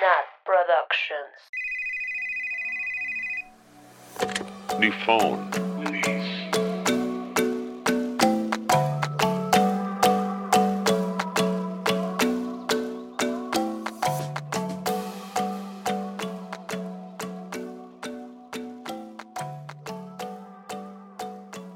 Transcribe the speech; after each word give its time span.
Nat 0.00 0.26
Productions. 0.44 1.36
New 4.80 4.92
phone. 5.04 5.50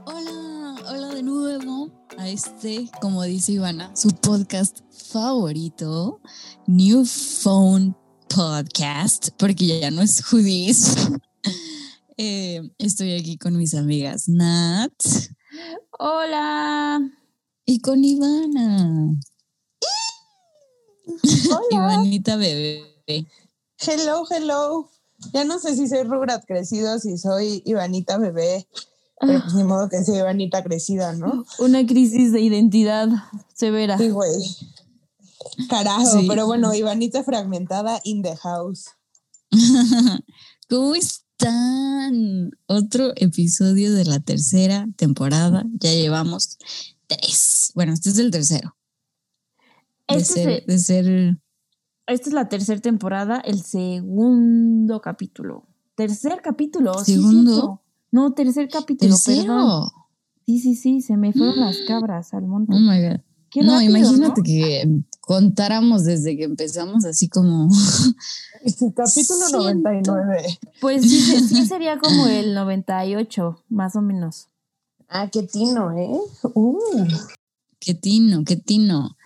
Hola, 0.07 0.77
hola 0.89 1.09
de 1.15 1.23
nuevo 1.23 1.91
a 2.19 2.29
este, 2.29 2.89
como 3.01 3.23
dice 3.25 3.53
Ivana, 3.53 3.95
su 3.95 4.09
podcast 4.09 4.81
favorito, 5.13 6.21
New 6.67 7.05
Phone 7.05 7.95
Podcast, 8.37 9.31
porque 9.39 9.81
ya 9.81 9.91
no 9.91 10.03
es 10.03 10.23
Judis. 10.23 10.95
Eh, 12.19 12.63
estoy 12.79 13.13
aquí 13.13 13.37
con 13.37 13.59
mis 13.59 13.75
amigas 13.75 14.27
Nat 14.27 14.91
Hola. 15.99 16.99
y 17.67 17.81
con 17.81 18.03
Ivana. 18.03 19.15
Hola. 21.51 21.61
Ivanita 21.71 22.37
bebé. 22.37 22.87
Hello, 23.87 24.25
hello. 24.31 24.89
Ya 25.35 25.45
no 25.45 25.59
sé 25.59 25.77
si 25.77 25.89
soy 25.89 26.05
Rugrat 26.05 26.47
crecido, 26.47 26.99
si 27.01 27.19
soy 27.19 27.63
Ivanita 27.67 28.17
bebé, 28.17 28.67
pero 29.21 29.43
pues 29.43 29.53
ni 29.53 29.65
modo 29.65 29.91
que 29.91 30.03
sea 30.03 30.21
Ivanita 30.21 30.65
crecida, 30.65 31.13
¿no? 31.13 31.45
Una 31.59 31.87
crisis 31.87 32.33
de 32.33 32.41
identidad 32.41 33.11
severa. 33.53 33.99
Sí, 33.99 34.09
güey. 34.09 34.33
Carajo, 35.69 36.21
Sí. 36.21 36.27
pero 36.29 36.47
bueno, 36.47 36.75
Ivanita 36.75 37.23
fragmentada 37.25 38.01
in 38.05 38.23
the 38.23 38.37
house. 38.37 38.87
¿Cómo 40.69 40.95
están? 40.95 42.51
Otro 42.67 43.13
episodio 43.17 43.93
de 43.95 44.05
la 44.05 44.21
tercera 44.21 44.87
temporada. 44.97 45.65
Ya 45.79 45.93
llevamos 45.93 46.59
tres. 47.07 47.73
Bueno, 47.75 47.93
este 47.93 48.11
es 48.11 48.19
el 48.19 48.31
tercero. 48.31 48.77
De 50.09 50.17
Este 50.19 50.35
ser, 50.35 50.49
es, 50.51 50.67
de 50.67 50.79
ser 50.79 51.39
esta 52.09 52.29
es 52.29 52.35
la 52.35 52.49
tercera 52.49 52.81
temporada, 52.81 53.41
el 53.41 53.63
segundo 53.63 55.01
capítulo. 55.01 55.67
Tercer 55.97 56.41
capítulo. 56.43 57.03
¿Segundo? 57.05 57.83
no, 58.13 58.33
tercer 58.33 58.69
capítulo, 58.69 59.17
perdón. 59.25 59.37
tercero. 59.37 59.93
Sí, 60.47 60.59
sí, 60.61 60.75
sí, 60.77 61.01
se 61.01 61.17
me 61.17 61.33
fueron 61.33 61.59
las 61.59 61.77
cabras 61.89 62.33
al 62.33 62.47
monte. 62.47 62.73
Oh 62.75 62.79
my 62.79 63.03
God. 63.03 63.21
Qué 63.51 63.63
no, 63.63 63.73
rápido, 63.75 63.91
imagínate 63.99 64.41
¿no? 64.41 64.45
que 64.45 65.03
contáramos 65.27 66.05
desde 66.05 66.37
que 66.37 66.45
empezamos 66.45 67.05
así 67.05 67.29
como 67.29 67.69
Capítulo 68.95 69.47
Siento. 69.49 69.59
99. 69.59 70.59
Pues 70.81 71.03
sí 71.03 71.67
sería 71.67 71.99
como 71.99 72.29
el 72.29 72.55
98, 72.55 73.65
más 73.69 73.97
o 73.97 74.03
menos. 74.03 74.47
Ah, 75.09 75.29
qué 75.29 75.43
tino, 75.43 75.91
¿eh? 75.99 76.09
Uh. 76.55 76.79
qué 77.81 77.95
tino, 77.95 78.45
qué 78.45 78.57
tino. 78.57 79.17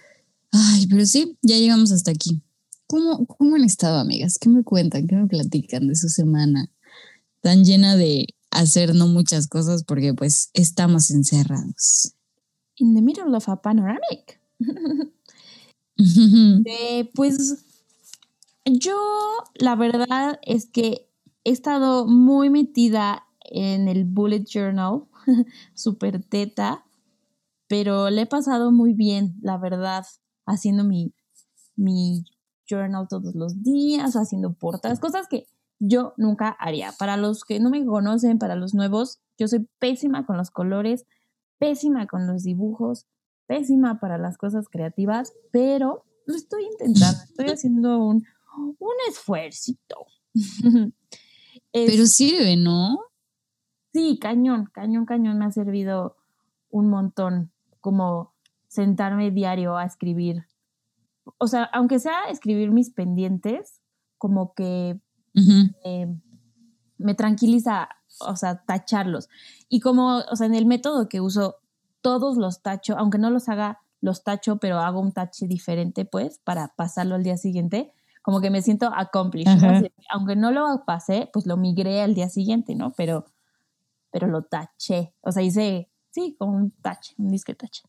Ay, 0.50 0.86
pero 0.86 1.04
sí, 1.04 1.36
ya 1.42 1.56
llegamos 1.56 1.92
hasta 1.92 2.12
aquí. 2.12 2.42
¿Cómo, 2.86 3.26
¿Cómo 3.26 3.56
han 3.56 3.64
estado, 3.64 3.98
amigas? 3.98 4.38
¿Qué 4.38 4.48
me 4.48 4.64
cuentan? 4.64 5.06
¿Qué 5.06 5.16
me 5.16 5.26
platican 5.26 5.86
de 5.86 5.96
su 5.96 6.08
semana? 6.08 6.70
Tan 7.42 7.62
llena 7.62 7.96
de 7.96 8.26
hacer 8.50 8.94
no 8.94 9.06
muchas 9.06 9.48
cosas 9.48 9.84
porque 9.84 10.14
pues 10.14 10.48
estamos 10.54 11.10
encerrados. 11.10 12.14
In 12.76 12.94
the 12.94 13.02
middle 13.02 13.36
of 13.36 13.50
a 13.50 13.60
panoramic. 13.60 14.40
Eh, 16.64 17.10
pues 17.14 17.64
yo, 18.64 18.96
la 19.54 19.74
verdad 19.76 20.38
es 20.42 20.66
que 20.66 21.08
he 21.44 21.50
estado 21.50 22.06
muy 22.06 22.50
metida 22.50 23.26
en 23.44 23.88
el 23.88 24.04
bullet 24.04 24.44
journal, 24.44 25.04
super 25.74 26.22
teta, 26.22 26.84
pero 27.68 28.10
le 28.10 28.22
he 28.22 28.26
pasado 28.26 28.72
muy 28.72 28.94
bien, 28.94 29.36
la 29.42 29.58
verdad, 29.58 30.04
haciendo 30.46 30.84
mi, 30.84 31.12
mi 31.76 32.24
journal 32.68 33.08
todos 33.08 33.34
los 33.34 33.62
días, 33.62 34.14
haciendo 34.14 34.52
portadas, 34.54 35.00
cosas 35.00 35.26
que 35.28 35.46
yo 35.78 36.14
nunca 36.16 36.50
haría. 36.58 36.92
Para 36.98 37.16
los 37.16 37.44
que 37.44 37.58
no 37.58 37.70
me 37.70 37.84
conocen, 37.84 38.38
para 38.38 38.54
los 38.54 38.74
nuevos, 38.74 39.20
yo 39.38 39.48
soy 39.48 39.68
pésima 39.78 40.26
con 40.26 40.36
los 40.36 40.50
colores, 40.50 41.06
pésima 41.58 42.06
con 42.06 42.26
los 42.26 42.42
dibujos, 42.42 43.06
pésima 43.50 43.98
para 43.98 44.16
las 44.16 44.38
cosas 44.38 44.68
creativas, 44.68 45.32
pero 45.50 46.04
lo 46.24 46.36
estoy 46.36 46.66
intentando, 46.66 47.18
estoy 47.24 47.46
haciendo 47.52 47.98
un, 47.98 48.24
un 48.78 48.94
esfuercito. 49.08 50.06
Pero 51.72 52.06
sirve, 52.06 52.56
¿no? 52.56 52.98
Sí, 53.92 54.18
cañón, 54.20 54.70
cañón, 54.72 55.04
cañón 55.04 55.38
me 55.38 55.46
ha 55.46 55.50
servido 55.50 56.16
un 56.70 56.88
montón 56.88 57.52
como 57.80 58.34
sentarme 58.68 59.32
diario 59.32 59.76
a 59.76 59.84
escribir. 59.84 60.46
O 61.38 61.48
sea, 61.48 61.64
aunque 61.72 61.98
sea 61.98 62.28
escribir 62.28 62.70
mis 62.70 62.90
pendientes, 62.90 63.80
como 64.18 64.54
que 64.54 65.00
eh, 65.84 66.06
me 66.98 67.14
tranquiliza, 67.14 67.88
o 68.20 68.36
sea, 68.36 68.64
tacharlos. 68.64 69.28
Y 69.68 69.80
como, 69.80 70.18
o 70.18 70.36
sea, 70.36 70.46
en 70.46 70.54
el 70.54 70.66
método 70.66 71.08
que 71.08 71.20
uso, 71.20 71.59
todos 72.02 72.36
los 72.36 72.62
tacho, 72.62 72.96
aunque 72.98 73.18
no 73.18 73.30
los 73.30 73.48
haga, 73.48 73.80
los 74.00 74.24
tacho, 74.24 74.58
pero 74.58 74.78
hago 74.78 75.00
un 75.00 75.12
tache 75.12 75.46
diferente, 75.46 76.04
pues, 76.04 76.38
para 76.38 76.68
pasarlo 76.74 77.14
al 77.14 77.22
día 77.22 77.36
siguiente, 77.36 77.92
como 78.22 78.40
que 78.40 78.50
me 78.50 78.62
siento 78.62 78.90
accomplished. 78.94 79.90
Aunque 80.10 80.36
no 80.36 80.50
lo 80.50 80.84
pasé, 80.86 81.30
pues 81.32 81.46
lo 81.46 81.56
migré 81.56 82.02
al 82.02 82.14
día 82.14 82.28
siguiente, 82.28 82.74
¿no? 82.74 82.92
Pero, 82.92 83.26
pero 84.10 84.26
lo 84.26 84.42
taché. 84.42 85.14
O 85.20 85.32
sea, 85.32 85.42
hice, 85.42 85.90
sí, 86.10 86.36
como 86.38 86.56
un 86.56 86.70
tache, 86.70 87.14
un 87.18 87.30
disque 87.30 87.54
tache. 87.54 87.82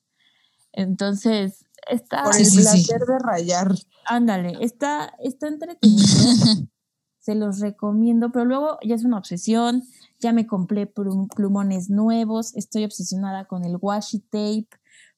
Entonces, 0.73 1.65
está, 1.89 2.23
Por 2.23 2.35
el 2.35 2.45
sí, 2.45 2.51
sí. 2.51 2.61
placer 2.61 3.01
de 3.01 3.19
rayar. 3.19 3.75
ándale, 4.05 4.57
está, 4.61 5.13
está 5.19 5.47
entretenido 5.47 6.05
se 7.21 7.35
los 7.35 7.59
recomiendo, 7.59 8.31
pero 8.31 8.45
luego 8.45 8.79
ya 8.83 8.95
es 8.95 9.05
una 9.05 9.17
obsesión, 9.17 9.83
ya 10.21 10.31
me 10.31 10.47
compré 10.47 10.85
plum- 10.87 11.27
plumones 11.35 11.89
nuevos, 11.89 12.55
estoy 12.55 12.85
obsesionada 12.85 13.45
con 13.45 13.65
el 13.65 13.77
washi 13.81 14.19
tape, 14.19 14.67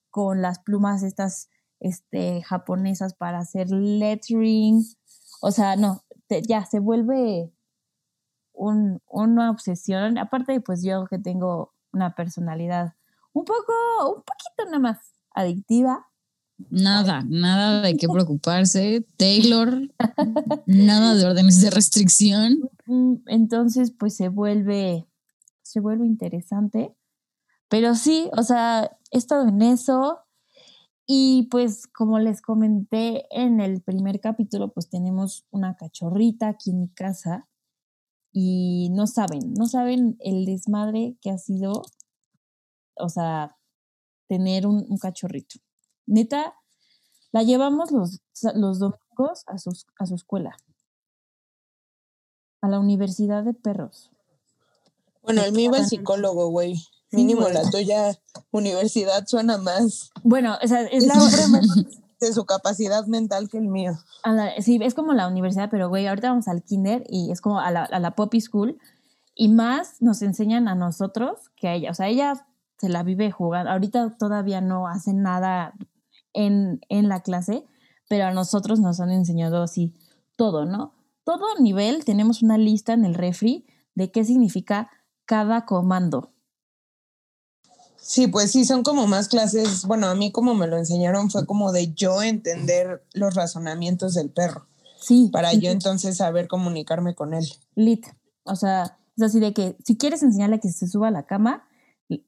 con 0.09 0.41
las 0.41 0.59
plumas 0.59 1.03
estas 1.03 1.49
este, 1.79 2.41
japonesas 2.43 3.13
para 3.13 3.39
hacer 3.39 3.69
lettering, 3.69 4.83
o 5.41 5.51
sea, 5.51 5.75
no, 5.75 6.01
ya 6.47 6.65
se 6.65 6.79
vuelve 6.79 7.51
un- 8.53 9.01
una 9.09 9.51
obsesión, 9.51 10.17
aparte 10.17 10.61
pues 10.61 10.83
yo 10.83 11.05
que 11.07 11.19
tengo 11.19 11.73
una 11.91 12.15
personalidad 12.15 12.93
un 13.33 13.45
poco, 13.45 13.73
un 14.15 14.23
poquito 14.23 14.65
nada 14.65 14.79
más 14.79 15.13
adictiva, 15.31 16.07
Nada, 16.69 17.23
nada 17.27 17.81
de 17.81 17.97
qué 17.97 18.07
preocuparse. 18.07 19.05
Taylor, 19.17 19.89
nada 20.65 21.15
de 21.15 21.25
órdenes 21.25 21.61
de 21.61 21.69
restricción. 21.69 22.69
Entonces, 23.27 23.91
pues 23.91 24.15
se 24.15 24.29
vuelve, 24.29 25.07
se 25.61 25.79
vuelve 25.79 26.05
interesante. 26.05 26.95
Pero 27.69 27.95
sí, 27.95 28.29
o 28.37 28.43
sea, 28.43 28.97
he 29.11 29.17
estado 29.17 29.47
en 29.47 29.61
eso. 29.61 30.19
Y 31.05 31.47
pues, 31.51 31.87
como 31.87 32.19
les 32.19 32.41
comenté 32.41 33.25
en 33.31 33.59
el 33.59 33.81
primer 33.81 34.19
capítulo, 34.19 34.71
pues 34.71 34.89
tenemos 34.89 35.45
una 35.51 35.75
cachorrita 35.75 36.49
aquí 36.49 36.71
en 36.71 36.79
mi 36.79 36.89
casa. 36.89 37.47
Y 38.31 38.89
no 38.91 39.05
saben, 39.07 39.53
no 39.53 39.67
saben 39.67 40.17
el 40.19 40.45
desmadre 40.45 41.17
que 41.21 41.29
ha 41.29 41.37
sido, 41.37 41.83
o 42.95 43.09
sea, 43.09 43.57
tener 44.27 44.65
un, 44.65 44.85
un 44.89 44.97
cachorrito. 44.97 45.59
Neta, 46.05 46.53
la 47.31 47.43
llevamos 47.43 47.91
los, 47.91 48.19
los 48.55 48.79
domingos 48.79 49.43
a, 49.47 49.57
sus, 49.57 49.85
a 49.99 50.05
su 50.05 50.15
escuela 50.15 50.55
a 52.61 52.67
la 52.69 52.79
Universidad 52.79 53.43
de 53.43 53.53
Perros. 53.53 54.09
Bueno, 55.21 55.41
el 55.43 55.51
mío 55.53 55.73
al 55.73 55.85
psicólogo, 55.85 56.47
güey. 56.49 56.75
Mínimo 57.11 57.47
la 57.49 57.69
tuya 57.69 58.17
universidad 58.51 59.27
suena 59.27 59.57
más 59.59 60.09
Bueno, 60.23 60.57
o 60.63 60.67
sea, 60.67 60.81
es 60.81 61.05
la 61.05 61.13
Sufre 61.19 61.47
menos 61.47 61.85
de 62.19 62.33
su 62.33 62.45
capacidad 62.45 63.05
mental 63.05 63.49
que 63.49 63.57
el 63.59 63.67
mío. 63.67 63.93
la- 64.25 64.59
sí, 64.61 64.79
es 64.81 64.93
como 64.95 65.13
la 65.13 65.27
universidad, 65.27 65.69
pero 65.69 65.89
güey, 65.89 66.07
ahorita 66.07 66.29
vamos 66.29 66.47
al 66.47 66.63
kinder 66.63 67.03
y 67.07 67.31
es 67.31 67.39
como 67.41 67.59
a 67.59 67.69
la, 67.69 67.83
a 67.83 67.99
la 67.99 68.11
poppy 68.15 68.41
school 68.41 68.79
y 69.35 69.49
más 69.49 70.01
nos 70.01 70.21
enseñan 70.21 70.67
a 70.67 70.73
nosotros 70.75 71.51
que 71.55 71.67
a 71.67 71.73
ella. 71.75 71.91
O 71.91 71.93
sea, 71.93 72.07
ella 72.07 72.47
se 72.79 72.89
la 72.89 73.03
vive 73.03 73.29
jugando. 73.29 73.69
Ahorita 73.71 74.15
todavía 74.17 74.61
no 74.61 74.87
hace 74.87 75.13
nada 75.13 75.73
en, 76.33 76.81
en 76.89 77.09
la 77.09 77.21
clase, 77.21 77.65
pero 78.09 78.25
a 78.25 78.31
nosotros 78.31 78.79
nos 78.79 78.99
han 78.99 79.11
enseñado 79.11 79.63
así 79.63 79.95
todo, 80.35 80.65
¿no? 80.65 80.95
Todo 81.23 81.59
nivel 81.59 82.03
tenemos 82.05 82.43
una 82.43 82.57
lista 82.57 82.93
en 82.93 83.05
el 83.05 83.13
refri 83.13 83.65
de 83.95 84.11
qué 84.11 84.25
significa 84.25 84.89
cada 85.25 85.65
comando. 85.65 86.33
Sí, 87.97 88.27
pues 88.27 88.51
sí, 88.51 88.65
son 88.65 88.83
como 88.83 89.07
más 89.07 89.29
clases. 89.29 89.85
Bueno, 89.85 90.07
a 90.07 90.15
mí 90.15 90.31
como 90.31 90.55
me 90.55 90.67
lo 90.67 90.77
enseñaron 90.77 91.31
fue 91.31 91.45
como 91.45 91.71
de 91.71 91.93
yo 91.93 92.21
entender 92.21 93.05
los 93.13 93.33
razonamientos 93.33 94.13
del 94.13 94.29
perro. 94.29 94.67
Sí. 94.99 95.29
para 95.33 95.51
sí, 95.51 95.59
yo 95.59 95.69
entonces 95.69 96.17
saber 96.17 96.47
comunicarme 96.47 97.13
con 97.13 97.33
él. 97.33 97.45
lit. 97.75 98.05
O 98.43 98.55
sea, 98.55 98.97
es 99.17 99.23
así 99.23 99.39
de 99.39 99.53
que 99.53 99.77
si 99.83 99.97
quieres 99.97 100.23
enseñarle 100.23 100.59
que 100.59 100.69
se 100.69 100.87
suba 100.87 101.09
a 101.09 101.11
la 101.11 101.25
cama, 101.25 101.67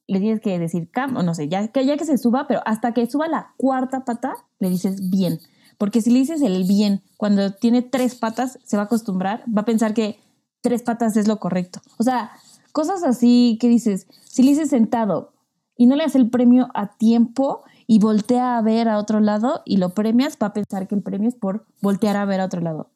le 0.08 0.20
tienes 0.20 0.42
que 0.42 0.58
decir 0.60 0.90
cama, 0.90 1.20
o 1.20 1.24
no 1.24 1.34
sé, 1.34 1.48
ya 1.48 1.68
que, 1.68 1.86
ya 1.86 1.98
que 1.98 2.06
se 2.06 2.18
suba, 2.18 2.48
pero 2.48 2.62
hasta 2.66 2.94
que 2.94 3.10
suba 3.10 3.28
la 3.28 3.54
cuarta 3.58 4.06
pata, 4.06 4.36
le 4.60 4.70
dices 4.70 5.10
bien. 5.10 5.40
Porque 5.78 6.02
si 6.02 6.10
le 6.12 6.20
dices 6.20 6.42
el 6.42 6.64
bien, 6.64 7.02
cuando 7.18 7.54
tiene 7.54 7.82
tres 7.82 8.16
patas, 8.16 8.60
se 8.64 8.78
va 8.78 8.84
a 8.84 8.86
acostumbrar, 8.86 9.44
va 9.46 9.62
a 9.62 9.66
pensar 9.66 9.94
que 9.94 10.20
tres 10.62 10.84
patas 10.84 11.18
es 11.18 11.28
lo 11.28 11.40
correcto. 11.40 11.82
O 11.98 12.04
sea, 12.04 12.32
cosas 12.72 13.04
así 13.04 13.58
que 13.60 13.68
dices, 13.68 14.08
si 14.24 14.44
le 14.44 14.52
dices 14.52 14.70
sentado 14.70 15.34
y 15.78 15.86
no 15.86 15.96
le 15.96 16.04
das 16.04 16.16
el 16.16 16.30
premio 16.30 16.70
a 16.74 16.96
tiempo 16.98 17.64
y 17.88 18.00
voltea 18.00 18.58
a 18.58 18.62
ver 18.62 18.88
a 18.88 18.98
otro 18.98 19.20
lado 19.20 19.62
y 19.66 19.78
lo 19.78 19.90
premias, 19.94 20.38
va 20.42 20.48
a 20.48 20.54
pensar 20.54 20.88
que 20.88 20.96
el 20.96 21.04
premio 21.04 21.30
es 21.30 21.36
por 21.36 21.66
voltear 21.82 22.16
a 22.18 22.26
ver 22.26 22.42
a 22.42 22.46
otro 22.46 22.62
lado. 22.62 22.90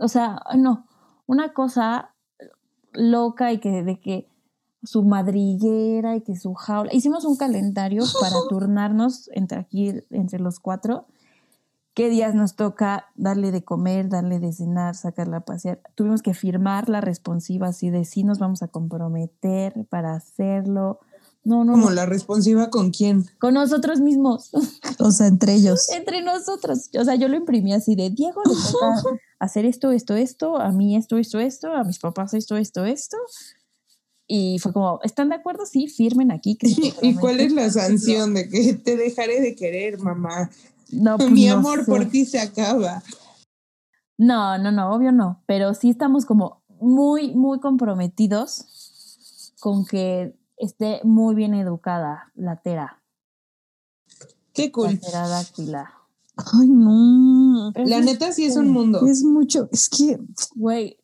O 0.00 0.08
sea, 0.08 0.40
no, 0.56 0.86
una 1.26 1.52
cosa 1.52 2.14
loca 2.92 3.52
y 3.52 3.58
que 3.58 3.82
de 3.82 4.00
que 4.00 4.28
su 4.82 5.02
madriguera 5.02 6.16
y 6.16 6.22
que 6.22 6.36
su 6.36 6.54
jaula. 6.54 6.92
Hicimos 6.92 7.24
un 7.24 7.36
calendario 7.36 8.04
para 8.20 8.36
turnarnos 8.48 9.30
entre 9.32 9.58
aquí, 9.58 9.92
entre 10.10 10.38
los 10.38 10.60
cuatro. 10.60 11.06
¿Qué 11.94 12.08
días 12.08 12.34
nos 12.34 12.56
toca 12.56 13.06
darle 13.16 13.52
de 13.52 13.64
comer, 13.64 14.08
darle 14.08 14.40
de 14.40 14.52
cenar, 14.52 14.94
sacarla 14.94 15.38
a 15.38 15.44
pasear? 15.44 15.80
Tuvimos 15.94 16.22
que 16.22 16.32
firmar 16.32 16.88
la 16.88 17.02
responsiva 17.02 17.68
así 17.68 17.90
de 17.90 18.06
sí 18.06 18.24
nos 18.24 18.38
vamos 18.38 18.62
a 18.62 18.68
comprometer 18.68 19.86
para 19.90 20.14
hacerlo. 20.14 21.00
No, 21.44 21.64
no, 21.64 21.72
Como 21.72 21.90
no. 21.90 21.94
la 21.94 22.06
responsiva 22.06 22.70
con 22.70 22.92
quién. 22.92 23.26
Con 23.38 23.54
nosotros 23.54 24.00
mismos, 24.00 24.52
O 25.00 25.10
sea, 25.10 25.26
entre 25.26 25.54
ellos. 25.54 25.90
entre 25.94 26.22
nosotros. 26.22 26.88
O 26.98 27.04
sea, 27.04 27.14
yo 27.16 27.28
lo 27.28 27.36
imprimí 27.36 27.74
así 27.74 27.94
de 27.94 28.10
Diego 28.10 28.40
le 28.44 28.54
toca 28.54 29.18
hacer 29.38 29.66
esto, 29.66 29.90
esto, 29.90 30.14
esto, 30.14 30.58
a 30.58 30.70
mí 30.72 30.96
esto, 30.96 31.18
esto, 31.18 31.40
esto, 31.40 31.72
a 31.74 31.84
mis 31.84 31.98
papás 31.98 32.32
esto, 32.32 32.56
esto, 32.56 32.86
esto. 32.86 33.18
Y 34.26 34.58
fue 34.60 34.72
como, 34.72 35.00
¿están 35.02 35.28
de 35.28 35.34
acuerdo? 35.36 35.66
Sí, 35.66 35.88
firmen 35.88 36.30
aquí. 36.32 36.56
¿Y 37.02 37.14
cuál 37.16 37.40
es 37.40 37.52
la 37.52 37.68
sanción 37.70 38.34
de 38.34 38.48
que 38.48 38.74
te 38.74 38.96
dejaré 38.96 39.40
de 39.40 39.54
querer, 39.54 39.98
mamá? 39.98 40.50
No, 40.90 41.16
pues 41.18 41.30
Mi 41.30 41.46
no 41.46 41.54
amor 41.54 41.80
sé. 41.80 41.90
por 41.90 42.04
ti 42.06 42.24
se 42.24 42.38
acaba. 42.40 43.02
No, 44.18 44.58
no, 44.58 44.70
no, 44.72 44.92
obvio 44.94 45.12
no. 45.12 45.42
Pero 45.46 45.74
sí 45.74 45.90
estamos 45.90 46.24
como 46.26 46.62
muy, 46.80 47.34
muy 47.34 47.60
comprometidos 47.60 49.54
con 49.60 49.84
que 49.84 50.36
esté 50.56 51.00
muy 51.04 51.34
bien 51.34 51.54
educada 51.54 52.30
la 52.34 52.56
tera, 52.60 53.02
Qué 54.52 54.66
la 54.66 54.72
cool. 54.72 54.98
pterodáctila. 54.98 55.92
Ay, 56.36 56.68
no. 56.68 57.72
La 57.74 58.00
neta 58.00 58.32
sí 58.32 58.44
es 58.44 58.56
un 58.56 58.70
mundo. 58.70 59.06
Es 59.06 59.22
mucho. 59.22 59.68
Es 59.72 59.88
que 59.88 60.18
Güey, 60.54 60.98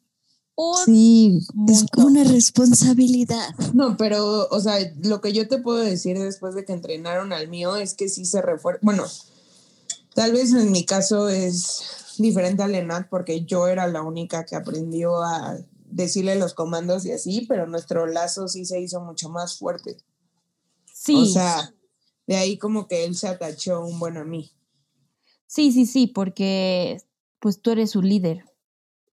un 0.59 0.85
sí, 0.85 1.39
es 1.69 1.87
una 1.97 2.25
responsabilidad. 2.25 3.55
No, 3.75 3.97
pero, 3.97 4.49
o 4.49 4.61
sea, 4.61 4.77
lo 5.05 5.21
que 5.21 5.33
yo 5.33 5.47
te 5.47 5.59
puedo 5.59 5.79
decir 5.79 6.19
después 6.19 6.57
de 6.57 6.65
que 6.65 6.73
entrenaron 6.73 7.33
al 7.33 7.47
mío 7.47 7.77
es 7.77 7.95
que 7.95 8.09
sí 8.09 8.25
se 8.25 8.43
refuerza. 8.43 8.81
Bueno, 8.83 9.05
tal 10.15 10.33
vez 10.33 10.53
en 10.53 10.73
mi 10.73 10.85
caso 10.85 11.29
es 11.29 12.17
diferente 12.19 12.65
al 12.65 12.75
Enat 12.75 13.09
porque 13.09 13.45
yo 13.45 13.69
era 13.69 13.87
la 13.87 14.03
única 14.03 14.45
que 14.45 14.57
aprendió 14.57 15.23
a 15.23 15.59
decirle 15.91 16.35
los 16.35 16.55
comandos 16.55 17.07
y 17.07 17.13
así, 17.13 17.47
pero 17.49 17.69
nuestro 17.69 18.07
lazo 18.07 18.49
sí 18.49 18.65
se 18.65 18.81
hizo 18.81 19.01
mucho 19.01 19.29
más 19.29 19.59
fuerte. 19.59 19.99
sí, 20.93 21.15
O 21.15 21.25
sea, 21.25 21.73
de 22.27 22.37
ahí 22.37 22.59
como 22.59 22.89
que 22.89 23.05
él 23.05 23.15
se 23.15 23.29
atachó 23.29 23.87
un 23.87 24.01
buen 24.01 24.17
a 24.17 24.25
mí. 24.25 24.51
sí, 25.47 25.71
sí, 25.71 25.87
sí, 25.87 26.09
porque 26.09 27.01
pues 27.39 27.63
tú 27.63 27.71
eres 27.71 27.93
su 27.93 28.03
líder 28.03 28.48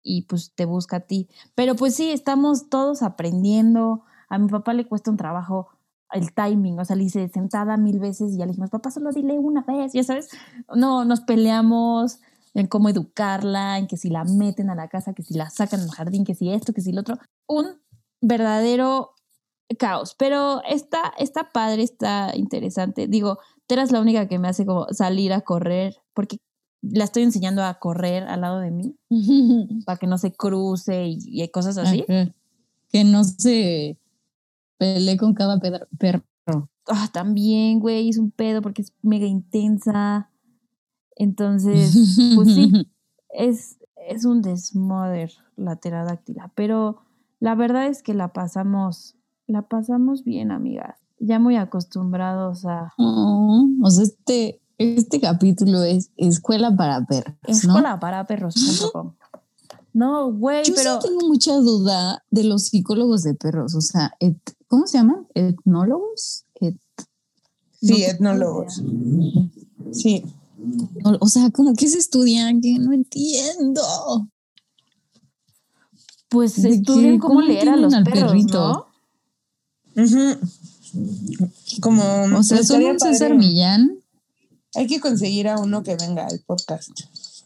y 0.04 0.22
pues 0.22 0.52
te 0.54 0.66
busca 0.66 0.98
a 0.98 1.00
ti. 1.00 1.28
Pero 1.56 1.74
pues 1.74 1.96
sí, 1.96 2.12
estamos 2.12 2.68
todos 2.68 3.02
aprendiendo. 3.02 4.04
A 4.28 4.38
mi 4.38 4.48
papá 4.48 4.74
le 4.74 4.86
cuesta 4.86 5.10
un 5.10 5.16
trabajo 5.16 5.68
el 6.12 6.32
timing, 6.32 6.78
o 6.78 6.84
sea, 6.84 6.94
le 6.94 7.04
hice 7.04 7.28
sentada 7.28 7.76
mil 7.76 7.98
veces 7.98 8.32
y 8.32 8.38
ya 8.38 8.44
le 8.44 8.52
dijimos, 8.52 8.70
papá, 8.70 8.90
solo 8.92 9.10
dile 9.10 9.36
una 9.36 9.62
vez, 9.62 9.92
ya 9.92 10.04
sabes. 10.04 10.28
No, 10.74 11.04
nos 11.04 11.22
peleamos 11.22 12.20
en 12.54 12.68
cómo 12.68 12.88
educarla, 12.88 13.78
en 13.78 13.88
que 13.88 13.96
si 13.96 14.10
la 14.10 14.24
meten 14.24 14.70
a 14.70 14.76
la 14.76 14.88
casa, 14.88 15.12
que 15.12 15.24
si 15.24 15.34
la 15.34 15.50
sacan 15.50 15.80
al 15.80 15.90
jardín, 15.90 16.24
que 16.24 16.36
si 16.36 16.52
esto, 16.52 16.72
que 16.72 16.82
si 16.82 16.92
lo 16.92 17.00
otro. 17.00 17.18
Un 17.48 17.80
verdadero 18.20 19.14
caos, 19.78 20.14
pero 20.16 20.62
está, 20.68 21.12
está 21.18 21.50
padre, 21.50 21.82
está 21.82 22.30
interesante. 22.36 23.08
Digo, 23.08 23.38
Tera 23.66 23.82
es 23.82 23.90
la 23.90 24.00
única 24.00 24.28
que 24.28 24.38
me 24.38 24.48
hace 24.48 24.64
como 24.64 24.86
salir 24.92 25.32
a 25.32 25.40
correr, 25.40 25.96
porque 26.12 26.38
la 26.90 27.04
estoy 27.04 27.22
enseñando 27.22 27.62
a 27.64 27.74
correr 27.78 28.24
al 28.24 28.40
lado 28.42 28.60
de 28.60 28.70
mí, 28.70 28.96
para 29.86 29.98
que 29.98 30.06
no 30.06 30.18
se 30.18 30.32
cruce 30.32 31.06
y, 31.08 31.18
y 31.24 31.48
cosas 31.48 31.78
así. 31.78 32.04
Que 32.90 33.04
no 33.04 33.24
se 33.24 33.98
pelee 34.78 35.16
con 35.16 35.34
cada 35.34 35.58
pedra- 35.58 35.88
perro. 35.98 36.24
Ah, 36.86 37.08
también, 37.12 37.80
güey, 37.80 38.08
es 38.10 38.18
un 38.18 38.30
pedo 38.30 38.60
porque 38.60 38.82
es 38.82 38.92
mega 39.02 39.26
intensa. 39.26 40.30
Entonces, 41.16 41.96
pues 42.34 42.54
sí, 42.54 42.70
es, 43.30 43.78
es 44.08 44.24
un 44.24 44.42
desmoder 44.42 45.32
la 45.56 45.76
pterodáctila, 45.76 46.52
pero 46.54 46.98
la 47.40 47.54
verdad 47.54 47.86
es 47.86 48.02
que 48.02 48.14
la 48.14 48.32
pasamos, 48.32 49.16
la 49.46 49.62
pasamos 49.62 50.24
bien, 50.24 50.50
amigas. 50.50 51.00
Ya 51.18 51.38
muy 51.38 51.56
acostumbrados 51.56 52.66
a 52.66 52.92
Oh, 52.98 53.66
o 53.82 53.90
sea, 53.90 54.04
este, 54.04 54.60
este 54.78 55.20
capítulo 55.20 55.82
es 55.82 56.10
escuela 56.16 56.74
para 56.74 57.04
perros, 57.06 57.34
¿no? 57.46 57.52
escuela 57.52 57.98
para 58.00 58.26
perros.com. 58.26 59.14
No, 59.92 60.32
güey, 60.32 60.64
Yo 60.64 60.74
pero 60.74 61.00
sí 61.00 61.08
tengo 61.08 61.28
mucha 61.28 61.54
duda 61.56 62.24
de 62.30 62.44
los 62.44 62.66
psicólogos 62.66 63.22
de 63.22 63.34
perros, 63.34 63.74
o 63.76 63.80
sea, 63.80 64.12
et- 64.18 64.56
¿cómo 64.66 64.86
se 64.88 64.98
llaman? 64.98 65.26
¿Etnólogos? 65.34 66.44
Et- 66.60 66.76
Sí, 67.80 68.00
no 68.00 68.06
etnólogos. 68.32 68.82
Sí. 69.92 70.24
O 71.20 71.28
sea, 71.28 71.50
como 71.50 71.74
que 71.74 71.86
se 71.88 71.98
estudian 71.98 72.60
que 72.62 72.78
no 72.78 72.92
entiendo. 72.94 73.82
pues 76.30 76.60
¿De 76.62 76.70
estudien 76.70 77.14
qué? 77.14 77.18
cómo, 77.20 77.34
¿Cómo 77.34 77.46
leer 77.46 77.68
a 77.68 77.76
los 77.76 77.92
al 77.94 78.02
perros, 78.04 78.32
perrito? 78.32 78.88
¿no? 79.94 80.34
Como. 81.80 82.02
O 82.38 82.42
sea, 82.42 82.62
son 82.64 82.82
un 82.84 82.98
César. 82.98 83.34
Millán. 83.34 83.93
Hay 84.76 84.86
que 84.86 85.00
conseguir 85.00 85.48
a 85.48 85.58
uno 85.58 85.82
que 85.82 85.96
venga 85.96 86.26
al 86.26 86.40
podcast. 86.40 86.90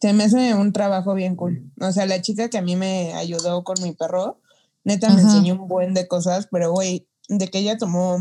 Se 0.01 0.13
me 0.13 0.25
hace 0.25 0.55
un 0.55 0.73
trabajo 0.73 1.15
bien 1.15 1.37
cool. 1.37 1.71
O 1.81 1.93
sea, 1.93 2.07
la 2.07 2.23
chica 2.23 2.49
que 2.49 2.59
a 2.59 2.63
mí 2.63 2.77
me 2.77 3.15
ayudó 3.15 3.65
con 3.65 3.77
mi 3.83 3.93
perro, 3.93 4.41
neta 4.85 5.11
me 5.11 5.23
enseñó 5.23 5.55
un 5.55 5.69
buen 5.69 5.95
de 5.95 6.07
cosas, 6.07 6.49
pero 6.51 6.73
güey, 6.73 7.07
de 7.29 7.49
que 7.49 7.59
ella 7.59 7.77
tomó, 7.77 8.19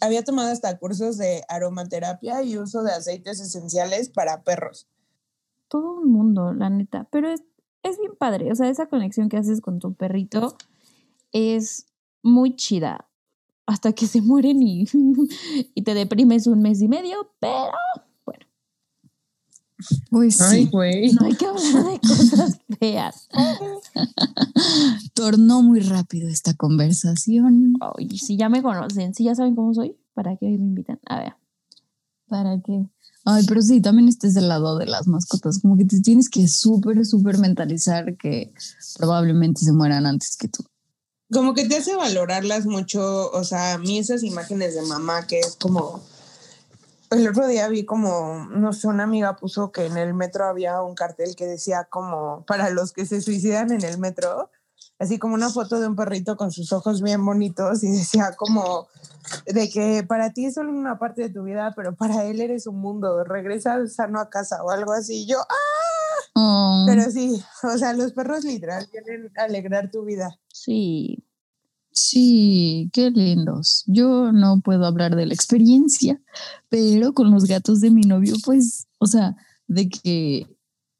había 0.00 0.24
tomado 0.24 0.50
hasta 0.50 0.78
cursos 0.78 1.16
de 1.16 1.42
aromaterapia 1.48 2.42
y 2.42 2.58
uso 2.58 2.82
de 2.82 2.92
aceites 2.92 3.40
esenciales 3.40 4.08
para 4.10 4.42
perros. 4.42 4.88
todo 5.68 6.00
un 6.00 6.10
mundo, 6.10 6.52
la 6.52 6.68
neta. 6.70 7.06
Pero 7.10 7.30
es, 7.30 7.42
es 7.82 7.98
bien 7.98 8.16
padre. 8.18 8.50
O 8.50 8.54
sea, 8.54 8.68
esa 8.68 8.86
conexión 8.86 9.28
que 9.28 9.36
haces 9.36 9.60
con 9.60 9.78
tu 9.78 9.94
perrito 9.94 10.56
es 11.32 11.86
muy 12.22 12.56
chida. 12.56 13.09
Hasta 13.70 13.92
que 13.92 14.08
se 14.08 14.20
mueren 14.20 14.60
y, 14.64 14.84
y 15.76 15.82
te 15.82 15.94
deprimes 15.94 16.48
un 16.48 16.60
mes 16.60 16.82
y 16.82 16.88
medio, 16.88 17.30
pero 17.38 17.70
bueno, 18.26 18.44
Pues 20.10 20.40
Ay, 20.40 20.64
sí, 20.64 20.70
güey. 20.72 21.12
no 21.12 21.24
hay 21.26 21.34
que 21.36 21.46
hablar 21.46 21.84
de 21.84 22.00
cosas 22.00 22.58
feas. 22.80 23.28
tornó 25.14 25.62
muy 25.62 25.78
rápido 25.78 26.28
esta 26.28 26.52
conversación. 26.54 27.74
Ay, 27.80 28.18
si 28.18 28.36
ya 28.36 28.48
me 28.48 28.60
conocen, 28.60 29.14
si 29.14 29.22
ya 29.22 29.36
saben 29.36 29.54
cómo 29.54 29.72
soy, 29.72 29.96
¿para 30.14 30.36
qué 30.36 30.46
me 30.46 30.54
invitan? 30.54 30.98
A 31.06 31.20
ver. 31.20 31.36
¿Para 32.26 32.60
qué? 32.60 32.88
Ay, 33.24 33.44
pero 33.46 33.62
sí, 33.62 33.80
también 33.80 34.08
estés 34.08 34.34
del 34.34 34.48
lado 34.48 34.78
de 34.78 34.86
las 34.86 35.06
mascotas, 35.06 35.60
como 35.60 35.76
que 35.76 35.84
te 35.84 36.00
tienes 36.00 36.28
que 36.28 36.48
súper, 36.48 37.06
súper 37.06 37.38
mentalizar 37.38 38.16
que 38.16 38.52
probablemente 38.98 39.60
se 39.60 39.72
mueran 39.72 40.06
antes 40.06 40.36
que 40.36 40.48
tú. 40.48 40.64
Como 41.32 41.54
que 41.54 41.68
te 41.68 41.76
hace 41.76 41.94
valorarlas 41.94 42.66
mucho, 42.66 43.30
o 43.30 43.44
sea, 43.44 43.74
a 43.74 43.78
mí 43.78 43.98
esas 43.98 44.22
imágenes 44.22 44.74
de 44.74 44.82
mamá 44.82 45.26
que 45.26 45.40
es 45.40 45.56
como... 45.56 46.02
El 47.10 47.28
otro 47.28 47.48
día 47.48 47.66
vi 47.68 47.84
como, 47.84 48.46
no 48.50 48.72
sé, 48.72 48.86
una 48.86 49.02
amiga 49.02 49.36
puso 49.36 49.72
que 49.72 49.86
en 49.86 49.96
el 49.96 50.14
metro 50.14 50.44
había 50.44 50.80
un 50.80 50.94
cartel 50.94 51.34
que 51.34 51.46
decía 51.46 51.88
como, 51.90 52.44
para 52.46 52.70
los 52.70 52.92
que 52.92 53.04
se 53.04 53.20
suicidan 53.20 53.72
en 53.72 53.82
el 53.82 53.98
metro, 53.98 54.48
así 55.00 55.18
como 55.18 55.34
una 55.34 55.50
foto 55.50 55.80
de 55.80 55.88
un 55.88 55.96
perrito 55.96 56.36
con 56.36 56.52
sus 56.52 56.72
ojos 56.72 57.02
bien 57.02 57.24
bonitos 57.24 57.82
y 57.82 57.90
decía 57.90 58.36
como 58.36 58.86
de 59.46 59.68
que 59.70 60.04
para 60.06 60.32
ti 60.32 60.46
es 60.46 60.54
solo 60.54 60.70
una 60.70 60.98
parte 60.98 61.22
de 61.22 61.30
tu 61.30 61.42
vida, 61.42 61.72
pero 61.74 61.96
para 61.96 62.24
él 62.26 62.40
eres 62.40 62.66
un 62.66 62.78
mundo, 62.78 63.24
regresa 63.24 63.86
sano 63.88 64.20
a 64.20 64.30
casa 64.30 64.62
o 64.62 64.70
algo 64.70 64.92
así. 64.92 65.26
Yo, 65.26 65.38
ah, 65.40 65.89
Oh, 66.42 66.84
pero 66.86 67.10
sí, 67.10 67.42
o 67.62 67.76
sea, 67.76 67.92
los 67.92 68.12
perros 68.12 68.44
literal 68.44 68.86
vienen 68.92 69.30
a 69.36 69.42
alegrar 69.42 69.90
tu 69.90 70.04
vida. 70.04 70.38
Sí. 70.48 71.24
sí, 71.92 72.90
qué 72.92 73.10
lindos. 73.10 73.84
Yo 73.86 74.32
no 74.32 74.60
puedo 74.60 74.86
hablar 74.86 75.16
de 75.16 75.26
la 75.26 75.34
experiencia, 75.34 76.20
pero 76.68 77.12
con 77.12 77.30
los 77.30 77.44
gatos 77.44 77.80
de 77.80 77.90
mi 77.90 78.02
novio, 78.02 78.36
pues, 78.44 78.86
o 78.98 79.06
sea, 79.06 79.36
de 79.66 79.88
que 79.88 80.46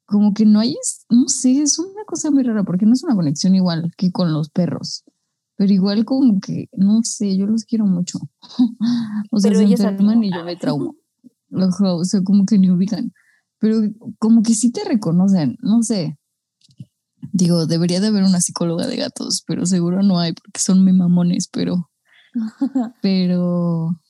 como 0.05 0.33
que 0.33 0.45
no 0.45 0.59
hay, 0.59 0.75
no 1.09 1.27
sé, 1.27 1.61
es 1.61 1.79
una 1.79 2.03
cosa 2.05 2.29
muy 2.29 2.43
rara 2.43 2.63
porque 2.63 2.85
no 2.85 2.93
es 2.93 3.03
una 3.03 3.15
conexión 3.15 3.55
igual 3.55 3.91
que 3.97 4.11
con 4.11 4.33
los 4.33 4.49
perros. 4.49 5.03
Pero 5.55 5.73
igual 5.73 6.05
como 6.05 6.39
que, 6.39 6.69
no 6.75 7.01
sé, 7.03 7.37
yo 7.37 7.45
los 7.45 7.65
quiero 7.65 7.85
mucho. 7.85 8.19
o 9.31 9.39
sea, 9.39 9.53
se 9.55 9.63
enferman 9.63 10.23
y 10.23 10.31
yo 10.31 10.43
me 10.43 10.55
traumo. 10.57 10.95
o 11.51 12.03
sea, 12.03 12.21
como 12.23 12.45
que 12.45 12.57
ni 12.57 12.69
ubican. 12.69 13.13
Pero 13.61 13.79
como 14.17 14.41
que 14.41 14.55
sí 14.55 14.71
te 14.71 14.83
reconocen, 14.83 15.55
no 15.61 15.83
sé. 15.83 16.17
Digo, 17.31 17.67
debería 17.67 18.01
de 18.01 18.07
haber 18.07 18.23
una 18.23 18.41
psicóloga 18.41 18.87
de 18.87 18.97
gatos, 18.97 19.43
pero 19.45 19.67
seguro 19.67 20.01
no 20.01 20.19
hay 20.19 20.33
porque 20.33 20.59
son 20.59 20.83
muy 20.83 20.93
mamones, 20.93 21.47
pero... 21.47 21.89
pero 23.01 24.01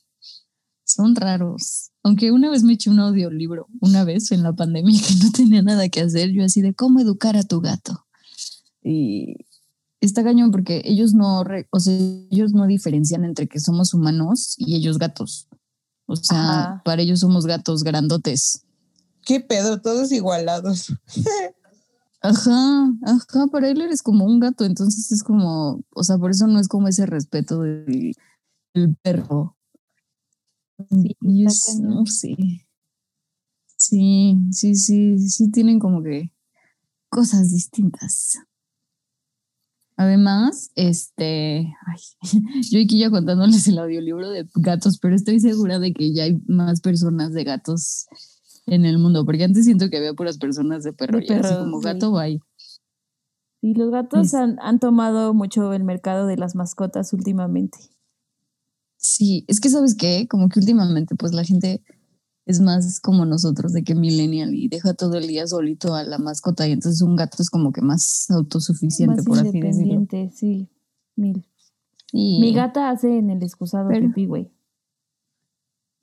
son 0.86 1.16
raros. 1.16 1.92
Aunque 2.04 2.32
una 2.32 2.50
vez 2.50 2.64
me 2.64 2.74
eché 2.74 2.90
un 2.90 3.00
audiolibro, 3.00 3.68
una 3.82 4.06
vez 4.06 4.32
en 4.32 4.42
la 4.42 4.54
pandemia 4.54 5.00
que 5.08 5.16
no 5.24 5.32
tenía 5.32 5.62
nada 5.62 5.90
que 5.90 6.00
hacer, 6.00 6.32
yo 6.32 6.44
así 6.46 6.62
de 6.62 6.74
cómo 6.74 7.02
educar 7.02 7.36
a 7.36 7.44
tu 7.44 7.60
gato. 7.60 8.06
Y 8.82 9.36
está 10.00 10.24
cañón 10.24 10.52
porque 10.52 10.82
ellos 10.86 11.14
no, 11.14 11.44
o 11.72 11.80
sea, 11.80 11.94
ellos 12.32 12.54
no 12.54 12.68
diferencian 12.68 13.26
entre 13.26 13.48
que 13.48 13.60
somos 13.60 13.94
humanos 13.94 14.56
y 14.58 14.76
ellos 14.76 14.98
gatos. 14.98 15.50
O 16.06 16.16
sea, 16.16 16.82
para 16.86 17.02
ellos 17.02 17.20
somos 17.20 17.46
gatos 17.46 17.84
grandotes. 17.84 18.66
¿Qué 19.26 19.40
pedo? 19.40 19.82
Todos 19.82 20.12
igualados. 20.12 20.94
Ajá, 22.24 22.94
ajá, 23.02 23.48
para 23.52 23.72
él 23.72 23.82
eres 23.82 24.04
como 24.04 24.26
un 24.26 24.40
gato, 24.40 24.64
entonces 24.64 25.12
es 25.12 25.24
como, 25.24 25.84
o 25.90 26.04
sea, 26.04 26.20
por 26.20 26.30
eso 26.30 26.46
no 26.46 26.60
es 26.60 26.68
como 26.68 26.88
ese 26.88 27.08
respeto 27.08 27.62
del, 27.62 28.16
perro. 29.02 29.58
Sí, 30.88 31.18
no 31.82 32.06
sé. 32.06 32.36
Sí, 33.76 34.38
sí, 34.52 34.76
sí, 34.76 35.18
sí 35.18 35.50
tienen 35.50 35.80
como 35.80 36.04
que 36.04 36.32
cosas 37.10 37.52
distintas. 37.52 38.38
Además, 39.98 40.70
este, 40.76 41.74
yo 42.72 42.80
aquí 42.80 43.00
ya 43.00 43.10
contándoles 43.10 43.68
el 43.68 43.80
audiolibro 43.80 44.30
de 44.30 44.48
gatos, 44.54 45.00
pero 45.00 45.16
estoy 45.16 45.40
segura 45.40 45.80
de 45.80 45.92
que 45.92 46.14
ya 46.14 46.26
hay 46.26 46.40
más 46.48 46.82
personas 46.82 47.34
de 47.34 47.44
gatos 47.44 48.06
en 48.72 48.86
el 48.86 48.98
mundo, 48.98 49.26
porque 49.26 49.44
antes 49.44 49.66
siento 49.66 49.90
que 49.90 49.98
había 49.98 50.14
puras 50.14 50.38
personas 50.38 50.84
de 50.84 50.94
perro, 50.94 51.20
y 51.20 51.30
así 51.30 51.54
como 51.56 51.82
gato 51.82 52.18
hay. 52.18 52.40
Sí, 53.60 53.74
los 53.74 53.92
gatos 53.92 54.34
han, 54.34 54.58
han, 54.62 54.80
tomado 54.80 55.34
mucho 55.34 55.74
el 55.74 55.84
mercado 55.84 56.26
de 56.26 56.38
las 56.38 56.56
mascotas 56.56 57.12
últimamente. 57.12 57.78
Sí, 58.96 59.44
es 59.50 59.60
que 59.60 59.70
sabes 59.70 59.94
qué, 59.96 60.26
como 60.30 60.48
que 60.48 60.60
últimamente 60.60 61.16
pues 61.16 61.34
la 61.34 61.44
gente 61.44 61.84
es 62.46 62.62
más 62.62 63.02
como 63.02 63.26
nosotros 63.26 63.74
de 63.74 63.84
que 63.84 63.94
millennial 63.94 64.54
y 64.54 64.70
deja 64.70 64.94
todo 64.94 65.18
el 65.18 65.28
día 65.28 65.46
solito 65.48 65.94
a 65.94 66.04
la 66.04 66.18
mascota 66.18 66.66
y 66.66 66.72
entonces 66.72 67.02
un 67.02 67.18
gato 67.18 67.44
es 67.44 67.50
como 67.50 67.74
que 67.74 67.82
más 67.82 68.32
autosuficiente 68.32 69.22
por 69.24 69.38
así 69.38 69.60
decirlo. 69.60 70.08
Sí, 70.34 70.70
mil. 71.18 71.46
Mi 72.14 72.54
gata 72.54 72.90
hace 72.90 73.18
en 73.18 73.32
el 73.32 73.44
excusado 73.44 73.90
pipí, 73.90 74.28
güey. 74.28 74.50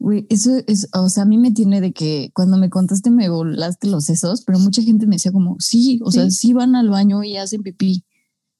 Güey, 0.00 0.26
eso 0.30 0.52
es, 0.68 0.88
o 0.94 1.08
sea, 1.08 1.24
a 1.24 1.26
mí 1.26 1.38
me 1.38 1.50
tiene 1.50 1.80
de 1.80 1.92
que 1.92 2.30
cuando 2.32 2.56
me 2.56 2.70
contaste 2.70 3.10
me 3.10 3.28
volaste 3.28 3.88
los 3.88 4.04
sesos, 4.04 4.42
pero 4.42 4.58
mucha 4.60 4.80
gente 4.80 5.06
me 5.06 5.16
decía 5.16 5.32
como, 5.32 5.56
sí, 5.58 6.00
o 6.04 6.12
sea, 6.12 6.30
sí 6.30 6.52
van 6.52 6.76
al 6.76 6.88
baño 6.88 7.24
y 7.24 7.36
hacen 7.36 7.62
pipí. 7.62 8.04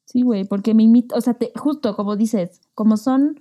Sí, 0.05 0.23
güey, 0.23 0.45
porque 0.45 0.75
me 0.75 0.83
imitan, 0.83 1.17
o 1.17 1.21
sea, 1.21 1.35
te, 1.35 1.53
justo 1.55 1.95
como 1.95 2.17
dices, 2.17 2.61
como 2.75 2.97
son, 2.97 3.41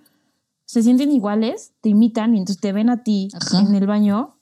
se 0.66 0.84
sienten 0.84 1.12
iguales, 1.12 1.74
te 1.82 1.89
imitan 1.89 2.36
y 2.36 2.39
entonces 2.39 2.62
te 2.62 2.72
ven 2.72 2.89
a 2.89 3.04
ti 3.04 3.30
en 3.54 3.74
el 3.74 3.88
baño, 3.88 4.38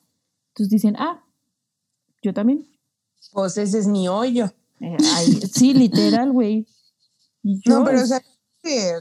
entonces 0.49 0.71
dicen, 0.71 0.95
ah, 0.97 1.23
yo 2.21 2.33
también. 2.33 2.67
Pues 3.31 3.57
ese 3.57 3.79
es 3.79 3.87
mi 3.87 4.09
hoyo. 4.09 4.51
Eh, 4.81 4.97
sí, 5.53 5.73
literal, 5.73 6.31
güey. 6.33 6.67
No, 7.65 7.85
pero 7.85 8.01
o 8.01 8.05
sea, 8.05 8.21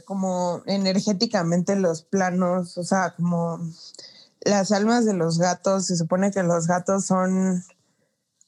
como 0.04 0.62
energéticamente 0.66 1.76
los 1.76 2.02
planos, 2.02 2.76
o 2.76 2.84
sea, 2.84 3.14
como 3.16 3.58
las 4.44 4.72
almas 4.72 5.04
de 5.04 5.14
los 5.14 5.38
gatos, 5.38 5.86
se 5.86 5.96
supone 5.96 6.30
que 6.30 6.42
los 6.42 6.66
gatos 6.66 7.06
son, 7.06 7.62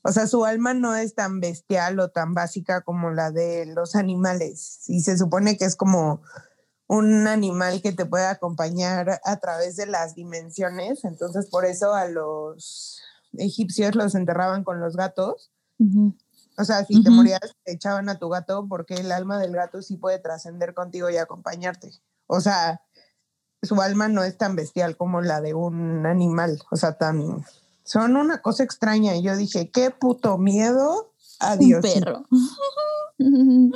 o 0.03 0.12
sea, 0.12 0.26
su 0.26 0.45
alma 0.45 0.75
no 0.75 0.95
es 0.95 1.15
tan 1.15 1.41
bestial 1.41 1.99
o 2.00 2.11
tan 2.11 2.35
básica 2.35 2.83
como 2.83 3.11
la 3.11 3.31
de 3.31 3.67
los 3.67 3.97
animales. 3.97 4.83
Y 4.88 5.00
se 5.00 5.17
supone 5.17 5.57
que 5.57 5.65
es 5.65 5.76
como 5.76 6.23
un 6.88 7.26
animal 7.26 7.83
que 7.83 7.93
te 7.93 8.07
puede 8.07 8.26
acompañar 8.26 9.21
a 9.25 9.37
través 9.38 9.76
de 9.76 9.87
las 9.87 10.15
dimensiones. 10.15 11.05
Entonces, 11.05 11.47
por 11.50 11.65
eso 11.65 11.95
a 11.95 12.07
los 12.07 13.00
egipcios 13.38 13.95
los 13.95 14.15
enterraban 14.15 14.65
con 14.65 14.81
los 14.81 14.97
gatos. 14.97 15.50
O 16.59 16.65
sea, 16.65 16.85
si 16.85 17.03
te 17.03 17.11
morías, 17.11 17.41
te 17.65 17.73
echaban 17.73 18.09
a 18.09 18.19
tu 18.19 18.29
gato 18.29 18.67
porque 18.69 18.95
el 18.95 19.12
alma 19.12 19.38
del 19.38 19.53
gato 19.53 19.83
sí 19.83 19.97
puede 19.97 20.19
trascender 20.19 20.73
contigo 20.73 21.11
y 21.11 21.17
acompañarte. 21.17 21.91
O 22.26 22.41
sea, 22.41 22.81
su 23.63 23.81
alma 23.81 24.09
no 24.09 24.23
es 24.23 24.37
tan 24.37 24.57
bestial 24.57 24.97
como 24.97 25.21
la 25.21 25.41
de 25.41 25.55
un 25.55 26.07
animal, 26.07 26.63
o 26.71 26.77
sea, 26.77 26.97
tan... 26.99 27.45
Son 27.85 28.17
una 28.17 28.43
cosa 28.43 28.65
extraña 28.65 29.15
y 29.15 29.23
yo 29.23 29.37
dije, 29.37 29.71
qué 29.71 29.91
puto 29.93 30.39
miedo. 30.39 31.13
Adiós. 31.39 31.85
Un 31.85 31.93
perro. 31.93 32.25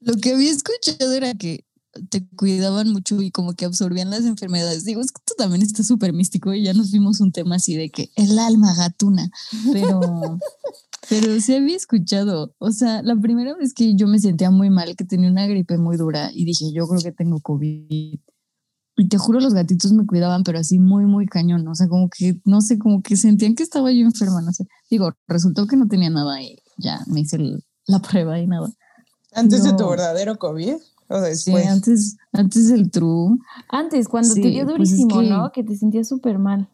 Lo 0.00 0.14
que 0.14 0.32
había 0.32 0.50
escuchado 0.50 1.12
era 1.12 1.34
que 1.34 1.66
te 2.08 2.26
cuidaban 2.36 2.90
mucho 2.90 3.20
y 3.20 3.30
como 3.30 3.54
que 3.54 3.64
absorbían 3.64 4.10
las 4.10 4.24
enfermedades. 4.24 4.84
Digo, 4.84 5.00
es 5.00 5.12
que 5.12 5.18
esto 5.18 5.34
también 5.36 5.62
está 5.62 5.82
súper 5.82 6.12
místico 6.12 6.54
y 6.54 6.64
ya 6.64 6.72
nos 6.72 6.90
vimos 6.90 7.20
un 7.20 7.32
tema 7.32 7.56
así 7.56 7.76
de 7.76 7.90
que 7.90 8.10
el 8.16 8.38
alma 8.38 8.74
gatuna, 8.74 9.30
pero, 9.72 10.00
pero 11.08 11.40
sí 11.40 11.54
había 11.54 11.76
escuchado, 11.76 12.54
o 12.58 12.70
sea, 12.70 13.02
la 13.02 13.16
primera 13.16 13.54
vez 13.54 13.74
que 13.74 13.94
yo 13.94 14.06
me 14.06 14.20
sentía 14.20 14.50
muy 14.50 14.70
mal, 14.70 14.96
que 14.96 15.04
tenía 15.04 15.30
una 15.30 15.46
gripe 15.46 15.78
muy 15.78 15.96
dura 15.96 16.30
y 16.32 16.44
dije, 16.44 16.72
yo 16.72 16.86
creo 16.86 17.02
que 17.02 17.12
tengo 17.12 17.40
COVID 17.40 18.20
y 19.00 19.08
te 19.08 19.16
juro, 19.16 19.40
los 19.40 19.54
gatitos 19.54 19.92
me 19.92 20.04
cuidaban, 20.04 20.42
pero 20.42 20.58
así 20.58 20.78
muy, 20.78 21.06
muy 21.06 21.24
cañón. 21.24 21.66
O 21.66 21.74
sea, 21.74 21.88
como 21.88 22.10
que, 22.10 22.38
no 22.44 22.60
sé, 22.60 22.78
como 22.78 23.00
que 23.02 23.16
sentían 23.16 23.54
que 23.54 23.62
estaba 23.62 23.90
yo 23.90 24.04
enferma, 24.04 24.42
no 24.42 24.52
sé. 24.52 24.66
Digo, 24.90 25.12
resultó 25.26 25.66
que 25.66 25.76
no 25.76 25.88
tenía 25.88 26.10
nada 26.10 26.42
y 26.42 26.58
ya 26.76 27.00
me 27.06 27.20
hice 27.20 27.38
la 27.86 28.00
prueba 28.00 28.38
y 28.38 28.46
nada. 28.46 28.70
¿Antes 29.32 29.64
de 29.64 29.72
tu 29.72 29.88
verdadero 29.88 30.36
COVID? 30.38 30.74
¿O 31.08 31.20
después? 31.20 31.62
Sí, 31.62 31.68
antes, 31.68 32.16
antes 32.32 32.68
del 32.68 32.90
true. 32.90 33.38
Antes, 33.70 34.06
cuando 34.06 34.34
te 34.34 34.42
dio 34.42 34.66
pues 34.66 34.76
durísimo, 34.76 35.22
¿no? 35.22 35.50
Que 35.50 35.64
te 35.64 35.76
sentías 35.76 36.06
súper 36.06 36.38
mal. 36.38 36.68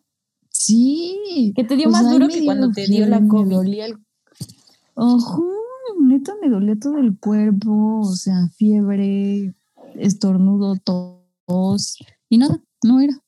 Sí. 0.51 1.53
Que 1.55 1.63
te 1.63 1.77
dio 1.77 1.89
más 1.91 2.11
duro 2.11 2.27
que 2.27 2.45
cuando 2.45 2.73
te 2.73 2.87
dio 2.89 3.07
la 3.07 3.25
COVID. 3.25 3.47
Me 3.47 3.55
dolía 3.55 3.87
el... 3.87 3.99
Ojo, 4.95 5.45
neta 6.03 6.33
me 6.43 6.51
dolía 6.51 6.77
todo 6.77 6.99
el 6.99 7.17
cuerpo, 7.21 8.01
o 8.01 8.17
sea, 8.17 8.49
fiebre, 8.57 9.55
estornudo, 9.95 10.75
tos 10.77 11.99
y 12.29 12.39
nada, 12.39 12.63
no 12.83 13.01
era. 13.01 13.19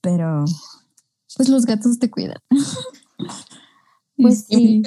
Pero, 0.00 0.44
pues 1.36 1.48
los 1.48 1.66
gatos 1.66 1.98
te 1.98 2.10
cuidan. 2.10 2.38
pues 4.16 4.46
sí. 4.46 4.82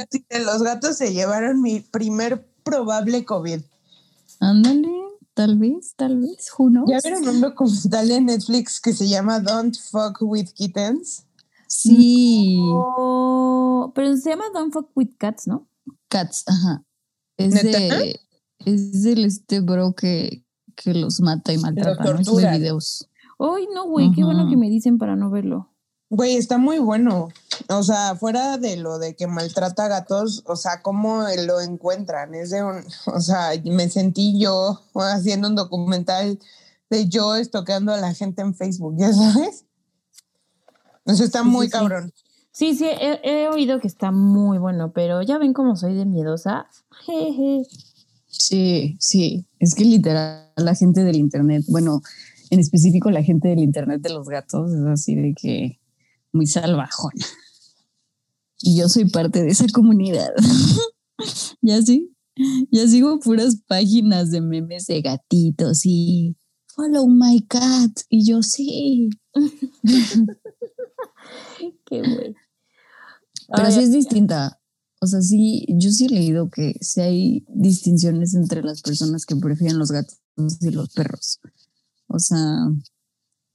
Los 0.46 0.64
gatos 0.64 0.98
se 0.98 1.14
llevaron 1.14 1.62
mi 1.62 1.80
primer 1.80 2.48
probable 2.64 3.26
COVID. 3.26 3.62
Ándale, 4.40 4.90
tal 5.34 5.58
vez, 5.58 5.94
tal 5.96 6.20
vez, 6.20 6.50
who 6.58 6.72
¿Ya 6.88 7.00
vieron 7.04 7.28
un 7.28 7.42
documental 7.42 8.08
de 8.08 8.22
Netflix 8.22 8.80
que 8.80 8.94
se 8.94 9.08
llama 9.08 9.40
Don't 9.40 9.76
Fuck 9.76 10.22
with 10.22 10.50
Kittens? 10.54 11.26
Sí. 11.68 12.60
pero 13.94 14.18
se 14.18 14.30
llama 14.30 14.46
Don't 14.54 14.74
Fuck 14.74 14.92
with 14.96 15.16
Cats, 15.18 15.48
¿no? 15.48 15.68
Cats, 16.10 16.44
ajá. 16.48 16.84
Es 17.38 17.54
de, 17.54 18.20
es 18.66 19.04
del 19.04 19.26
este 19.26 19.60
bro 19.60 19.94
que, 19.94 20.44
que 20.78 20.94
los 20.94 21.20
mata 21.20 21.52
y 21.52 21.58
maltrata, 21.58 22.14
¿no? 22.14 22.24
Sube 22.24 22.50
videos. 22.52 23.10
Ay, 23.40 23.68
no, 23.74 23.88
güey, 23.88 24.12
qué 24.14 24.24
bueno 24.24 24.50
que 24.50 24.56
me 24.56 24.70
dicen 24.70 24.98
para 24.98 25.16
no 25.16 25.30
verlo. 25.30 25.70
Güey, 26.10 26.38
está 26.38 26.58
muy 26.58 26.80
bueno. 26.80 27.30
O 27.70 27.84
sea, 27.84 28.16
fuera 28.16 28.58
de 28.58 28.78
lo 28.78 28.98
de 28.98 29.16
que 29.16 29.28
maltrata 29.28 29.90
gatos, 29.90 30.44
o 30.46 30.56
sea, 30.56 30.82
cómo 30.82 31.24
lo 31.46 31.60
encuentran. 31.60 32.34
Es 32.34 32.52
de 32.52 32.64
un, 32.64 32.84
o 33.14 33.20
sea, 33.20 33.52
me 33.66 33.90
sentí 33.90 34.40
yo 34.40 34.82
haciendo 34.96 35.50
un 35.50 35.56
documental 35.56 36.40
de 36.90 37.10
yo 37.10 37.36
estoqueando 37.36 37.94
a 37.94 37.98
la 37.98 38.14
gente 38.14 38.42
en 38.42 38.56
Facebook, 38.56 38.96
¿ya 38.98 39.12
sabes? 39.12 39.66
Eso 41.06 41.24
está 41.24 41.44
muy 41.44 41.70
cabrón. 41.70 42.14
Sí, 42.52 42.74
sí, 42.74 42.86
he, 42.86 43.20
he, 43.24 43.50
oído 43.50 43.80
que 43.80 43.88
está 43.88 44.12
muy 44.12 44.58
bueno, 44.58 44.92
pero 44.92 45.22
ya 45.22 45.38
ven 45.38 45.54
cómo 45.54 45.76
soy 45.76 45.94
de 45.94 46.06
miedosa. 46.06 46.68
Jeje. 47.06 47.68
Sí, 48.48 48.96
sí, 49.02 49.46
es 49.60 49.76
que 49.76 49.84
literal 49.84 50.54
la 50.56 50.74
gente 50.74 51.04
del 51.04 51.18
Internet, 51.18 51.66
bueno, 51.68 52.02
en 52.50 52.62
específico 52.62 53.12
la 53.12 53.22
gente 53.22 53.50
del 53.50 53.60
Internet 53.60 54.02
de 54.02 54.10
los 54.10 54.30
gatos 54.30 54.72
es 54.72 54.86
así 54.86 55.16
de 55.16 55.34
que 55.34 55.82
muy 56.32 56.48
salvajona. 56.48 57.26
Y 58.62 58.78
yo 58.78 58.88
soy 58.88 59.10
parte 59.10 59.44
de 59.44 59.50
esa 59.50 59.66
comunidad. 59.74 60.30
ya 61.62 61.82
sí, 61.82 62.16
ya 62.72 62.88
sigo 62.88 63.20
puras 63.20 63.58
páginas 63.68 64.32
de 64.32 64.40
memes 64.40 64.88
de 64.88 65.02
gatitos 65.02 65.82
y 65.84 66.38
follow 66.68 67.06
my 67.06 67.42
cat. 67.50 68.00
Y 68.08 68.26
yo 68.26 68.44
sí. 68.44 69.10
Qué 71.86 72.00
güey. 72.00 72.34
Pero 73.50 73.68
Ay, 73.68 73.74
sí 73.74 73.82
es 73.82 73.92
distinta. 73.92 74.62
O 75.08 75.10
sea, 75.10 75.22
sí, 75.22 75.66
yo 75.70 75.90
sí 75.90 76.08
he 76.08 76.10
leído 76.10 76.50
que 76.50 76.76
sí 76.82 77.00
hay 77.00 77.46
distinciones 77.48 78.36
entre 78.36 78.62
las 78.62 78.82
personas 78.82 79.26
que 79.26 79.38
prefieren 79.38 79.80
los 79.80 79.90
gatos 79.90 80.18
y 80.60 80.70
los 80.72 80.90
perros. 80.90 81.40
O 82.08 82.20
sea, 82.20 82.38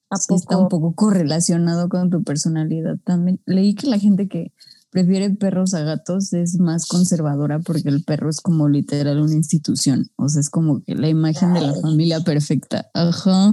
¿A 0.09 0.17
sí 0.17 0.35
está 0.35 0.57
un 0.57 0.71
poco 0.71 0.95
correlacionado 0.95 1.91
con 1.91 2.09
tu 2.09 2.25
personalidad 2.25 2.97
también. 3.05 3.39
Leí 3.45 3.75
que 3.75 3.87
la 3.87 3.99
gente 3.99 4.29
que 4.29 4.55
prefiere 4.89 5.29
perros 5.29 5.75
a 5.75 5.83
gatos 5.83 6.33
es 6.33 6.59
más 6.59 6.87
conservadora 6.87 7.59
porque 7.59 7.91
el 7.91 8.03
perro 8.03 8.31
es 8.31 8.41
como 8.41 8.71
literal 8.71 9.21
una 9.21 9.35
institución. 9.35 10.11
O 10.17 10.31
sea, 10.31 10.41
es 10.41 10.49
como 10.49 10.83
que 10.83 10.95
la 10.95 11.11
imagen 11.11 11.53
de 11.53 11.61
la 11.61 11.75
familia 11.75 12.21
perfecta. 12.21 12.91
Ajá. 12.95 13.53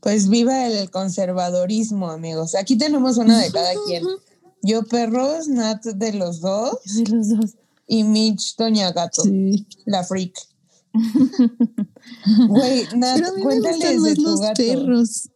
Pues 0.00 0.28
viva 0.28 0.66
el 0.66 0.90
conservadorismo, 0.90 2.10
amigos. 2.10 2.54
Aquí 2.56 2.76
tenemos 2.76 3.16
una 3.16 3.40
de 3.40 3.50
cada 3.50 3.72
quien. 3.86 4.04
Yo 4.62 4.84
perros, 4.84 5.48
Nat 5.48 5.82
de 5.84 6.12
los 6.12 6.40
dos 6.40 6.78
De 6.84 7.04
los 7.10 7.28
dos. 7.28 7.50
y 7.86 8.04
Mitch 8.04 8.56
Doña 8.56 8.92
Gato, 8.92 9.22
Sí. 9.22 9.66
la 9.84 10.04
freak. 10.04 10.34
Güey, 12.48 12.86
Nat, 12.96 13.16
Pero 13.16 13.28
a 13.28 13.32
mí 13.32 13.36
me 13.38 13.42
cuéntales 13.42 14.02
de 14.02 14.14
tu 14.14 14.22
los 14.22 14.40
gato. 14.40 14.54
perros. 14.62 15.28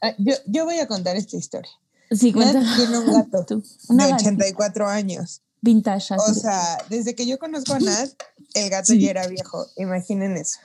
Ah, 0.00 0.14
yo, 0.18 0.34
yo 0.46 0.64
voy 0.64 0.78
a 0.78 0.86
contar 0.86 1.16
esta 1.16 1.36
historia. 1.36 1.70
Sí, 2.10 2.32
Nat 2.32 2.56
tiene 2.76 2.98
un 2.98 3.06
gato 3.12 3.44
Tú. 3.48 3.62
Una 3.88 4.04
de 4.06 4.10
gatita 4.12 4.30
84 4.30 4.88
años. 4.88 5.42
vintage. 5.60 6.14
O 6.16 6.34
sea, 6.34 6.78
desde 6.90 7.14
que 7.14 7.26
yo 7.26 7.38
conozco 7.38 7.74
a 7.74 7.78
Nat, 7.80 8.10
el 8.54 8.70
gato 8.70 8.92
Sí. 8.92 9.00
ya 9.00 9.10
era 9.10 9.26
viejo. 9.28 9.66
Imaginen 9.76 10.36
eso. 10.36 10.58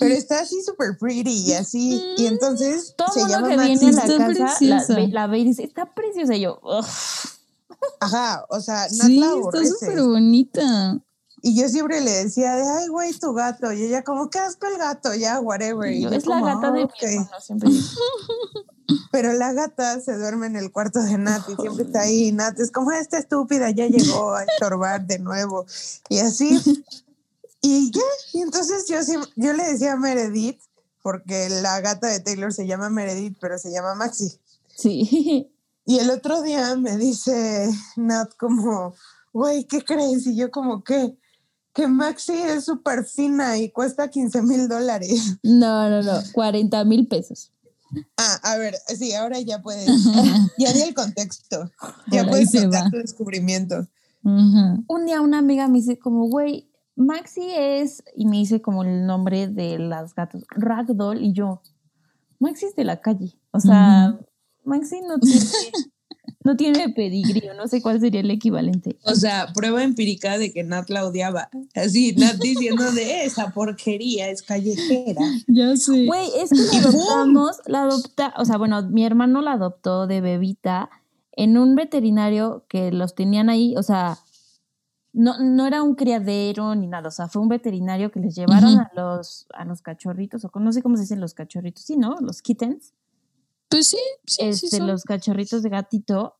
Pero 0.00 0.14
está 0.14 0.40
así 0.40 0.62
súper 0.62 0.96
pretty 0.98 1.30
y 1.46 1.52
así. 1.54 2.02
Y 2.16 2.26
entonces 2.26 2.94
Todo 2.96 3.08
se 3.12 3.20
llama 3.28 3.48
que 3.48 3.56
Maxi. 3.56 3.72
viene 3.78 3.88
a 3.88 3.92
la 3.92 4.02
Está 4.12 4.26
casa 4.44 4.64
la 4.94 5.06
la 5.08 5.26
ve 5.26 5.38
y 5.38 5.44
dice, 5.44 5.64
está 5.64 5.94
preciosa. 5.94 6.34
Y 6.34 6.40
yo, 6.42 6.58
"Ugh". 6.62 6.84
Ajá, 8.00 8.44
o 8.48 8.60
sea, 8.60 8.86
Nat 8.90 9.06
Sí, 9.06 9.20
la 9.20 9.26
está 9.34 9.64
súper 9.66 10.02
bonita. 10.02 10.98
Y 11.40 11.54
yo 11.60 11.68
siempre 11.68 12.00
le 12.00 12.10
decía 12.10 12.56
de, 12.56 12.62
ay, 12.68 12.88
güey, 12.88 13.12
tu 13.12 13.32
gato. 13.32 13.72
Y 13.72 13.84
ella 13.84 14.02
como, 14.02 14.28
qué 14.28 14.40
asco 14.40 14.66
el 14.66 14.76
gato, 14.78 15.14
ya, 15.14 15.38
whatever. 15.40 15.92
Y 15.92 16.02
yo, 16.02 16.08
es 16.10 16.26
la 16.26 16.40
como, 16.40 16.46
gata 16.46 16.60
de 16.60 16.66
"Ah, 16.66 16.72
mi 16.72 16.82
ok". 16.82 17.02
hermano, 17.02 17.40
siempre 17.40 17.70
digo. 17.70 17.86
Pero 19.12 19.32
la 19.34 19.52
gata 19.52 20.00
se 20.00 20.16
duerme 20.16 20.46
en 20.46 20.56
el 20.56 20.72
cuarto 20.72 21.00
de 21.02 21.16
Nat 21.18 21.42
y 21.48 21.54
siempre 21.60 21.84
está 21.84 22.00
ahí. 22.00 22.32
Nat 22.32 22.58
es 22.58 22.70
como, 22.72 22.90
esta 22.90 23.18
estúpida 23.18 23.70
ya 23.70 23.86
llegó 23.86 24.32
a 24.34 24.44
estorbar 24.44 25.06
de 25.06 25.18
nuevo. 25.18 25.66
Y 26.08 26.18
así. 26.18 26.58
Y 27.60 27.90
ya, 27.90 28.02
y 28.32 28.42
entonces 28.42 28.86
yo, 28.88 28.98
yo 29.36 29.52
le 29.52 29.64
decía 29.64 29.92
a 29.92 29.96
Meredith, 29.96 30.60
porque 31.02 31.48
la 31.48 31.80
gata 31.80 32.08
de 32.08 32.20
Taylor 32.20 32.52
se 32.52 32.66
llama 32.66 32.90
Meredith, 32.90 33.36
pero 33.40 33.58
se 33.58 33.70
llama 33.70 33.94
Maxi. 33.94 34.38
Sí. 34.76 35.50
Y 35.88 36.00
el 36.00 36.10
otro 36.10 36.42
día 36.42 36.76
me 36.76 36.98
dice 36.98 37.66
Nat 37.96 38.34
como, 38.36 38.92
güey, 39.32 39.64
¿qué 39.64 39.82
crees? 39.82 40.26
Y 40.26 40.36
yo 40.36 40.50
como, 40.50 40.84
¿qué? 40.84 41.16
Que 41.72 41.86
Maxi 41.86 42.34
es 42.34 42.66
súper 42.66 43.06
fina 43.06 43.56
y 43.56 43.70
cuesta 43.70 44.10
15 44.10 44.42
mil 44.42 44.68
dólares. 44.68 45.38
No, 45.42 45.88
no, 45.88 46.02
no. 46.02 46.20
40 46.34 46.84
mil 46.84 47.08
pesos. 47.08 47.52
Ah, 48.18 48.38
a 48.42 48.58
ver, 48.58 48.76
sí, 48.98 49.14
ahora 49.14 49.40
ya 49.40 49.62
puedes, 49.62 49.86
ya 50.58 50.74
di 50.74 50.82
el 50.82 50.92
contexto. 50.92 51.70
Ya 52.08 52.28
puedes 52.28 52.52
contar 52.52 52.84
va. 52.84 52.90
tu 52.90 52.98
descubrimiento. 52.98 53.88
Un 54.22 55.06
día 55.06 55.22
una 55.22 55.38
amiga 55.38 55.68
me 55.68 55.78
dice 55.78 55.98
como, 55.98 56.28
güey, 56.28 56.67
Maxi 56.98 57.48
es, 57.56 58.02
y 58.16 58.26
me 58.26 58.38
dice 58.38 58.60
como 58.60 58.82
el 58.82 59.06
nombre 59.06 59.46
de 59.46 59.78
las 59.78 60.16
gatos, 60.16 60.44
Ragdoll, 60.50 61.22
y 61.22 61.32
yo, 61.32 61.62
Maxi 62.40 62.66
es 62.66 62.74
de 62.74 62.82
la 62.82 63.00
calle. 63.00 63.38
O 63.52 63.60
sea, 63.60 64.18
Maxi 64.64 65.00
no 65.02 65.20
tiene, 65.20 65.46
no 66.42 66.56
tiene 66.56 66.88
pedigrí, 66.88 67.48
o 67.48 67.54
no 67.54 67.68
sé 67.68 67.80
cuál 67.82 68.00
sería 68.00 68.20
el 68.20 68.30
equivalente. 68.32 68.98
O 69.04 69.14
sea, 69.14 69.52
prueba 69.54 69.84
empírica 69.84 70.38
de 70.38 70.52
que 70.52 70.64
Nat 70.64 70.90
la 70.90 71.06
odiaba. 71.06 71.50
Así, 71.76 72.16
Nat 72.16 72.34
diciendo 72.38 72.90
de 72.90 73.24
esa 73.24 73.50
porquería 73.50 74.28
es 74.28 74.42
callejera. 74.42 75.22
Ya 75.46 75.76
sé. 75.76 76.04
Güey, 76.04 76.28
es 76.36 76.50
que 76.50 76.80
la 76.80 76.88
adoptamos, 76.88 77.60
la 77.66 77.82
adopta, 77.82 78.34
o 78.38 78.44
sea, 78.44 78.58
bueno, 78.58 78.82
mi 78.82 79.04
hermano 79.04 79.40
la 79.40 79.52
adoptó 79.52 80.08
de 80.08 80.20
bebita 80.20 80.90
en 81.30 81.58
un 81.58 81.76
veterinario 81.76 82.64
que 82.68 82.90
los 82.90 83.14
tenían 83.14 83.50
ahí, 83.50 83.76
o 83.76 83.84
sea, 83.84 84.18
no, 85.12 85.38
no 85.38 85.66
era 85.66 85.82
un 85.82 85.94
criadero 85.94 86.74
ni 86.74 86.86
nada, 86.86 87.08
o 87.08 87.10
sea, 87.10 87.28
fue 87.28 87.42
un 87.42 87.48
veterinario 87.48 88.10
que 88.12 88.20
les 88.20 88.34
llevaron 88.34 88.78
a 88.78 88.90
los 88.94 89.46
a 89.54 89.64
los 89.64 89.82
cachorritos, 89.82 90.44
o 90.44 90.50
no 90.60 90.72
sé 90.72 90.82
cómo 90.82 90.96
se 90.96 91.02
dicen 91.02 91.20
los 91.20 91.34
cachorritos, 91.34 91.84
sí, 91.84 91.96
¿no? 91.96 92.16
Los 92.20 92.42
kittens, 92.42 92.92
Pues 93.68 93.86
sí, 93.88 93.98
sí, 94.26 94.42
este, 94.44 94.80
los 94.80 95.04
cachorritos 95.04 95.62
de 95.62 95.68
gatito 95.70 96.36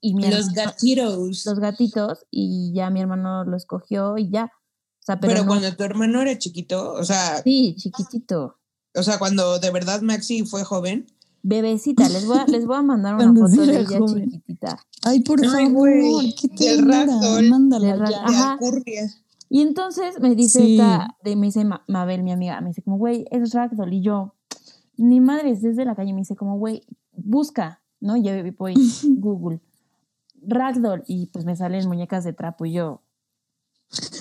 y 0.00 0.14
mi 0.14 0.22
Los 0.24 0.48
hermano- 0.48 0.54
gatitos. 0.72 1.46
los 1.46 1.58
gatitos 1.60 2.26
y 2.30 2.72
ya 2.74 2.90
mi 2.90 3.00
hermano 3.00 3.44
lo 3.44 3.56
escogió 3.56 4.16
y 4.18 4.30
ya. 4.30 4.44
O 4.44 5.04
sea, 5.06 5.20
pero, 5.20 5.32
Pero, 5.32 5.42
no- 5.44 5.48
cuando 5.48 5.76
tu 5.76 5.82
hermano 5.84 6.22
era 6.22 6.38
chiquito, 6.38 6.92
o 6.94 7.04
sea, 7.04 7.42
sí, 7.42 7.74
chiquitito. 7.78 8.58
o 8.96 9.02
sea, 9.02 9.18
cuando 9.18 9.58
de 9.58 9.70
verdad 9.70 10.00
Maxi 10.02 10.44
fue 10.46 10.62
joven. 10.64 11.06
Bebecita, 11.46 12.08
les 12.08 12.26
voy 12.26 12.38
a, 12.38 12.46
les 12.46 12.64
voy 12.66 12.76
a 12.76 12.82
mandar 12.82 13.14
una 13.16 13.24
Cuando 13.24 13.46
foto 13.48 13.66
de 13.66 13.80
ella 13.80 13.98
joven. 13.98 14.30
chiquitita. 14.30 14.78
Ay, 15.04 15.20
por 15.20 15.40
Ay, 15.44 15.66
favor, 15.66 15.90
güey, 15.90 16.34
qué 16.56 16.76
ragdoll. 16.80 17.48
Mándala 17.50 18.10
ya. 18.10 18.52
Alcurnia. 18.52 19.10
Y 19.50 19.60
entonces 19.60 20.18
me 20.20 20.34
dice 20.34 20.60
Sí. 20.60 20.72
esta, 20.80 21.16
de, 21.22 21.36
me 21.36 21.46
dice 21.46 21.64
Ma- 21.64 21.84
Mabel, 21.86 22.22
mi 22.22 22.32
amiga, 22.32 22.60
me 22.62 22.68
dice 22.68 22.80
como, 22.82 22.96
güey, 22.96 23.26
es 23.30 23.52
Ragdoll. 23.52 23.92
Y 23.92 24.00
yo, 24.00 24.34
ni 24.96 25.20
madre, 25.20 25.50
es 25.50 25.60
desde 25.60 25.84
la 25.84 25.94
calle. 25.94 26.14
Me 26.14 26.20
dice 26.20 26.34
como, 26.34 26.56
güey, 26.58 26.82
busca, 27.12 27.82
¿no? 28.00 28.16
Y 28.16 28.22
yo 28.22 28.32
voy 28.56 28.74
Google, 29.18 29.60
Ragdoll. 30.42 31.04
Y 31.06 31.26
pues 31.26 31.44
me 31.44 31.54
salen 31.56 31.86
muñecas 31.86 32.24
de 32.24 32.32
trapo. 32.32 32.64
Y 32.64 32.72
yo, 32.72 33.02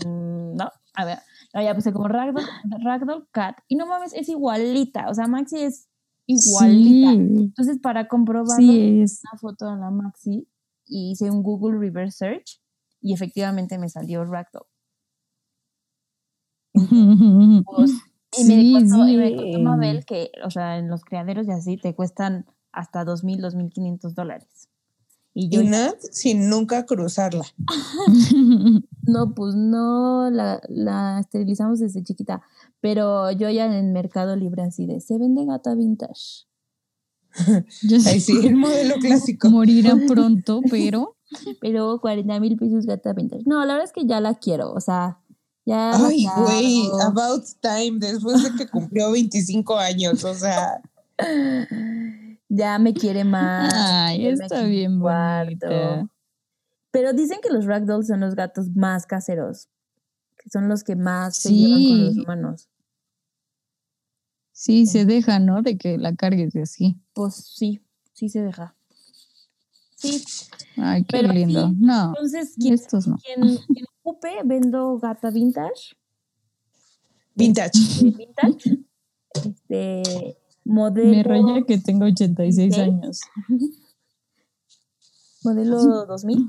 mm, 0.06 0.56
no, 0.58 0.70
a 0.94 1.06
ver. 1.06 1.20
No, 1.54 1.62
ya 1.62 1.74
puse 1.74 1.94
como 1.94 2.08
Ragdoll, 2.10 2.44
Ragdoll 2.84 3.28
Cat. 3.32 3.58
Y 3.70 3.76
no 3.76 3.86
mames, 3.88 4.14
es 4.14 4.28
igualita. 4.28 5.08
O 5.10 5.14
sea, 5.14 5.28
Maxi 5.28 5.60
es 5.62 5.88
igualita. 6.26 7.12
Sí, 7.12 7.18
Entonces, 7.18 7.80
para 7.80 8.08
comprobarlo, 8.08 8.56
sí 8.72 9.02
es. 9.02 9.22
una 9.32 9.40
foto 9.40 9.70
de 9.72 9.78
la 9.78 9.92
Maxi 9.92 10.48
y 10.86 11.12
hice 11.12 11.30
un 11.32 11.44
Google 11.44 11.78
Reverse 11.80 12.18
Search 12.18 12.62
y 13.02 13.14
efectivamente 13.14 13.78
me 13.78 13.90
salió 13.90 14.24
Ragdoll. 14.26 14.66
Pues, 17.66 17.92
y, 18.38 18.46
me 18.46 18.56
Sí, 18.56 18.74
contó, 18.74 19.08
y 19.08 19.18
me 19.18 19.30
sí. 19.30 19.36
contó 19.36 19.60
Mabel 19.60 20.06
que, 20.06 20.32
o 20.44 20.50
sea, 20.50 20.78
en 20.78 20.90
los 20.90 21.04
criaderos 21.04 21.48
y 21.48 21.52
así 21.52 21.78
te 21.78 21.94
cuestan 21.94 22.46
hasta 22.72 23.06
2.000, 23.06 23.40
2.500 23.42 24.16
dólares. 24.16 24.70
Y 25.36 25.50
yo, 25.50 25.62
Y 25.62 25.66
Nat 25.66 26.00
sin 26.12 26.50
nunca 26.50 26.86
cruzarla. 26.86 27.46
no, 29.04 29.34
pues 29.34 29.56
no, 29.56 30.30
la, 30.32 30.62
la 30.70 31.20
esterilizamos 31.20 31.80
desde 31.80 32.04
chiquita, 32.04 32.42
pero 32.84 33.32
yo 33.32 33.50
ya 33.50 33.66
en 33.66 33.94
Mercado 33.94 34.36
Libre 34.36 34.62
así 34.62 34.86
de, 34.86 35.00
se 35.00 35.18
vende 35.18 35.46
gata 35.46 35.74
vintage. 35.74 36.48
Sé 37.70 38.10
Ay, 38.10 38.20
sí, 38.20 38.46
el 38.46 38.58
modelo 38.58 38.96
clásico. 38.96 39.50
morirá 39.50 39.96
pronto, 40.08 40.60
pero 40.70 41.16
Pero 41.62 42.02
40 42.02 42.42
mil 42.42 42.58
pesos 42.58 42.86
gata 42.86 43.14
vintage. 43.14 43.44
No, 43.46 43.64
la 43.64 43.76
verdad 43.76 43.86
es 43.86 43.94
que 43.94 44.06
ya 44.06 44.20
la 44.20 44.36
quiero, 44.36 44.74
o 44.74 44.82
sea, 44.82 45.22
ya... 45.66 45.92
Ay, 45.96 46.28
güey, 46.36 46.90
about 47.08 47.46
time, 47.62 48.00
después 48.00 48.44
de 48.44 48.52
que 48.58 48.68
cumplió 48.70 49.12
25 49.12 49.78
años, 49.78 50.22
o 50.26 50.34
sea, 50.34 50.82
ya 52.50 52.80
me 52.80 52.94
quiere 52.94 53.24
más. 53.24 53.74
ay, 53.74 54.28
está 54.28 54.64
bien 54.64 55.00
bonita. 55.00 56.06
Pero 56.92 57.14
dicen 57.14 57.40
que 57.42 57.50
los 57.50 57.64
ragdolls 57.64 58.08
son 58.08 58.20
los 58.20 58.36
gatos 58.36 58.76
más 58.76 59.06
caseros, 59.06 59.70
que 60.36 60.50
son 60.50 60.68
los 60.68 60.84
que 60.84 60.98
más 60.98 61.38
se 61.38 61.54
llevan 61.54 61.88
con 61.88 62.06
los 62.06 62.18
humanos. 62.18 62.70
Sí, 64.54 64.86
se 64.86 65.06
deja, 65.06 65.40
¿no? 65.40 65.62
De 65.64 65.78
que 65.78 65.98
la 65.98 66.16
cargues 66.16 66.56
así. 66.56 67.02
Pues 67.14 67.36
sí, 67.36 67.82
sí 68.14 68.30
se 68.30 68.42
deja. 68.44 68.76
Sí, 69.98 70.24
Ay, 70.78 71.04
qué 71.06 71.18
Pero 71.20 71.34
lindo. 71.34 71.68
sí, 71.70 71.76
No, 71.80 72.08
entonces 72.10 72.54
quien, 72.60 72.74
estos 72.76 73.08
no. 73.08 73.18
quien 73.18 73.62
ocupe, 74.04 74.30
vendo 74.46 74.98
gata 75.00 75.32
vintage, 75.32 75.96
vintage. 77.36 77.80
eh, 78.02 78.14
vintage, 78.18 78.80
este 79.34 80.38
modelo, 80.66 81.10
Me 81.10 81.24
raya 81.24 81.66
que 81.66 81.78
tengo 81.78 82.06
86 82.06 82.74
¿Sí? 82.76 82.80
años. 82.82 83.20
modelo 85.44 86.06
2000. 86.06 86.48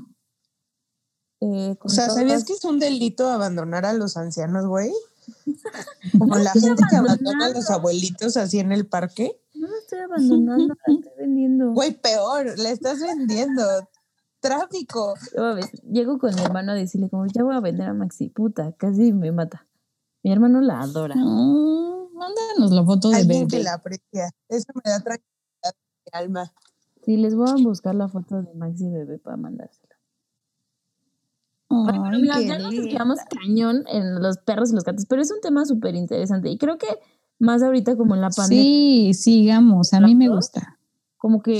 eh, 1.41 1.75
O 1.81 1.89
sea, 1.89 2.09
¿sabías 2.09 2.27
todas- 2.27 2.45
que 2.45 2.53
es 2.53 2.65
un 2.65 2.79
delito 2.79 3.29
abandonar 3.29 3.85
a 3.85 3.93
los 3.93 4.17
ancianos, 4.17 4.65
güey? 4.67 4.91
Como 6.17 6.35
la 6.35 6.51
gente 6.51 6.83
que 6.89 6.95
abandona 6.95 7.47
a 7.47 7.49
los 7.49 7.69
abuelitos 7.69 8.37
así 8.37 8.59
en 8.59 8.71
el 8.71 8.87
parque. 8.87 9.39
No 9.53 9.67
la 9.67 9.77
estoy 9.77 9.99
abandonando, 9.99 10.75
la 10.85 10.93
estoy 10.93 11.11
vendiendo. 11.17 11.71
Güey, 11.73 11.93
peor, 11.99 12.57
le 12.57 12.71
estás 12.71 12.99
vendiendo. 12.99 13.63
Tráfico. 14.39 15.15
Llego 15.89 16.19
con 16.19 16.35
mi 16.35 16.41
hermano 16.41 16.73
a 16.73 16.75
decirle 16.75 17.09
como, 17.09 17.25
ya 17.27 17.43
voy 17.43 17.55
a 17.55 17.59
vender 17.59 17.89
a 17.89 17.93
Maxi, 17.93 18.29
puta, 18.29 18.73
casi 18.73 19.11
me 19.11 19.31
mata. 19.31 19.67
Mi 20.23 20.31
hermano 20.31 20.61
la 20.61 20.81
adora. 20.81 21.15
No, 21.15 22.09
mándanos 22.13 22.71
la 22.71 22.83
foto 22.83 23.09
de 23.09 23.17
Alguien 23.17 23.47
que 23.47 23.63
la 23.63 23.75
aprecia. 23.75 24.31
Eso 24.49 24.67
me 24.73 24.89
da 24.89 24.99
tranquilidad 24.99 25.75
mi 26.05 26.19
alma. 26.19 26.53
Sí, 27.03 27.17
les 27.17 27.35
voy 27.35 27.49
a 27.49 27.55
buscar 27.63 27.93
la 27.93 28.07
foto 28.07 28.41
de 28.41 28.53
Maxi 28.55 28.89
Bebé 28.89 29.19
para 29.19 29.37
mandársela. 29.37 29.84
Bueno, 31.69 32.03
pero 32.03 32.15
Ay, 32.15 32.21
mira, 32.21 32.35
qué 32.39 32.47
ya 32.47 32.59
nos 32.59 32.75
quedamos 32.75 33.19
cañón 33.29 33.83
en 33.87 34.21
los 34.21 34.37
perros 34.37 34.71
y 34.71 34.75
los 34.75 34.83
gatos, 34.83 35.05
pero 35.07 35.21
es 35.21 35.31
un 35.31 35.41
tema 35.41 35.65
súper 35.65 35.95
interesante 35.95 36.49
y 36.49 36.57
creo 36.57 36.77
que 36.77 36.87
más 37.39 37.63
ahorita 37.63 37.95
como 37.97 38.15
en 38.15 38.21
la 38.21 38.29
pandemia, 38.29 38.63
Sí, 38.63 39.13
sigamos, 39.13 39.93
a 39.93 39.99
mí 39.99 40.15
me 40.15 40.29
gusta. 40.29 40.77
como 41.17 41.41
que 41.41 41.57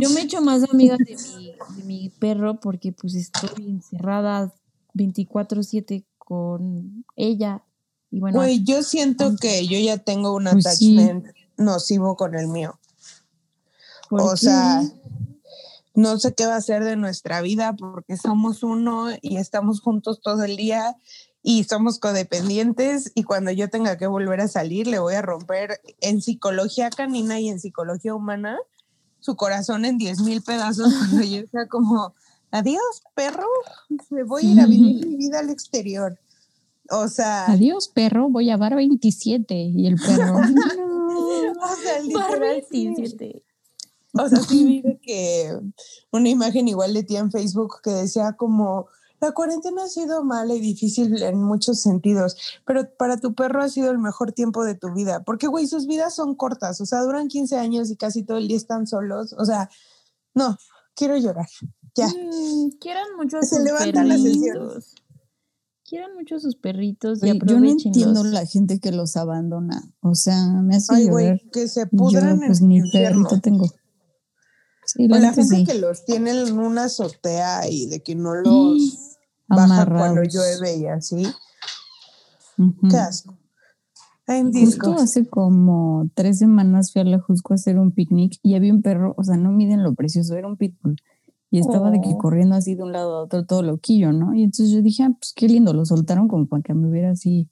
yo 0.00 0.10
me 0.10 0.20
echo 0.22 0.40
más 0.42 0.62
amiga 0.70 0.96
de 0.98 1.16
mi, 1.16 1.52
de 1.78 1.84
mi 1.84 2.08
perro 2.10 2.60
porque 2.60 2.92
pues 2.92 3.14
estoy 3.14 3.70
encerrada 3.70 4.52
24/7 4.94 6.04
con 6.18 7.04
ella 7.16 7.62
y 8.10 8.20
bueno, 8.20 8.36
Güey, 8.38 8.62
yo 8.62 8.82
siento 8.82 9.34
que 9.40 9.66
yo 9.66 9.78
ya 9.78 9.98
tengo 9.98 10.34
un 10.34 10.44
Pues 10.44 10.64
sí. 10.78 10.96
attachment 10.98 11.26
nocivo 11.56 12.14
con 12.16 12.34
el 12.34 12.46
mío. 12.48 12.78
¿por 14.08 14.20
O 14.20 14.30
qué? 14.32 14.36
sea, 14.36 14.82
no 15.94 16.18
sé 16.18 16.34
qué 16.34 16.46
va 16.46 16.56
a 16.56 16.60
ser 16.60 16.84
de 16.84 16.96
nuestra 16.96 17.40
vida 17.40 17.74
porque 17.74 18.16
somos 18.16 18.62
uno 18.62 19.08
y 19.22 19.36
estamos 19.36 19.80
juntos 19.80 20.20
todo 20.20 20.44
el 20.44 20.56
día 20.56 20.96
y 21.42 21.64
somos 21.64 21.98
codependientes 21.98 23.12
y 23.14 23.22
cuando 23.22 23.50
yo 23.50 23.70
tenga 23.70 23.96
que 23.96 24.06
volver 24.06 24.40
a 24.40 24.48
salir 24.48 24.86
le 24.86 24.98
voy 24.98 25.14
a 25.14 25.22
romper 25.22 25.80
en 26.00 26.20
psicología 26.20 26.90
canina 26.90 27.38
y 27.38 27.48
en 27.48 27.60
psicología 27.60 28.14
humana 28.14 28.58
su 29.20 29.36
corazón 29.36 29.86
en 29.86 29.96
10 29.96 30.20
mil 30.20 30.42
pedazos 30.42 30.92
cuando 30.98 31.24
yo 31.24 31.46
sea 31.50 31.66
como, 31.66 32.12
adiós 32.50 33.02
perro, 33.14 33.48
me 34.10 34.22
voy 34.24 34.46
a 34.46 34.50
ir 34.50 34.60
a 34.60 34.66
vivir 34.66 35.06
mi 35.06 35.16
vida 35.16 35.40
al 35.40 35.48
exterior. 35.48 36.18
O 36.90 37.08
sea, 37.08 37.46
Adiós, 37.46 37.88
perro, 37.88 38.28
voy 38.28 38.50
a 38.50 38.58
bar 38.58 38.76
27. 38.76 39.54
Y 39.54 39.86
el 39.86 39.96
perro, 39.96 40.38
no. 40.50 41.52
o 41.52 41.76
sea, 41.76 41.94
Bar 42.12 42.32
literal, 42.32 42.64
sí. 42.70 42.84
27. 42.88 43.42
O 44.18 44.28
sea, 44.28 44.40
sí 44.40 44.64
vi 44.64 44.82
de 44.82 44.98
que 45.00 45.58
una 46.12 46.28
imagen 46.28 46.68
igual 46.68 46.94
de 46.94 47.02
ti 47.02 47.16
en 47.16 47.30
Facebook 47.30 47.80
que 47.82 47.90
decía 47.90 48.34
como 48.34 48.88
la 49.20 49.32
cuarentena 49.32 49.84
ha 49.84 49.88
sido 49.88 50.22
mala 50.22 50.54
y 50.54 50.60
difícil 50.60 51.22
en 51.22 51.42
muchos 51.42 51.80
sentidos, 51.80 52.36
pero 52.66 52.88
para 52.98 53.16
tu 53.18 53.34
perro 53.34 53.62
ha 53.62 53.68
sido 53.68 53.90
el 53.90 53.98
mejor 53.98 54.32
tiempo 54.32 54.64
de 54.64 54.74
tu 54.74 54.92
vida, 54.92 55.24
porque 55.24 55.46
güey, 55.46 55.66
sus 55.66 55.86
vidas 55.86 56.14
son 56.14 56.34
cortas, 56.34 56.80
o 56.80 56.86
sea, 56.86 57.00
duran 57.00 57.28
15 57.28 57.56
años 57.56 57.90
y 57.90 57.96
casi 57.96 58.22
todo 58.22 58.36
el 58.36 58.48
día 58.48 58.56
están 58.56 58.86
solos, 58.86 59.34
o 59.38 59.44
sea, 59.46 59.70
no, 60.34 60.58
quiero 60.94 61.16
llorar. 61.16 61.46
Ya. 61.94 62.08
Mm, 62.08 62.70
quieran 62.80 63.06
mucho 63.16 63.38
a 63.38 63.42
Se 63.42 63.56
sus 63.56 63.64
levantan 63.64 64.08
las 64.08 64.20
perritos. 64.20 64.94
Quieran 65.88 66.14
mucho 66.14 66.36
a 66.36 66.40
sus 66.40 66.56
perritos 66.56 67.18
y 67.22 67.26
Güey, 67.28 67.40
yo 67.46 67.60
no 67.60 67.68
entiendo 67.68 68.24
la 68.24 68.46
gente 68.46 68.80
que 68.80 68.90
los 68.90 69.16
abandona. 69.16 69.82
O 70.00 70.14
sea, 70.14 70.48
me 70.62 70.76
hace 70.76 70.94
Ay, 70.94 71.04
llorar. 71.04 71.12
güey, 71.12 71.50
que 71.50 71.68
se 71.68 71.82
Y 71.82 71.84
yo, 71.84 71.98
pudran 71.98 72.40
pues 72.46 72.60
en 72.62 72.68
ni 72.68 72.90
perrito 72.90 73.40
tengo. 73.40 73.66
Sí, 74.94 75.08
la 75.08 75.18
neta 75.18 75.34
gente 75.34 75.56
sí. 75.56 75.64
que 75.64 75.74
los 75.74 76.04
tiene 76.04 76.30
en 76.30 76.58
una 76.58 76.84
azotea 76.84 77.68
y 77.68 77.86
de 77.86 78.00
que 78.02 78.14
no 78.14 78.34
los 78.34 79.16
baja 79.48 79.66
cuando 79.86 79.92
Amarrados. 80.20 80.32
llueve 80.32 80.76
y 80.76 80.86
así. 80.86 81.26
Ujú. 82.58 82.88
Qué 82.88 82.96
asco. 82.96 83.36
Justo 84.26 84.94
hace 84.94 85.26
como 85.28 86.08
tres 86.14 86.38
semanas 86.38 86.92
fui 86.92 87.02
a 87.02 87.04
la 87.04 87.18
Jusco 87.20 87.52
a 87.52 87.56
hacer 87.56 87.78
un 87.78 87.90
picnic 87.92 88.38
y 88.42 88.54
había 88.54 88.72
un 88.72 88.80
perro, 88.80 89.14
o 89.18 89.22
sea, 89.24 89.36
no 89.36 89.50
miden 89.50 89.82
lo 89.82 89.94
precioso, 89.94 90.34
era 90.34 90.46
un 90.48 90.56
pitbull. 90.56 90.96
Y 91.50 91.58
estaba 91.58 91.90
de 91.90 92.00
que 92.00 92.08
Oh. 92.08 92.18
corriendo 92.18 92.56
así 92.56 92.74
de 92.74 92.82
un 92.82 92.92
lado 92.92 93.16
a 93.16 93.22
otro, 93.24 93.44
todo 93.44 93.62
loquillo, 93.62 94.12
¿no? 94.12 94.34
Y 94.34 94.42
entonces 94.44 94.70
yo 94.74 94.80
dije, 94.82 95.02
ah, 95.04 95.10
pues 95.18 95.32
qué 95.36 95.46
lindo, 95.46 95.72
lo 95.74 95.84
soltaron 95.84 96.26
como 96.26 96.46
para 96.46 96.62
que 96.62 96.72
me 96.74 96.88
hubiera 96.88 97.10
así 97.10 97.48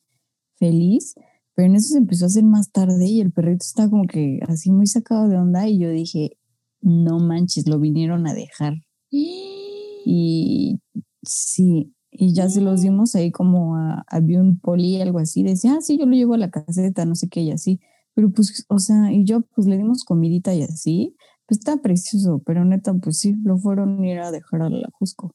feliz. 0.57 1.15
Pero 1.55 1.67
en 1.67 1.75
eso 1.77 1.91
se 1.91 1.99
empezó 1.99 2.25
a 2.25 2.29
hacer 2.29 2.45
más 2.45 2.73
tarde 2.73 3.05
y 3.07 3.21
el 3.21 3.33
perrito 3.33 3.65
estaba 3.65 3.91
como 3.91 4.05
que 4.07 4.41
así 4.49 4.73
muy 4.73 4.87
sacado 4.87 5.29
de 5.29 5.37
onda 5.37 5.69
y 5.69 5.79
yo 5.79 5.91
dije, 5.91 6.39
no 6.83 7.19
manches, 7.19 7.67
lo 7.69 7.79
vinieron 7.79 8.27
a 8.27 8.35
dejar. 8.35 8.75
Y 9.11 10.81
sí, 11.23 11.95
y 12.11 12.35
ya 12.35 12.49
se 12.49 12.61
los 12.61 12.83
dimos 12.83 13.15
ahí 13.15 13.31
como 13.33 13.77
a, 13.77 14.05
había 14.07 14.41
un 14.41 14.59
poli, 14.59 15.01
algo 15.01 15.19
así, 15.19 15.43
decía, 15.43 15.77
ah, 15.79 15.81
sí, 15.81 15.99
yo 15.99 16.07
lo 16.07 16.13
llevo 16.13 16.35
a 16.35 16.39
la 16.39 16.51
caseta, 16.51 17.07
no 17.07 17.15
sé 17.15 17.29
qué, 17.29 17.41
y 17.41 17.51
así. 17.51 17.81
Pero 18.15 18.31
pues, 18.31 18.67
o 18.69 18.79
sea, 18.79 19.11
y 19.13 19.25
yo 19.25 19.41
pues 19.55 19.67
le 19.67 19.79
dimos 19.79 20.05
comidita 20.05 20.55
y 20.55 20.63
así, 20.63 21.17
pues 21.47 21.59
está 21.61 21.79
precioso, 21.79 22.43
pero 22.45 22.65
neta, 22.65 22.93
pues 22.95 23.19
sí, 23.19 23.35
lo 23.43 23.57
fueron 23.57 24.03
a 24.03 24.07
ir 24.07 24.19
a 24.21 24.31
dejar 24.31 24.63
a 24.63 24.69
la 24.69 24.89
Jusco. 24.93 25.35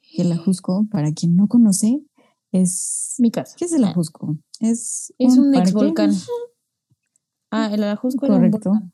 Que 0.00 0.24
la 0.24 0.36
Jusco, 0.36 0.86
para 0.90 1.12
quien 1.12 1.36
no 1.36 1.46
conoce, 1.46 2.02
es... 2.50 3.14
Mi 3.18 3.30
casa. 3.30 3.54
¿Qué 3.56 3.66
es 3.66 3.72
el 3.72 3.84
Ajusco? 3.84 4.36
Es, 4.58 5.12
Es 5.18 5.38
un 5.38 5.54
ex 5.54 5.72
parque. 5.72 5.86
volcán. 5.86 6.12
Ah, 7.50 7.70
el 7.72 7.84
Ajusco 7.84 8.26
era 8.26 8.36
un 8.36 8.50
volcán. 8.50 8.92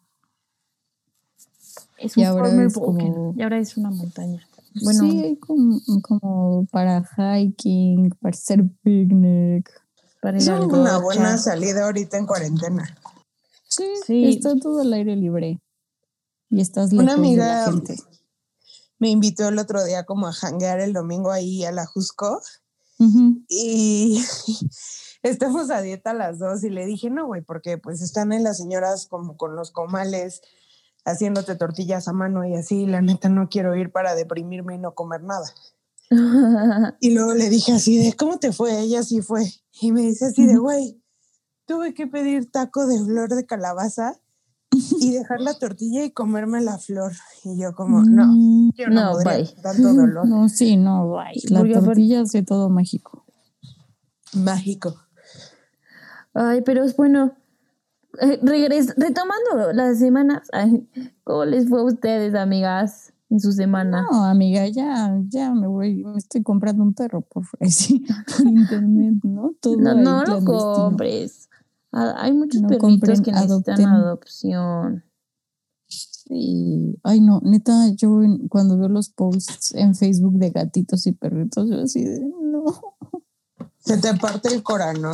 Es 1.98 2.16
Y 2.16 2.20
un 2.20 2.26
ahora 2.26 2.44
former 2.46 2.66
es 2.66 2.74
volcán. 2.74 3.12
como- 3.12 3.34
Y 3.36 3.42
ahora 3.42 3.58
es 3.58 3.76
una 3.76 3.90
montaña. 3.90 4.46
Bueno, 4.82 5.00
Sí, 5.00 5.20
hay 5.22 5.36
como, 5.36 5.80
como 6.02 6.66
para 6.70 7.02
hiking, 7.16 8.10
para 8.20 8.34
hacer 8.34 8.64
picnic. 8.82 9.70
para 10.20 10.38
Es 10.38 10.44
ir 10.46 10.52
al 10.52 10.64
una 10.64 10.98
buena 10.98 11.38
salida 11.38 11.84
ahorita 11.84 12.18
en 12.18 12.26
cuarentena. 12.26 12.98
Sí, 13.68 13.84
Sí. 14.06 14.28
está 14.28 14.54
todo 14.56 14.80
al 14.80 14.92
aire 14.92 15.14
libre. 15.16 15.60
Y 16.50 16.60
estás 16.60 16.92
Una 16.92 17.02
lejos 17.16 17.16
de 17.22 17.36
la 17.36 17.64
amiga 17.64 17.64
gente. 17.72 17.96
me 18.98 19.08
invitó 19.10 19.48
el 19.48 19.58
otro 19.58 19.84
día 19.84 20.04
como 20.04 20.26
a 20.26 20.32
janguear 20.32 20.80
el 20.80 20.92
domingo 20.92 21.30
ahí 21.30 21.64
a 21.64 21.72
la 21.72 21.86
Jusco 21.86 22.40
y 23.48 24.20
estamos 25.22 25.70
a 25.70 25.80
dieta 25.82 26.12
las 26.14 26.38
dos 26.38 26.64
y 26.64 26.70
le 26.70 26.86
dije, 26.86 27.10
no, 27.10 27.26
güey, 27.26 27.42
porque 27.42 27.78
pues 27.78 28.00
están 28.00 28.32
en 28.32 28.42
las 28.44 28.58
señoras 28.58 29.06
como 29.06 29.36
con 29.36 29.54
los 29.56 29.70
comales 29.70 30.40
haciéndote 31.06 31.54
tortillas 31.56 32.08
a 32.08 32.12
mano 32.12 32.44
y 32.44 32.54
así, 32.54 32.84
la 32.84 33.00
neta 33.00 33.28
no 33.30 33.48
quiero 33.48 33.74
ir 33.76 33.90
para 33.92 34.14
deprimirme 34.14 34.74
y 34.74 34.78
no 34.78 34.94
comer 34.94 35.22
nada. 35.22 35.46
Y 37.00 37.14
luego 37.14 37.34
le 37.34 37.48
dije 37.48 37.72
así 37.72 37.96
de, 37.98 38.12
¿cómo 38.14 38.38
te 38.38 38.52
fue? 38.52 38.78
Ella 38.80 39.02
sí 39.02 39.22
fue. 39.22 39.42
Y 39.80 39.92
me 39.92 40.02
dice 40.02 40.26
así 40.26 40.46
de, 40.46 40.56
güey, 40.56 41.02
tuve 41.64 41.94
que 41.94 42.06
pedir 42.06 42.50
taco 42.50 42.86
de 42.86 42.98
flor 43.02 43.28
de 43.34 43.44
calabaza 43.46 44.14
y 45.00 45.12
dejar 45.12 45.40
la 45.40 45.54
tortilla 45.54 46.04
y 46.04 46.10
comerme 46.10 46.60
la 46.60 46.78
flor. 46.78 47.12
Y 47.44 47.58
yo 47.60 47.74
como, 47.74 48.02
no, 48.02 48.26
Mm, 48.26 48.70
yo 48.76 48.88
no, 48.88 49.02
No, 49.04 49.12
podría 49.12 49.36
bye. 49.38 49.54
tanto 49.62 49.94
dolor. 49.94 50.26
No, 50.28 50.48
sí, 50.48 50.76
no, 50.76 51.10
bye. 51.10 51.40
La 51.50 51.60
Porque 51.60 51.74
tortilla 51.74 52.20
hace 52.22 52.42
todo 52.42 52.68
mágico. 52.68 53.24
Mágico. 54.34 54.96
Ay, 56.34 56.62
pero 56.62 56.84
es 56.84 56.94
bueno. 56.96 57.32
Eh, 58.20 58.38
regres- 58.42 58.94
retomando 58.96 59.72
las 59.72 59.98
semanas, 59.98 60.48
ay, 60.52 60.88
¿cómo 61.24 61.44
les 61.44 61.68
fue 61.68 61.80
a 61.80 61.84
ustedes, 61.84 62.34
amigas, 62.34 63.12
en 63.30 63.40
su 63.40 63.52
semana? 63.52 64.06
No, 64.10 64.24
amiga, 64.24 64.66
ya, 64.68 65.18
ya 65.28 65.52
me 65.52 65.66
voy, 65.66 66.04
me 66.04 66.16
estoy 66.18 66.42
comprando 66.42 66.82
un 66.82 66.94
perro 66.94 67.20
por, 67.22 67.44
sí, 67.68 68.04
por 68.38 68.46
internet, 68.46 69.14
¿no? 69.22 69.54
Todo 69.60 69.76
No, 69.76 69.94
no 69.94 70.24
lo 70.24 70.44
compres. 70.44 71.48
Hay 71.92 72.32
muchos 72.32 72.60
No 72.62 72.68
perritos 72.68 72.88
compren, 72.90 73.22
que 73.22 73.32
necesitan 73.32 73.50
adopten. 73.50 73.86
adopción. 73.88 75.04
Sí. 75.88 76.98
Ay, 77.04 77.20
no, 77.20 77.40
neta, 77.42 77.88
yo 77.94 78.20
cuando 78.48 78.76
veo 78.76 78.88
los 78.88 79.08
posts 79.10 79.74
en 79.74 79.94
Facebook 79.94 80.34
de 80.38 80.50
gatitos 80.50 81.06
y 81.06 81.12
perritos, 81.12 81.68
yo 81.70 81.80
así 81.80 82.04
de, 82.04 82.20
no. 82.20 82.64
Se 83.78 83.96
te 83.98 84.12
parte 84.14 84.52
el 84.52 84.62
cora, 84.62 84.92
¿no? 84.92 85.12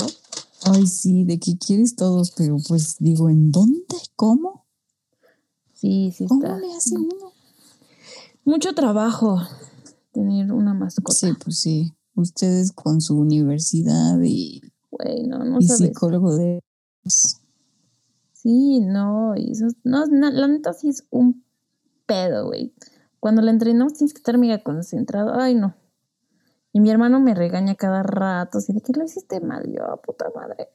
Ay, 0.65 0.87
sí, 0.87 1.25
de 1.25 1.39
que 1.39 1.57
quieres 1.59 1.97
todos, 1.97 2.31
pero 2.33 2.57
pues 2.69 2.97
digo, 2.99 3.29
¿en 3.29 3.51
dónde? 3.51 3.97
¿Cómo? 4.17 4.67
Sí, 5.75 6.13
sí 6.17 6.27
¿Cómo 6.27 6.43
está. 6.45 6.59
le 6.59 6.73
hace 6.75 6.95
uno? 6.97 7.33
Mucho 8.45 8.75
trabajo 8.75 9.41
tener 10.13 10.53
una 10.53 10.75
mascota. 10.75 11.13
Sí, 11.13 11.33
pues 11.43 11.59
sí. 11.59 11.93
Ustedes 12.15 12.73
con 12.73 13.01
su 13.01 13.19
universidad 13.19 14.21
y, 14.23 14.61
Güey, 14.91 15.27
no, 15.27 15.45
no 15.45 15.59
y 15.61 15.67
sabes. 15.67 15.89
psicólogo 15.89 16.37
de... 16.37 16.61
Sí, 18.33 18.81
no, 18.81 19.35
y 19.37 19.53
eso, 19.53 19.67
es- 19.69 19.77
no, 19.85 20.07
na- 20.07 20.31
la 20.31 20.49
neta 20.49 20.73
sí 20.73 20.89
es 20.89 21.05
un 21.11 21.45
pedo, 22.07 22.47
güey. 22.47 22.75
Cuando 23.21 23.41
la 23.41 23.51
entrenamos 23.53 23.95
tienes 23.95 24.13
que 24.13 24.19
estar 24.19 24.37
mega 24.37 24.63
concentrado. 24.63 25.33
Ay, 25.35 25.55
no. 25.55 25.75
Y 26.73 26.81
mi 26.81 26.91
hermano 26.91 27.21
me 27.21 27.35
regaña 27.35 27.75
cada 27.75 28.03
rato, 28.03 28.59
así 28.59 28.73
de 28.73 28.81
que 28.81 28.93
lo 28.95 29.05
hiciste 29.05 29.41
mal, 29.41 29.71
yo, 29.71 29.85
"Ah, 29.85 30.01
puta 30.01 30.27
madre. 30.35 30.69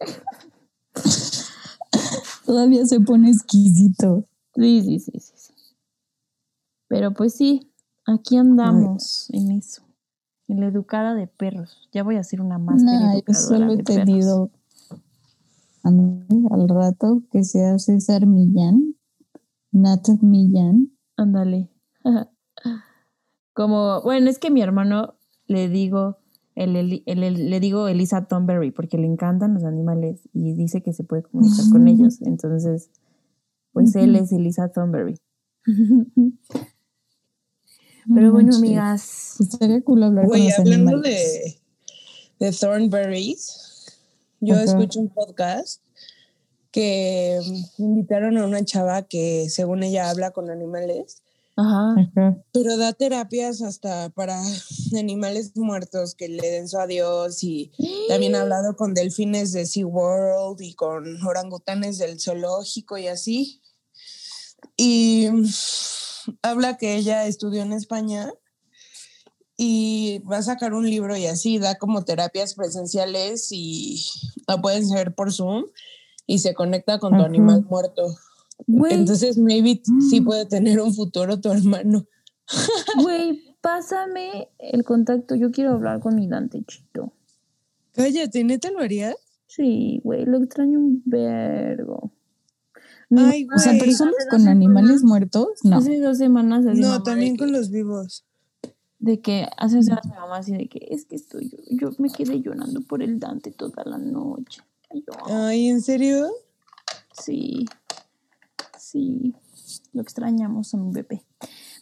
Todavía 2.45 2.85
se 2.85 2.99
pone 2.99 3.29
exquisito. 3.29 4.25
Sí, 4.55 4.81
sí, 4.83 4.99
sí, 4.99 5.19
sí, 5.19 5.33
sí. 5.35 5.53
Pero 6.87 7.13
pues 7.13 7.33
sí, 7.33 7.73
aquí 8.05 8.37
andamos 8.37 9.29
en 9.33 9.51
eso. 9.51 9.83
En 10.47 10.61
la 10.61 10.67
educada 10.67 11.13
de 11.13 11.27
perros. 11.27 11.89
Ya 11.91 12.03
voy 12.03 12.15
a 12.15 12.21
hacer 12.21 12.39
una 12.41 12.57
máster 12.57 12.99
Nah, 13.01 13.15
yo 13.15 13.33
solo 13.33 13.73
he 13.73 13.83
tenido 13.83 14.49
al 15.83 16.69
rato 16.69 17.23
que 17.31 17.43
sea 17.43 17.79
César 17.79 18.25
Millán, 18.25 18.95
Nat 19.71 20.07
Millán. 20.21 20.97
Ándale. 21.17 21.69
Como, 23.53 24.01
bueno, 24.03 24.29
es 24.29 24.37
que 24.39 24.51
mi 24.51 24.61
hermano 24.61 25.16
le 25.47 25.69
digo, 25.69 26.17
el, 26.55 26.75
el- 26.75 27.03
el- 27.05 27.49
le 27.49 27.59
digo 27.59 27.87
Elisa 27.87 28.25
Thornberry 28.27 28.71
porque 28.71 28.97
le 28.97 29.05
encantan 29.07 29.53
los 29.53 29.63
animales 29.63 30.21
y 30.33 30.53
dice 30.53 30.81
que 30.81 30.93
se 30.93 31.03
puede 31.03 31.23
comunicar 31.23 31.65
con 31.71 31.87
ellos. 31.87 32.21
Entonces, 32.21 32.89
pues 33.73 33.95
él 33.95 34.15
es 34.15 34.31
Elisa 34.31 34.69
Thornberry. 34.69 35.19
Pero 38.13 38.31
bueno, 38.31 38.55
amigas. 38.55 39.35
Estaría 39.39 39.81
cool 39.83 40.03
hablar 40.03 40.23
con 40.25 40.29
Güey, 40.29 40.45
los 40.45 40.59
hablando 40.59 40.91
animales. 40.91 41.59
de, 42.39 42.45
de 42.45 42.51
Thornberries, 42.53 43.99
yo 44.39 44.55
Ajá. 44.55 44.63
escucho 44.63 44.99
un 45.01 45.09
podcast 45.09 45.81
que 46.71 47.39
invitaron 47.77 48.37
a 48.37 48.45
una 48.45 48.63
chava 48.63 49.01
que 49.03 49.47
según 49.49 49.83
ella 49.83 50.09
habla 50.09 50.31
con 50.31 50.49
animales, 50.49 51.21
Ajá. 51.57 51.95
Ajá. 51.99 52.37
pero 52.53 52.77
da 52.77 52.93
terapias 52.93 53.63
hasta 53.63 54.09
para 54.09 54.39
animales 54.97 55.57
muertos 55.57 56.13
que 56.13 56.29
le 56.29 56.47
den 56.49 56.67
su 56.69 56.77
adiós 56.77 57.43
y 57.43 57.71
también 58.07 58.35
ha 58.35 58.41
hablado 58.41 58.75
con 58.75 58.93
delfines 58.93 59.51
de 59.53 59.65
SeaWorld 59.65 60.61
y 60.61 60.75
con 60.75 61.21
orangutanes 61.25 61.97
del 61.97 62.19
zoológico 62.19 62.97
y 62.97 63.07
así. 63.07 63.61
Y 64.77 65.27
habla 66.43 66.77
que 66.77 66.95
ella 66.95 67.25
estudió 67.25 67.63
en 67.63 67.73
España 67.73 68.31
y 69.57 70.19
va 70.19 70.37
a 70.37 70.43
sacar 70.43 70.75
un 70.75 70.87
libro 70.87 71.17
y 71.17 71.25
así 71.25 71.57
da 71.57 71.79
como 71.79 72.05
terapias 72.05 72.53
presenciales 72.53 73.47
y 73.51 74.05
la 74.47 74.61
pueden 74.61 74.87
ver 74.91 75.15
por 75.15 75.33
Zoom 75.33 75.65
y 76.27 76.39
se 76.39 76.53
conecta 76.53 76.99
con 76.99 77.13
tu 77.13 77.23
Ajá. 77.23 77.25
animal 77.25 77.63
muerto. 77.63 78.15
Güey, 78.65 78.93
Entonces 78.93 79.37
maybe 79.37 79.81
sí 80.09 80.21
puede 80.21 80.45
tener 80.45 80.79
un 80.81 80.93
futuro 80.93 81.39
tu 81.39 81.51
hermano. 81.51 82.05
güey, 83.03 83.55
pásame 83.61 84.49
el 84.59 84.83
contacto. 84.83 85.35
Yo 85.35 85.51
quiero 85.51 85.71
hablar 85.73 85.99
con 85.99 86.15
mi 86.15 86.27
Dante 86.27 86.63
Chito. 86.65 87.13
Cállate, 87.93 88.43
¿neta 88.43 88.71
lo 88.71 88.79
harías? 88.79 89.15
Sí, 89.47 90.01
güey, 90.03 90.25
lo 90.25 90.37
extraño 90.37 90.79
un 90.79 91.01
vergo. 91.05 92.11
Ay, 93.15 93.45
mamá 93.45 93.55
O 93.55 93.59
sea, 93.59 93.71
Güey, 93.71 93.79
personas 93.85 94.15
con 94.29 94.47
animales 94.47 94.99
semanas- 94.99 95.03
muertos, 95.03 95.47
no. 95.63 95.77
Hace 95.77 95.99
dos 95.99 96.17
semanas 96.17 96.65
así 96.65 96.81
No, 96.81 97.01
también 97.03 97.37
con 97.37 97.47
que- 97.47 97.53
los 97.53 97.69
vivos. 97.71 98.25
de 98.99 99.21
que 99.21 99.47
hace 99.57 99.77
dos 99.77 99.85
semanas 99.85 100.05
mi 100.07 100.13
mamá 100.15 100.37
así 100.37 100.53
de 100.57 100.67
que 100.67 100.79
es 100.89 101.05
que 101.05 101.15
estoy 101.15 101.49
yo, 101.49 101.57
yo 101.89 101.91
me 101.99 102.09
quedé 102.09 102.41
llorando 102.41 102.81
por 102.81 103.01
el 103.03 103.19
Dante 103.19 103.51
toda 103.51 103.83
la 103.85 103.97
noche. 103.97 104.61
Ay, 105.27 105.67
¿en 105.69 105.81
serio? 105.81 106.27
sí, 107.13 107.65
sí, 108.91 109.33
lo 109.93 110.01
extrañamos 110.01 110.73
a 110.73 110.77
mi 110.77 110.91
bebé. 110.91 111.25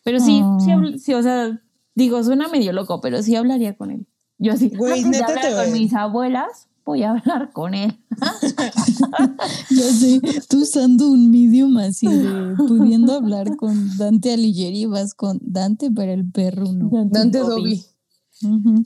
Pero 0.03 0.19
sí, 0.19 0.41
sí, 0.59 0.71
Ah. 0.71 0.81
sí, 0.99 1.13
o 1.13 1.21
sea, 1.23 1.61
digo, 1.95 2.23
suena 2.23 2.47
medio 2.47 2.71
loco, 2.73 3.01
pero 3.01 3.21
sí 3.21 3.35
hablaría 3.35 3.75
con 3.77 3.91
él. 3.91 4.07
Yo 4.37 4.53
así, 4.53 4.69
Güey, 4.69 4.93
antes 4.93 5.05
de 5.05 5.09
neta 5.11 5.27
hablar 5.27 5.45
te 5.49 5.55
con 5.55 5.71
mis 5.73 5.93
abuelas, 5.93 6.67
voy 6.85 7.03
a 7.03 7.11
hablar 7.11 7.51
con 7.53 7.73
él. 7.73 7.97
Ya 9.69 9.83
sé, 9.93 10.21
tú 10.49 10.61
usando 10.61 11.09
un 11.09 11.31
medium 11.31 11.77
así 11.77 12.07
de 12.07 12.55
pudiendo 12.67 13.13
hablar 13.13 13.55
con 13.55 13.97
Dante 13.97 14.33
Alighieri, 14.33 14.85
vas 14.85 15.13
con 15.13 15.39
Dante 15.41 15.89
para 15.91 16.13
el 16.13 16.29
perruno. 16.29 16.89
Dante 17.09 17.39
Dobby. 17.39 17.83
Ujú. 18.43 18.83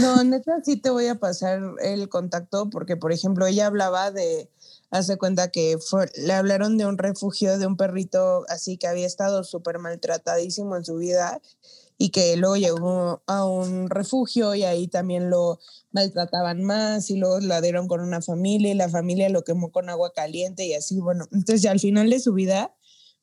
No, 0.00 0.24
neta, 0.24 0.60
sí 0.64 0.76
te 0.76 0.90
voy 0.90 1.06
a 1.06 1.20
pasar 1.20 1.60
el 1.82 2.08
contacto 2.08 2.68
porque, 2.70 2.96
por 2.96 3.12
ejemplo, 3.12 3.46
ella 3.46 3.66
hablaba 3.66 4.10
de, 4.10 4.50
hace 4.90 5.18
cuenta 5.18 5.50
que 5.50 5.78
fue, 5.78 6.10
le 6.16 6.32
hablaron 6.32 6.78
de 6.78 6.86
un 6.86 6.98
refugio 6.98 7.58
de 7.58 7.66
un 7.66 7.76
perrito 7.76 8.44
así 8.48 8.78
que 8.78 8.86
había 8.86 9.06
estado 9.06 9.44
súper 9.44 9.78
maltratadísimo 9.78 10.76
en 10.76 10.84
su 10.84 10.96
vida 10.96 11.40
y 11.98 12.10
que 12.10 12.36
luego 12.36 12.56
llegó 12.56 13.22
a 13.26 13.44
un 13.44 13.90
refugio 13.90 14.54
y 14.54 14.62
ahí 14.62 14.86
también 14.86 15.30
lo 15.30 15.58
maltrataban 15.90 16.62
más 16.62 17.10
y 17.10 17.16
luego 17.16 17.40
la 17.40 17.60
dieron 17.60 17.88
con 17.88 18.00
una 18.00 18.22
familia 18.22 18.70
y 18.70 18.74
la 18.74 18.88
familia 18.88 19.28
lo 19.28 19.42
quemó 19.42 19.72
con 19.72 19.90
agua 19.90 20.12
caliente 20.12 20.64
y 20.64 20.74
así, 20.74 21.00
bueno, 21.00 21.26
entonces 21.32 21.66
al 21.66 21.80
final 21.80 22.08
de 22.08 22.20
su 22.20 22.32
vida 22.32 22.74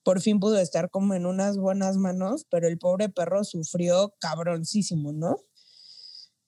por 0.03 0.21
fin 0.21 0.39
pudo 0.39 0.59
estar 0.59 0.91
como 0.91 1.15
en 1.15 1.25
unas 1.25 1.57
buenas 1.57 1.97
manos, 1.97 2.45
pero 2.51 2.67
el 2.67 2.77
pobre 2.77 3.09
perro 3.09 3.43
sufrió 3.43 4.13
cabroncísimo, 4.19 5.13
¿no? 5.13 5.37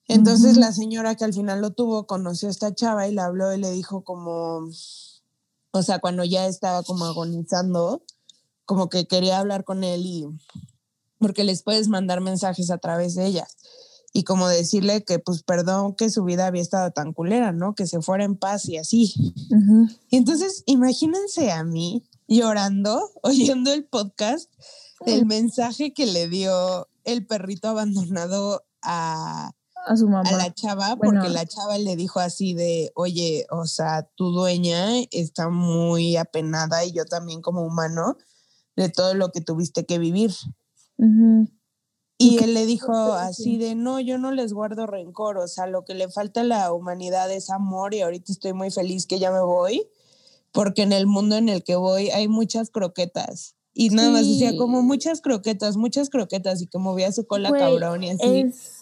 Entonces 0.06 0.56
la 0.56 0.72
señora 0.72 1.16
que 1.16 1.24
al 1.24 1.34
final 1.34 1.60
lo 1.60 1.72
tuvo 1.72 2.06
conoció 2.06 2.48
a 2.48 2.50
esta 2.50 2.74
chava 2.74 3.08
y 3.08 3.14
le 3.14 3.20
habló 3.20 3.52
y 3.52 3.58
le 3.58 3.70
dijo 3.70 4.04
como, 4.04 4.68
o 5.78 5.82
sea, 5.82 5.98
cuando 5.98 6.24
ya 6.24 6.46
estaba 6.46 6.82
como 6.82 7.04
agonizando, 7.04 8.02
como 8.64 8.88
que 8.88 9.06
quería 9.06 9.38
hablar 9.38 9.64
con 9.64 9.84
él 9.84 10.04
y 10.04 10.26
porque 11.18 11.44
les 11.44 11.62
puedes 11.62 11.88
mandar 11.88 12.20
mensajes 12.20 12.70
a 12.70 12.78
través 12.78 13.14
de 13.14 13.26
ella 13.26 13.46
y 14.12 14.24
como 14.24 14.48
decirle 14.48 15.04
que 15.04 15.18
pues 15.18 15.42
perdón 15.42 15.94
que 15.94 16.10
su 16.10 16.24
vida 16.24 16.46
había 16.46 16.62
estado 16.62 16.90
tan 16.90 17.12
culera, 17.12 17.52
¿no? 17.52 17.74
Que 17.74 17.86
se 17.86 18.00
fuera 18.00 18.24
en 18.24 18.36
paz 18.36 18.68
y 18.68 18.76
así. 18.76 19.14
Y 20.10 20.16
entonces 20.16 20.62
imagínense 20.66 21.50
a 21.50 21.64
mí 21.64 22.04
llorando, 22.26 23.00
oyendo 23.22 23.72
el 23.72 23.84
podcast, 23.84 24.50
el 25.06 25.26
mensaje 25.26 25.92
que 25.92 26.06
le 26.06 26.28
dio 26.28 26.88
el 27.04 27.26
perrito 27.26 27.68
abandonado 27.68 28.64
a, 28.82 29.52
A 29.88 29.96
su 29.96 30.06
mamá. 30.06 30.28
a 30.28 30.36
la 30.36 30.52
chava, 30.54 30.94
Bueno. 30.96 31.20
porque 31.20 31.32
la 31.32 31.46
chava 31.46 31.78
le 31.78 31.96
dijo 31.96 32.20
así 32.20 32.52
de, 32.52 32.92
oye, 32.94 33.46
o 33.50 33.64
sea, 33.64 34.02
tu 34.14 34.30
dueña 34.30 35.00
está 35.10 35.48
muy 35.48 36.16
apenada 36.16 36.84
y 36.84 36.92
yo 36.92 37.06
también 37.06 37.40
como 37.40 37.62
humano 37.62 38.16
de 38.76 38.90
todo 38.90 39.14
lo 39.14 39.30
que 39.32 39.40
tuviste 39.40 39.86
que 39.86 39.98
vivir. 39.98 40.32
Y 42.20 42.42
él 42.42 42.54
le 42.54 42.66
dijo 42.66 42.92
así 43.14 43.56
de, 43.56 43.74
no, 43.76 44.00
yo 44.00 44.18
no 44.18 44.32
les 44.32 44.52
guardo 44.52 44.86
rencor, 44.86 45.38
o 45.38 45.46
sea, 45.46 45.66
lo 45.66 45.84
que 45.84 45.94
le 45.94 46.08
falta 46.08 46.40
a 46.40 46.44
la 46.44 46.72
humanidad 46.72 47.30
es 47.30 47.48
amor 47.48 47.94
y 47.94 48.02
ahorita 48.02 48.32
estoy 48.32 48.52
muy 48.52 48.70
feliz 48.70 49.06
que 49.06 49.18
ya 49.18 49.30
me 49.30 49.40
voy, 49.40 49.88
porque 50.52 50.82
en 50.82 50.92
el 50.92 51.06
mundo 51.06 51.36
en 51.36 51.48
el 51.48 51.62
que 51.62 51.76
voy 51.76 52.10
hay 52.10 52.28
muchas 52.28 52.70
croquetas. 52.70 53.54
Y 53.72 53.90
nada 53.90 54.10
más 54.10 54.26
decía 54.26 54.56
como 54.56 54.82
muchas 54.82 55.20
croquetas, 55.20 55.76
muchas 55.76 56.10
croquetas 56.10 56.60
y 56.60 56.66
que 56.66 56.78
movía 56.78 57.12
su 57.12 57.26
cola 57.28 57.52
cabrón 57.52 58.02
y 58.02 58.10
así. 58.10 58.40
Es, 58.40 58.77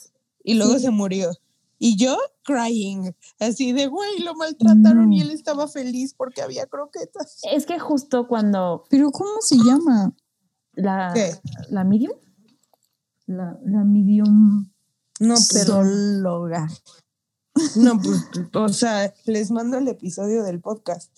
y 0.47 0.55
luego 0.55 0.75
sí. 0.75 0.81
se 0.81 0.91
murió. 0.91 1.31
Y 1.79 1.97
yo 1.97 2.17
crying, 2.43 3.13
así 3.39 3.73
de, 3.73 3.87
güey, 3.89 4.21
lo 4.21 4.35
maltrataron 4.35 5.13
y 5.13 5.21
él 5.21 5.31
estaba 5.31 5.69
feliz 5.69 6.15
porque 6.15 6.41
había 6.41 6.65
croquetas. 6.67 7.41
es 7.53 7.67
que 7.67 7.79
justo 7.79 8.27
cuando 8.29 8.85
Pero 8.89 9.11
¿cómo 9.11 9.43
se 9.43 9.57
llama? 9.57 10.15
la, 10.73 11.11
¿Qué? 11.13 11.33
la 11.69 11.85
medium 11.85 12.13
La, 13.27 13.59
la 13.65 13.85
medium 13.85 14.71
No, 15.21 15.35
pues, 15.35 15.67
zoóloga. 15.67 16.67
no, 17.77 18.01
pues, 18.01 18.25
o 18.55 18.69
sea, 18.71 19.13
les 19.27 19.51
mando 19.51 19.77
el 19.77 19.89
episodio 19.89 20.45
del 20.45 20.61
podcast. 20.61 21.11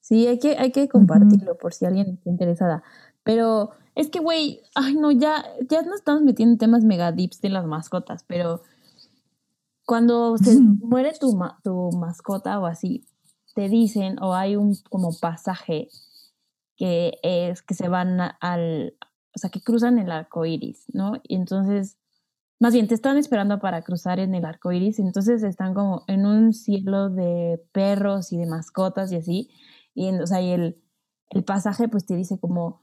Sí, 0.00 0.26
hay 0.26 0.38
que, 0.38 0.56
hay 0.58 0.72
que 0.72 0.88
compartirlo 0.88 1.56
por 1.56 1.72
si 1.72 1.84
alguien 1.86 2.08
está 2.10 2.28
interesada. 2.28 2.82
Pero 3.22 3.70
es 3.96 4.08
que, 4.10 4.20
güey, 4.20 4.60
ay, 4.76 4.94
no, 4.94 5.10
ya, 5.10 5.44
ya 5.68 5.82
nos 5.82 5.96
estamos 5.96 6.22
metiendo 6.22 6.52
en 6.52 6.58
temas 6.58 6.84
mega 6.84 7.10
deeps 7.10 7.40
de 7.40 7.48
las 7.48 7.66
mascotas, 7.66 8.22
pero 8.28 8.62
cuando 9.84 10.36
se 10.38 10.58
muere 10.60 11.12
tu, 11.18 11.34
ma- 11.36 11.58
tu 11.62 11.90
mascota 11.92 12.58
o 12.60 12.66
así, 12.66 13.04
te 13.54 13.68
dicen, 13.68 14.22
o 14.22 14.34
hay 14.34 14.56
un 14.56 14.76
como 14.90 15.10
pasaje 15.18 15.88
que 16.76 17.14
es 17.22 17.62
que 17.62 17.74
se 17.74 17.88
van 17.88 18.20
a- 18.20 18.36
al, 18.40 18.94
o 19.34 19.38
sea, 19.38 19.50
que 19.50 19.60
cruzan 19.62 19.98
el 19.98 20.10
arco 20.10 20.44
iris, 20.44 20.84
¿no? 20.92 21.14
Y 21.22 21.36
entonces, 21.36 21.96
más 22.60 22.74
bien, 22.74 22.88
te 22.88 22.94
están 22.94 23.16
esperando 23.16 23.58
para 23.60 23.82
cruzar 23.82 24.18
en 24.18 24.34
el 24.34 24.44
arco 24.44 24.72
iris, 24.72 24.98
entonces 24.98 25.42
están 25.42 25.72
como 25.72 26.04
en 26.06 26.26
un 26.26 26.52
cielo 26.52 27.08
de 27.08 27.62
perros 27.72 28.32
y 28.32 28.38
de 28.38 28.46
mascotas 28.46 29.10
y 29.12 29.16
así, 29.16 29.50
y, 29.94 30.08
en- 30.08 30.20
o 30.22 30.26
sea, 30.26 30.42
y 30.42 30.50
el, 30.50 30.82
el 31.30 31.44
pasaje 31.44 31.88
pues 31.88 32.04
te 32.06 32.14
dice 32.16 32.38
como, 32.38 32.82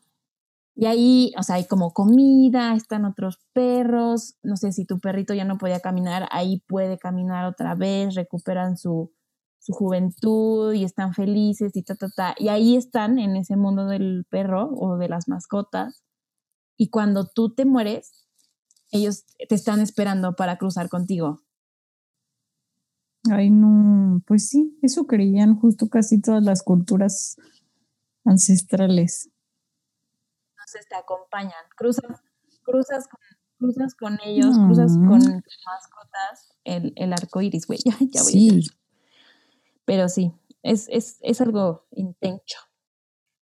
y 0.75 0.87
ahí, 0.87 1.31
o 1.37 1.43
sea, 1.43 1.55
hay 1.55 1.65
como 1.67 1.93
comida, 1.93 2.75
están 2.75 3.05
otros 3.05 3.39
perros, 3.53 4.37
no 4.41 4.57
sé, 4.57 4.71
si 4.71 4.85
tu 4.85 4.99
perrito 4.99 5.33
ya 5.33 5.45
no 5.45 5.57
podía 5.57 5.79
caminar, 5.79 6.27
ahí 6.31 6.63
puede 6.67 6.97
caminar 6.97 7.45
otra 7.45 7.75
vez, 7.75 8.15
recuperan 8.15 8.75
su, 8.77 9.11
su 9.59 9.73
juventud 9.73 10.73
y 10.73 10.83
están 10.83 11.13
felices 11.13 11.75
y 11.75 11.83
ta, 11.83 11.95
ta, 11.95 12.09
ta. 12.09 12.35
Y 12.39 12.47
ahí 12.47 12.75
están 12.75 13.19
en 13.19 13.35
ese 13.35 13.55
mundo 13.55 13.85
del 13.85 14.25
perro 14.29 14.71
o 14.75 14.97
de 14.97 15.09
las 15.09 15.27
mascotas. 15.27 16.03
Y 16.75 16.89
cuando 16.89 17.27
tú 17.27 17.53
te 17.53 17.65
mueres, 17.65 18.25
ellos 18.91 19.25
te 19.47 19.55
están 19.55 19.79
esperando 19.79 20.35
para 20.35 20.57
cruzar 20.57 20.89
contigo. 20.89 21.41
Ay, 23.31 23.51
no, 23.51 24.21
pues 24.25 24.49
sí, 24.49 24.77
eso 24.81 25.05
creían 25.05 25.55
justo 25.55 25.87
casi 25.87 26.19
todas 26.19 26.43
las 26.43 26.63
culturas 26.63 27.37
ancestrales. 28.25 29.29
Entonces 30.73 30.89
te 30.89 30.95
acompañan, 30.95 31.53
cruzas, 31.77 32.23
cruzas, 32.63 33.07
con, 33.07 33.19
cruzas 33.59 33.93
con 33.93 34.17
ellos, 34.25 34.57
cruzas 34.57 34.97
con 34.97 35.19
Mm. 35.19 35.41
tus 35.43 35.57
mascotas 35.67 36.57
el, 36.63 36.93
el 36.95 37.13
arco 37.13 37.41
iris, 37.41 37.67
güey. 37.67 37.79
Ya, 37.85 37.95
ya 37.99 38.23
voy 38.23 38.31
a 38.31 38.61
sí. 38.61 38.67
Pero 39.85 40.09
sí, 40.09 40.33
es, 40.63 40.87
es, 40.89 41.17
es 41.21 41.41
algo 41.41 41.85
intenso. 41.91 42.57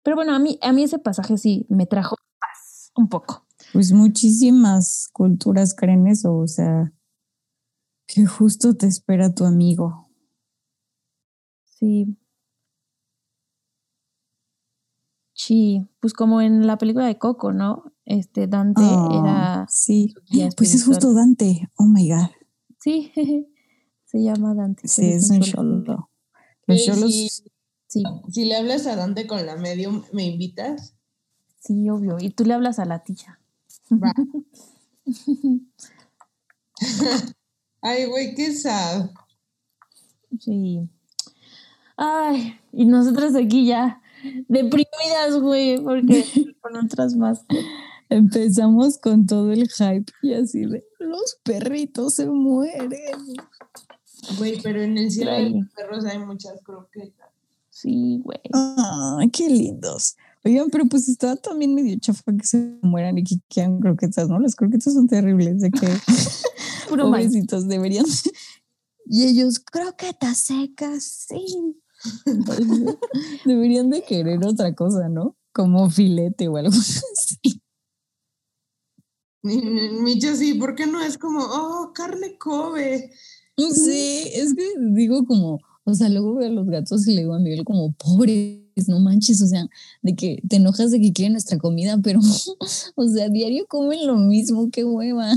Pero 0.04 0.18
bueno, 0.18 0.34
a 0.36 0.40
mí, 0.40 0.60
a 0.62 0.74
mí 0.74 0.84
ese 0.84 1.00
pasaje 1.00 1.38
sí 1.38 1.66
me 1.70 1.86
trajo 1.86 2.18
paz, 2.40 2.92
un 2.96 3.08
poco. 3.08 3.46
pues 3.72 3.94
muchísimas 3.94 5.08
culturas 5.14 5.74
creen 5.74 6.08
eso, 6.08 6.36
o 6.36 6.48
sea, 6.48 6.92
que 8.08 8.26
justo 8.26 8.76
te 8.76 8.88
espera 8.88 9.34
tu 9.34 9.46
amigo. 9.46 10.10
Sí. 11.64 12.18
Sí, 15.44 15.88
pues 16.00 16.14
como 16.14 16.40
en 16.40 16.68
la 16.68 16.78
película 16.78 17.08
de 17.08 17.18
Coco, 17.18 17.52
¿no? 17.52 17.94
Este 18.06 18.46
Dante 18.46 18.84
Ah, 18.86 19.08
era. 19.12 19.66
Sí. 19.70 20.14
Pues 20.56 20.76
es 20.76 20.86
justo 20.86 21.16
Dante. 21.16 21.68
Oh 21.78 21.86
my 21.86 22.08
God. 22.10 22.30
Sí, 22.80 23.12
se 24.06 24.22
llama 24.22 24.54
Dante. 24.54 24.88
Sí, 24.88 25.04
es 25.14 25.32
un 25.32 25.40
cholo. 25.42 25.84
cholo. 25.84 26.10
Los 26.68 26.80
Sí, 26.82 26.92
cholos. 26.92 27.12
sí. 27.12 27.30
Sí, 27.88 28.04
Si 28.30 28.46
le 28.46 28.56
hablas 28.56 28.86
a 28.86 28.96
Dante 28.96 29.26
con 29.26 29.44
la 29.46 29.56
medium, 29.58 30.04
¿me 30.14 30.26
invitas? 30.26 30.96
sí, 31.60 31.90
obvio. 31.90 32.18
Y 32.20 32.30
tú 32.30 32.46
le 32.46 32.54
hablas 32.54 32.78
a 32.78 32.86
la 32.86 33.04
tía. 33.04 33.40
Va. 33.92 34.14
Ay, 37.82 38.06
güey, 38.06 38.36
qué 38.36 38.54
sad. 38.54 39.10
Sí. 40.40 40.88
Ay, 41.98 42.60
y 42.72 42.86
nosotras 42.86 43.36
aquí 43.36 43.66
ya 43.66 44.02
deprimidas, 44.48 45.40
güey, 45.40 45.80
porque 45.82 46.26
con 46.62 46.76
otras 46.78 47.16
más. 47.16 47.46
Empezamos 48.10 48.98
con 48.98 49.26
todo 49.26 49.52
el 49.54 49.70
hype 49.70 50.12
y 50.22 50.34
así 50.34 50.66
de 50.66 50.84
los 51.00 51.40
perritos 51.44 52.16
se 52.16 52.26
mueren. 52.26 52.92
Güey, 54.38 54.62
pero 54.62 54.82
en 54.82 54.98
el 54.98 55.10
cielo 55.12 55.32
de 55.32 55.38
Ay. 55.38 55.54
los 55.54 55.70
perros 55.70 56.06
hay 56.06 56.20
muchas 56.20 56.62
croquetas. 56.62 57.30
Sí, 57.70 58.20
güey. 58.24 58.40
Ay, 58.54 59.30
qué 59.30 59.50
lindos. 59.50 60.18
Oigan, 60.44 60.70
pero 60.70 60.86
pues 60.86 61.08
estaba 61.08 61.36
también 61.36 61.76
medio 61.76 61.98
chafa 62.00 62.32
que 62.34 62.46
se 62.46 62.78
mueran 62.82 63.18
y 63.18 63.24
que 63.24 63.36
quieran 63.48 63.80
croquetas, 63.80 64.28
¿no? 64.28 64.40
Las 64.40 64.56
croquetas 64.56 64.94
son 64.94 65.08
terribles, 65.08 65.62
de 65.62 65.72
que 65.72 65.88
pobrecitos 66.90 67.68
deberían. 67.68 68.06
Y 69.14 69.26
ellos, 69.26 69.60
croquetas 69.60 70.38
secas, 70.38 71.04
sí. 71.28 71.76
Deberían 73.46 73.90
de 73.90 74.04
querer 74.04 74.46
otra 74.46 74.74
cosa, 74.74 75.10
¿no? 75.10 75.36
Como 75.54 75.90
filete 75.90 76.48
o 76.48 76.58
algo 76.58 76.70
así. 76.78 77.62
Micho, 79.44 80.36
sí, 80.36 80.54
¿por 80.54 80.76
qué 80.76 80.86
no 80.86 81.02
es 81.02 81.18
como, 81.18 81.40
oh, 81.42 81.92
carne 81.94 82.38
Kobe? 82.38 83.12
Sí, 83.58 84.24
es 84.34 84.54
que 84.54 84.66
digo 84.94 85.26
como, 85.26 85.60
o 85.84 85.94
sea, 85.94 86.10
luego 86.10 86.36
veo 86.36 86.48
a 86.48 86.52
los 86.52 86.68
gatos 86.68 87.08
y 87.08 87.16
le 87.16 87.22
digo 87.22 87.34
a 87.34 87.40
Miguel 87.40 87.66
como, 87.66 87.92
pobres, 87.94 88.88
no 88.88 89.00
manches, 89.00 89.42
o 89.42 89.48
sea, 89.48 89.68
de 90.02 90.16
que 90.16 90.42
te 90.48 90.58
enojas 90.58 90.92
de 90.92 91.02
que 91.02 91.12
quieren 91.12 91.34
nuestra 91.34 91.58
comida, 91.58 92.00
pero, 92.04 92.20
o 92.96 93.08
sea, 93.08 93.30
diario 93.30 93.66
comen 93.68 94.06
lo 94.06 94.16
mismo, 94.16 94.70
qué 94.72 94.84
hueva. 94.84 95.32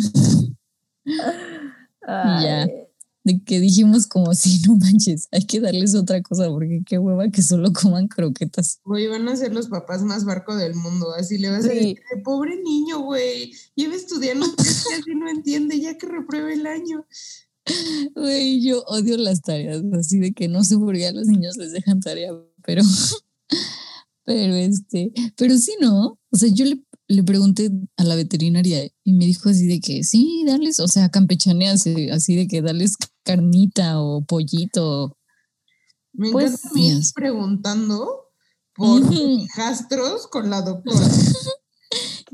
ya. 2.07 2.69
De 3.25 3.43
que 3.43 3.59
dijimos 3.59 4.07
como, 4.07 4.35
sí, 4.35 4.61
no 4.67 4.77
manches, 4.77 5.29
hay 5.33 5.47
que 5.47 5.59
darles 5.59 5.95
otra 5.95 6.23
cosa, 6.23 6.49
porque 6.51 6.83
qué 6.85 6.99
hueva 6.99 7.31
que 7.31 7.43
solo 7.43 7.73
coman 7.73 8.07
croquetas. 8.07 8.81
Güey, 8.85 9.07
van 9.07 9.27
a 9.29 9.37
ser 9.37 9.55
los 9.55 9.69
papás 9.69 10.03
más 10.03 10.25
barco 10.25 10.55
del 10.55 10.75
mundo. 10.75 11.15
Así 11.15 11.39
le 11.39 11.51
vas 11.51 11.65
a 11.65 11.69
decir, 11.69 12.01
pobre 12.23 12.61
niño, 12.63 13.01
güey. 13.01 13.53
Lleva 13.75 13.95
estudiando 13.95 14.47
y 15.07 15.15
no 15.15 15.29
entiende, 15.29 15.81
ya 15.81 15.97
que 15.97 16.07
repruebe 16.07 16.53
el 16.53 16.67
año. 16.67 17.07
Güey, 18.15 18.63
yo 18.63 18.83
odio 18.87 19.17
las 19.17 19.41
tareas, 19.41 19.83
así 19.99 20.19
de 20.19 20.33
que 20.33 20.49
no 20.49 20.65
sé 20.65 20.77
por 20.77 20.95
qué 20.95 21.07
a 21.07 21.13
los 21.13 21.27
niños 21.27 21.57
les 21.57 21.73
dejan 21.73 22.01
tarea, 22.01 22.31
pero, 22.63 22.83
pero 24.25 24.55
este, 24.55 25.13
pero 25.37 25.57
sí, 25.57 25.73
¿no? 25.81 26.19
O 26.31 26.37
sea, 26.37 26.51
yo 26.53 26.67
le, 26.67 26.83
le 27.09 27.23
pregunté 27.23 27.71
a 27.97 28.05
la 28.05 28.17
veterinaria 28.17 28.87
y 29.03 29.13
me 29.15 29.25
dijo 29.25 29.49
así 29.49 29.67
de 29.67 29.81
que 29.81 30.05
sí, 30.05 30.45
darles, 30.47 30.79
o 30.79 30.89
sea, 30.89 31.09
campechaneas, 31.11 31.87
eh, 31.87 32.11
así 32.13 32.37
de 32.37 32.47
que 32.47 32.61
darles 32.61 32.97
carnita 33.25 34.01
o 34.01 34.23
pollito. 34.25 35.17
Me 36.13 36.31
Pues, 36.31 36.65
encanta 36.65 37.09
preguntando 37.15 38.07
por 38.75 39.13
hijastros 39.13 40.27
con 40.29 40.51
la 40.51 40.63
doctora. 40.63 40.99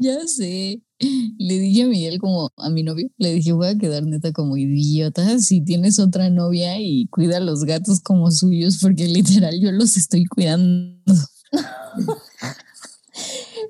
Ya 0.03 0.26
sé. 0.26 0.83
Le 0.98 1.59
dije 1.59 1.83
a 1.83 1.87
Miguel 1.87 2.18
como 2.20 2.50
a 2.57 2.70
mi 2.70 2.83
novio, 2.83 3.11
le 3.18 3.35
dije, 3.35 3.53
voy 3.53 3.66
a 3.68 3.76
quedar 3.76 4.03
neta 4.05 4.33
como 4.33 4.57
idiota 4.57 5.38
si 5.40 5.62
tienes 5.62 5.98
otra 5.98 6.31
novia 6.31 6.81
y 6.81 7.07
cuida 7.09 7.37
a 7.37 7.40
los 7.40 7.64
gatos 7.64 8.00
como 8.00 8.31
suyos, 8.31 8.79
porque 8.81 9.07
literal 9.07 9.61
yo 9.61 9.70
los 9.72 9.98
estoy 9.98 10.24
cuidando. 10.24 10.96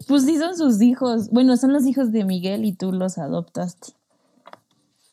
Pues 0.06 0.24
sí, 0.24 0.38
son 0.38 0.56
sus 0.56 0.80
hijos. 0.82 1.30
Bueno, 1.30 1.56
son 1.56 1.72
los 1.72 1.86
hijos 1.86 2.12
de 2.12 2.24
Miguel 2.24 2.64
y 2.64 2.72
tú 2.72 2.92
los 2.92 3.18
adoptaste. 3.18 3.92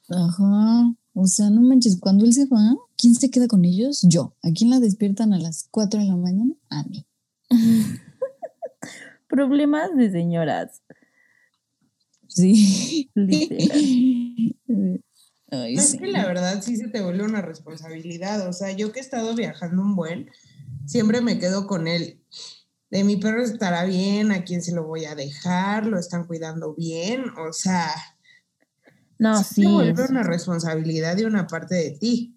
Ajá. 0.10 0.94
O 1.20 1.26
sea, 1.26 1.50
no 1.50 1.62
manches, 1.62 1.98
cuando 2.00 2.26
él 2.26 2.34
se 2.34 2.46
va, 2.46 2.76
¿quién 2.96 3.16
se 3.16 3.32
queda 3.32 3.48
con 3.48 3.66
ellos? 3.66 4.06
Yo. 4.08 4.36
¿A 4.44 4.52
quién 4.52 4.70
la 4.70 4.80
despiertan 4.80 5.34
a 5.34 5.40
las 5.40 5.68
4 5.72 6.00
de 6.00 6.06
la 6.06 6.16
mañana? 6.16 6.54
A 6.70 6.84
mí. 6.84 7.08
Problemas 9.28 9.96
de 9.98 10.12
señoras. 10.12 10.84
Sí. 12.28 13.10
Literal. 13.16 13.68
Ay, 15.50 15.74
Es 15.74 15.90
sí. 15.90 15.98
que 15.98 16.06
la 16.06 16.24
verdad 16.28 16.62
sí 16.62 16.78
se 16.78 16.88
te 16.90 17.02
vuelve 17.02 17.24
una 17.24 17.42
responsabilidad. 17.42 18.48
O 18.48 18.54
sea, 18.54 18.74
yo 18.74 18.92
que 18.92 19.00
he 19.00 19.02
estado 19.02 19.34
viajando 19.34 19.82
un 19.82 19.96
buen, 19.96 20.30
siempre 20.86 21.22
me 21.22 21.40
quedo 21.40 21.66
con 21.66 21.88
él. 21.88 22.22
De 22.92 23.04
mi 23.04 23.18
perro 23.18 23.44
estará 23.44 23.86
bien, 23.86 24.32
a 24.32 24.44
quién 24.44 24.62
se 24.62 24.72
lo 24.72 24.86
voy 24.86 25.06
a 25.06 25.16
dejar, 25.16 25.88
lo 25.88 25.98
están 25.98 26.28
cuidando 26.28 26.76
bien. 26.76 27.24
O 27.40 27.54
sea, 27.54 27.90
No, 29.20 29.44
sí 29.44 29.64
se 29.64 29.68
vuelve 29.68 30.06
una 30.10 30.24
responsabilidad 30.24 31.16
de 31.16 31.26
una 31.26 31.48
parte 31.48 31.76
de 31.76 31.92
ti. 31.92 32.36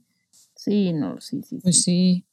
Sí, 0.56 0.92
no, 0.92 1.20
sí, 1.20 1.42
sí. 1.48 1.58
Pues 1.62 1.82
Sí, 1.82 2.24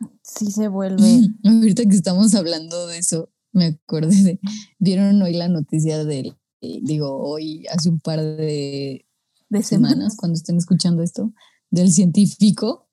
sí. 0.00 0.06
sí 0.22 0.50
se 0.50 0.68
vuelve. 0.68 1.28
Ahorita 1.44 1.84
que 1.84 1.96
estamos 1.96 2.34
hablando 2.34 2.86
de 2.86 2.98
eso, 2.98 3.30
me 3.52 3.66
acordé 3.66 4.16
de. 4.22 4.40
¿Vieron 4.78 5.20
hoy 5.22 5.34
la 5.34 5.48
noticia 5.48 6.04
del. 6.04 6.36
eh, 6.60 6.80
digo, 6.82 7.16
hoy, 7.18 7.66
hace 7.68 7.88
un 7.88 8.00
par 8.00 8.20
de 8.20 9.04
De 9.48 9.62
semanas, 9.62 9.92
semanas. 9.94 10.16
cuando 10.16 10.36
estén 10.36 10.56
escuchando 10.58 11.02
esto, 11.02 11.32
del 11.70 11.90
científico. 11.92 12.88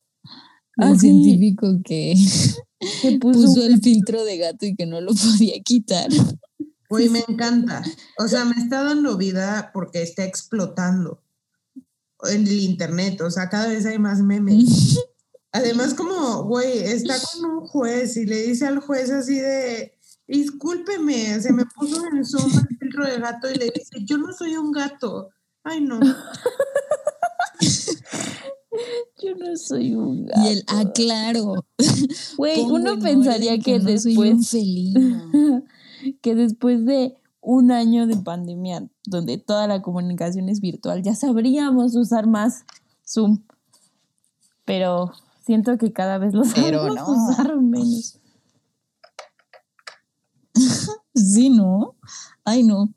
Del 0.77 0.89
Ah, 0.89 0.93
sí. 0.93 0.99
científico 1.07 1.79
que 1.83 2.13
Que 3.01 3.17
puso, 3.21 3.41
puso 3.41 3.65
el 3.65 3.81
filtro 3.81 4.23
de 4.23 4.37
gato 4.37 4.65
y 4.65 4.75
que 4.75 4.85
no 4.85 5.01
lo 5.01 5.11
podía 5.15 5.59
quitar. 5.63 6.09
Güey, 6.89 7.09
me 7.09 7.23
encanta. 7.27 7.83
O 8.17 8.27
sea, 8.27 8.45
me 8.45 8.55
está 8.55 8.83
dando 8.83 9.17
vida 9.17 9.71
porque 9.73 10.01
está 10.01 10.23
explotando 10.23 11.21
en 12.23 12.47
el 12.47 12.59
internet. 12.59 13.21
O 13.21 13.29
sea, 13.29 13.49
cada 13.49 13.67
vez 13.67 13.85
hay 13.85 13.99
más 13.99 14.21
memes. 14.21 14.99
Además, 15.51 15.93
como, 15.93 16.43
güey, 16.43 16.79
está 16.79 17.15
con 17.19 17.45
un 17.49 17.67
juez 17.67 18.15
y 18.17 18.25
le 18.25 18.43
dice 18.43 18.67
al 18.67 18.79
juez 18.79 19.09
así 19.09 19.39
de, 19.39 19.97
discúlpeme, 20.27 21.39
se 21.41 21.53
me 21.53 21.65
puso 21.65 22.03
en 22.11 22.23
Zoom 22.23 22.51
el 22.51 22.77
filtro 22.77 23.05
de 23.05 23.19
gato 23.19 23.49
y 23.49 23.55
le 23.55 23.71
dice, 23.73 23.97
yo 24.03 24.17
no 24.17 24.33
soy 24.33 24.55
un 24.55 24.71
gato. 24.71 25.29
Ay, 25.63 25.81
no. 25.81 25.99
Yo 29.23 29.35
no 29.35 29.57
soy 29.57 29.95
un 29.95 30.27
gato. 30.27 30.41
Y 30.43 30.47
el, 30.49 30.63
ah, 30.67 30.85
claro. 30.93 31.65
Güey, 32.37 32.57
pongo 32.57 32.75
uno 32.75 32.93
en 32.93 32.99
pensaría 32.99 33.57
que 33.57 33.79
no 33.79 33.97
soy 33.97 34.15
un 34.15 34.37
después, 34.37 34.49
felino. 34.49 35.63
que 36.21 36.35
después 36.35 36.85
de 36.85 37.15
un 37.41 37.71
año 37.71 38.07
de 38.07 38.17
pandemia, 38.17 38.87
donde 39.05 39.37
toda 39.37 39.67
la 39.67 39.81
comunicación 39.81 40.49
es 40.49 40.59
virtual, 40.59 41.01
ya 41.01 41.15
sabríamos 41.15 41.95
usar 41.95 42.27
más 42.27 42.65
Zoom. 43.05 43.43
Pero 44.65 45.13
siento 45.45 45.77
que 45.77 45.93
cada 45.93 46.17
vez 46.17 46.33
lo 46.33 46.43
sabemos 46.43 46.95
no. 46.95 47.09
usar 47.09 47.55
menos. 47.57 48.19
Sí, 51.17 51.49
¿no? 51.49 51.95
Ay, 52.43 52.63
no. 52.63 52.93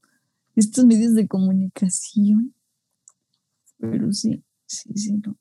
Estos 0.54 0.84
medios 0.84 1.14
de 1.14 1.26
comunicación. 1.26 2.54
Pero 3.78 4.12
sí, 4.12 4.44
sí, 4.66 4.92
sí, 4.94 5.12
no. 5.24 5.38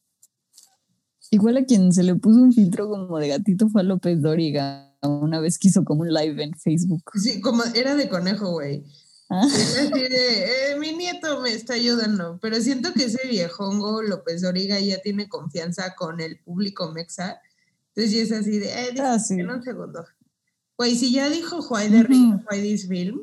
Igual 1.29 1.57
a 1.57 1.65
quien 1.65 1.91
se 1.91 2.03
le 2.03 2.15
puso 2.15 2.39
un 2.39 2.53
filtro 2.53 2.89
como 2.89 3.19
de 3.19 3.27
gatito 3.27 3.67
fue 3.67 3.81
a 3.81 3.83
López 3.83 4.21
Dóriga. 4.21 4.88
Una 5.01 5.39
vez 5.39 5.57
quiso 5.57 5.83
como 5.85 6.01
un 6.01 6.13
live 6.13 6.43
en 6.43 6.53
Facebook. 6.55 7.03
Sí, 7.15 7.39
como 7.41 7.63
era 7.75 7.95
de 7.95 8.09
conejo, 8.09 8.51
güey. 8.51 8.83
Ah, 9.29 9.47
"Eh, 9.95 10.75
mi 10.79 10.93
nieto 10.93 11.39
me 11.41 11.53
está 11.53 11.73
ayudando. 11.75 12.39
Pero 12.41 12.59
siento 12.61 12.91
que 12.93 13.05
ese 13.05 13.27
viejongo 13.27 14.01
López 14.01 14.41
Doriga 14.41 14.79
ya 14.79 14.99
tiene 15.01 15.29
confianza 15.29 15.95
con 15.95 16.19
el 16.19 16.39
público 16.39 16.91
mexa. 16.91 17.39
Entonces 17.95 18.11
ya 18.15 18.23
es 18.23 18.31
así 18.41 18.59
de, 18.59 18.67
eh, 18.67 18.95
Ah, 18.99 19.19
sí. 19.19 19.41
un 19.41 19.61
segundo. 19.63 20.03
Güey, 20.77 20.95
si 20.95 21.11
ya 21.13 21.29
dijo 21.29 21.61
Juay 21.61 21.89
de 21.89 22.03
Rico, 22.03 22.39
this 22.51 22.87
film, 22.87 23.21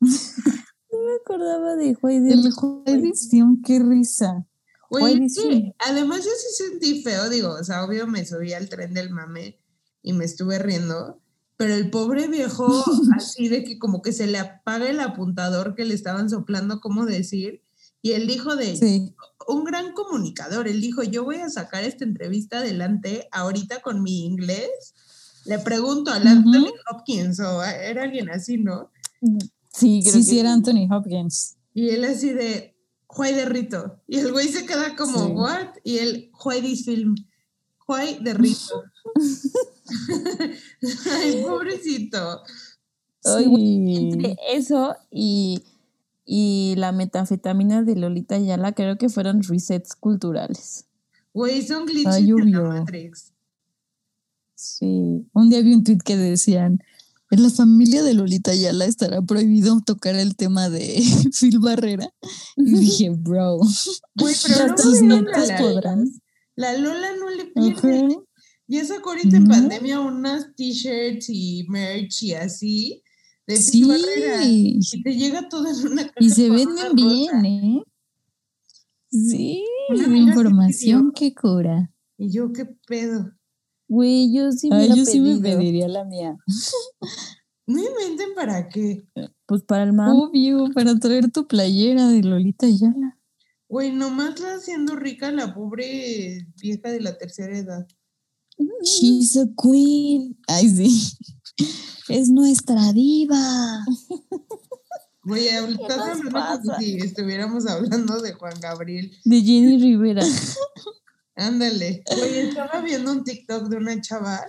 No 0.00 0.98
me 1.04 1.14
acordaba 1.20 1.74
de 1.76 1.94
de 2.00 2.32
el 2.32 2.42
de 2.42 2.92
edición, 2.92 3.62
qué 3.62 3.78
risa. 3.80 4.46
Güey, 4.90 5.14
que 5.14 5.20
dice- 5.20 5.74
además 5.78 6.24
yo 6.24 6.30
sí 6.30 6.64
sentí 6.64 7.02
feo, 7.02 7.28
digo, 7.28 7.50
o 7.50 7.64
sea, 7.64 7.84
obvio 7.84 8.06
me 8.06 8.24
subí 8.24 8.52
al 8.52 8.68
tren 8.68 8.94
del 8.94 9.10
mame 9.10 9.58
y 10.06 10.12
me 10.12 10.24
estuve 10.24 10.60
riendo, 10.60 11.20
pero 11.56 11.74
el 11.74 11.90
pobre 11.90 12.28
viejo, 12.28 12.64
así 13.16 13.48
de 13.48 13.64
que 13.64 13.76
como 13.80 14.02
que 14.02 14.12
se 14.12 14.28
le 14.28 14.38
apaga 14.38 14.88
el 14.88 15.00
apuntador 15.00 15.74
que 15.74 15.84
le 15.84 15.94
estaban 15.94 16.30
soplando, 16.30 16.80
¿cómo 16.80 17.04
decir? 17.04 17.60
Y 18.02 18.12
él 18.12 18.28
dijo 18.28 18.54
de, 18.54 18.76
Sí. 18.76 19.12
un 19.48 19.64
gran 19.64 19.92
comunicador, 19.94 20.68
él 20.68 20.80
dijo, 20.80 21.02
yo 21.02 21.24
voy 21.24 21.38
a 21.38 21.50
sacar 21.50 21.82
esta 21.82 22.04
entrevista 22.04 22.58
adelante 22.58 23.26
ahorita 23.32 23.80
con 23.80 24.00
mi 24.02 24.24
inglés 24.24 24.70
Le 25.44 25.58
pregunto 25.58 26.12
a 26.12 26.16
Anthony 26.16 26.72
Hopkins 26.90 27.40
o 27.40 27.64
era 27.64 28.04
alguien 28.04 28.30
así, 28.30 28.58
¿no? 28.58 28.92
Sí, 29.72 30.02
creo 30.02 30.14
sí, 30.14 30.22
sí, 30.22 30.38
era 30.38 30.52
Anthony 30.52 30.86
Hopkins. 30.88 31.56
Y 31.74 31.90
él 31.90 32.04
así 32.04 32.32
de, 32.32 32.76
Juay 33.06 33.34
de 33.34 33.44
Rito. 33.44 34.02
Y 34.06 34.18
el 34.18 34.30
güey 34.32 34.48
se 34.48 34.66
queda 34.66 34.94
como, 34.94 35.26
¿what? 35.26 35.68
Y 35.82 35.98
él, 35.98 36.30
Juay 36.32 36.60
de 36.60 36.76
film. 36.76 37.14
Juay 37.78 38.18
de 38.22 38.34
Rito. 38.34 38.84
Ay, 41.10 41.42
pobrecito. 41.46 42.42
Entre 43.24 44.36
eso 44.52 44.94
y, 45.10 45.62
y 46.24 46.74
la 46.76 46.92
metanfetamina 46.92 47.82
de 47.82 47.96
Lolita 47.96 48.38
Yala, 48.38 48.72
creo 48.72 48.98
que 48.98 49.08
fueron 49.08 49.42
resets 49.42 49.96
culturales. 49.96 50.86
Güey, 51.34 51.66
son 51.66 51.86
glitches 51.86 52.16
en 52.16 52.52
la 52.52 52.62
Matrix. 52.62 53.32
Sí, 54.54 55.28
un 55.34 55.50
día 55.50 55.60
vi 55.60 55.74
un 55.74 55.84
tweet 55.84 55.98
que 55.98 56.16
decían, 56.16 56.80
en 57.30 57.42
la 57.42 57.50
familia 57.50 58.02
de 58.02 58.14
Lolita 58.14 58.54
Yala 58.54 58.86
estará 58.86 59.20
prohibido 59.20 59.80
tocar 59.84 60.14
el 60.14 60.36
tema 60.36 60.68
de 60.70 61.02
Phil 61.38 61.58
Barrera. 61.58 62.08
Y 62.56 62.78
dije, 62.78 63.10
bro, 63.10 63.58
Güey, 64.14 64.34
pero 64.46 64.68
no 65.02 65.24
podrán. 65.58 66.08
La 66.54 66.72
Lola 66.76 67.08
no 67.18 67.30
le 67.30 67.44
pierde. 67.46 68.18
Y 68.68 68.78
esa 68.78 68.96
ahorita 68.98 69.36
en 69.36 69.46
pandemia 69.46 70.00
unas 70.00 70.54
t-shirts 70.56 71.28
y 71.28 71.64
merch 71.68 72.22
y 72.22 72.34
así 72.34 73.02
de 73.46 73.56
sí. 73.56 74.78
Y 74.92 75.02
te 75.02 75.14
llega 75.14 75.48
todo 75.48 75.66
en 75.68 75.92
una 75.92 76.10
Y 76.18 76.30
se 76.30 76.50
venden 76.50 76.94
bien, 76.94 77.44
¿eh? 77.44 77.82
Sí, 79.10 79.64
información 79.94 81.12
que 81.12 81.32
cura. 81.34 81.92
Y 82.18 82.30
yo, 82.30 82.52
¿qué 82.52 82.66
pedo? 82.86 83.32
Güey, 83.88 84.34
yo 84.34 84.50
sí 84.50 84.68
me, 84.68 84.88
yo 84.88 85.04
sí 85.04 85.20
me 85.20 85.38
pediría 85.38 85.88
la 85.88 86.04
mía. 86.04 86.36
No 87.68 87.80
inventen 87.80 88.32
para 88.36 88.68
qué. 88.68 89.04
Pues 89.44 89.62
para 89.64 89.82
el 89.82 89.92
man. 89.92 90.10
Obvio, 90.10 90.70
para 90.72 90.96
traer 91.00 91.32
tu 91.32 91.48
playera 91.48 92.06
de 92.06 92.22
Lolita 92.22 92.68
Yala. 92.68 93.18
Güey, 93.68 93.90
nomás 93.90 94.38
la 94.38 94.54
haciendo 94.54 94.94
rica 94.94 95.32
la 95.32 95.52
pobre 95.52 96.46
vieja 96.62 96.90
de 96.90 97.00
la 97.00 97.18
tercera 97.18 97.58
edad. 97.58 97.88
She's 98.82 99.36
a 99.36 99.46
queen. 99.60 100.36
Ay, 100.46 100.68
sí. 100.68 101.18
Es 102.08 102.28
nuestra 102.28 102.92
diva. 102.92 103.84
Güey, 105.24 105.48
estás 105.48 105.98
hablando 105.98 106.30
como 106.30 106.78
si 106.78 106.98
estuviéramos 106.98 107.66
hablando 107.66 108.20
de 108.22 108.32
Juan 108.34 108.60
Gabriel. 108.60 109.10
De 109.24 109.42
Jenny 109.42 109.78
Rivera. 109.78 110.24
Ándale. 111.34 112.04
Oye, 112.22 112.48
estaba 112.48 112.80
viendo 112.80 113.10
un 113.10 113.24
TikTok 113.24 113.68
de 113.68 113.76
una 113.76 114.00
chava 114.00 114.46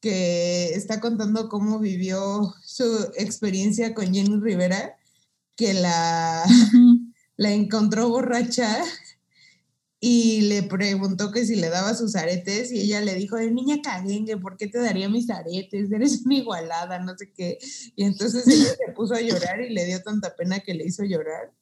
que 0.00 0.74
está 0.74 1.00
contando 1.00 1.48
cómo 1.48 1.78
vivió 1.78 2.54
su 2.64 2.84
experiencia 3.16 3.94
con 3.94 4.12
Jenny 4.12 4.40
Rivera, 4.40 4.96
que 5.56 5.74
la, 5.74 6.44
la 7.36 7.52
encontró 7.52 8.08
borracha 8.08 8.76
y 10.00 10.42
le 10.42 10.62
preguntó 10.62 11.32
que 11.32 11.44
si 11.44 11.56
le 11.56 11.70
daba 11.70 11.94
sus 11.94 12.14
aretes 12.14 12.70
y 12.70 12.80
ella 12.80 13.00
le 13.00 13.14
dijo, 13.14 13.36
de 13.36 13.50
niña 13.50 13.78
caguengue, 13.82 14.36
¿por 14.36 14.56
qué 14.56 14.68
te 14.68 14.78
daría 14.78 15.08
mis 15.08 15.28
aretes? 15.28 15.90
Eres 15.90 16.24
una 16.24 16.36
igualada, 16.36 17.00
no 17.00 17.16
sé 17.16 17.32
qué. 17.32 17.58
Y 17.96 18.04
entonces 18.04 18.46
ella 18.46 18.68
se 18.86 18.92
puso 18.92 19.14
a 19.14 19.20
llorar 19.20 19.60
y 19.60 19.70
le 19.70 19.84
dio 19.86 20.00
tanta 20.02 20.36
pena 20.36 20.60
que 20.60 20.74
le 20.74 20.84
hizo 20.84 21.02
llorar 21.04 21.52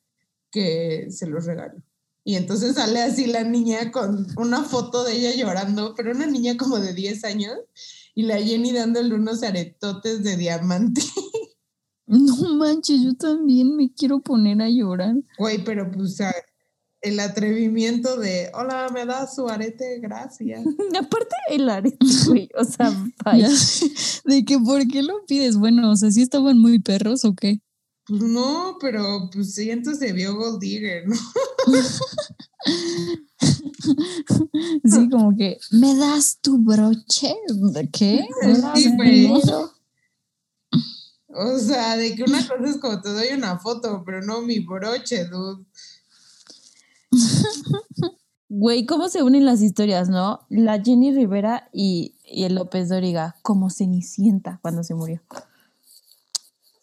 que 0.51 1.09
se 1.11 1.27
los 1.27 1.47
regaló. 1.47 1.83
Y 2.25 2.35
entonces 2.35 2.75
sale 2.75 3.01
así 3.01 3.27
la 3.27 3.45
niña 3.45 3.93
con 3.93 4.27
una 4.37 4.65
foto 4.65 5.05
de 5.05 5.15
ella 5.15 5.35
llorando, 5.35 5.95
pero 5.95 6.11
una 6.11 6.27
niña 6.27 6.57
como 6.57 6.79
de 6.79 6.93
10 6.93 7.25
años, 7.25 7.57
y 8.15 8.25
la 8.25 8.43
Jenny 8.43 8.73
dándole 8.73 9.15
unos 9.15 9.43
aretotes 9.43 10.23
de 10.25 10.37
diamante. 10.37 11.03
No 12.09 12.55
manches, 12.55 13.03
yo 13.03 13.15
también 13.15 13.75
me 13.75 13.93
quiero 13.93 14.21
poner 14.21 14.63
a 14.63 14.69
llorar. 14.69 15.17
Güey, 15.39 15.65
pero 15.65 15.91
pues 15.91 16.21
el 17.07 17.21
atrevimiento 17.21 18.17
de, 18.17 18.51
hola, 18.53 18.89
me 18.93 19.07
da 19.07 19.29
su 19.29 19.49
arete, 19.49 20.01
gracias. 20.01 20.65
Aparte 20.99 21.37
el 21.51 21.71
arete, 21.71 21.97
güey, 22.27 22.51
o 22.59 22.65
sea, 22.65 22.93
de 24.25 24.45
que, 24.45 24.59
¿por 24.59 24.89
qué 24.89 25.05
lo 25.05 25.25
pides? 25.27 25.57
Bueno, 25.57 25.93
o 25.93 25.97
sea, 25.97 26.11
¿sí 26.11 26.23
estaban 26.23 26.59
muy 26.59 26.81
perros 26.81 27.25
o 27.25 27.35
qué? 27.35 27.61
Pues 28.09 28.23
no, 28.23 28.77
pero 28.81 29.29
pues 29.33 29.55
siento 29.55 29.95
se 29.95 30.13
vio 30.13 30.35
Gold 30.37 30.61
Digger, 30.61 31.09
¿no? 31.09 31.17
sí, 34.85 35.09
como 35.09 35.37
que, 35.37 35.59
¿me 35.73 35.97
das 35.97 36.39
tu 36.41 36.59
broche? 36.59 37.35
¿De 37.73 37.91
qué? 37.91 38.29
Sí, 38.75 38.97
O 41.29 41.59
sea, 41.59 41.97
de 41.97 42.15
que 42.15 42.23
una 42.25 42.47
cosa 42.47 42.65
es 42.65 42.77
como 42.79 43.01
te 43.01 43.09
doy 43.11 43.29
una 43.33 43.59
foto, 43.59 44.05
pero 44.05 44.23
no 44.23 44.41
mi 44.41 44.61
broche, 44.61 45.25
dude. 45.27 45.65
Güey, 48.49 48.87
¿cómo 48.87 49.09
se 49.09 49.25
unen 49.25 49.45
las 49.45 49.61
historias, 49.61 50.09
no? 50.09 50.47
La 50.49 50.81
Jenny 50.81 51.13
Rivera 51.13 51.69
y, 51.73 52.15
y 52.25 52.45
el 52.45 52.55
López 52.55 52.89
Doriga, 52.89 53.35
como 53.43 53.71
Cenicienta 53.71 54.61
cuando 54.63 54.85
se 54.85 54.95
murió. 54.95 55.21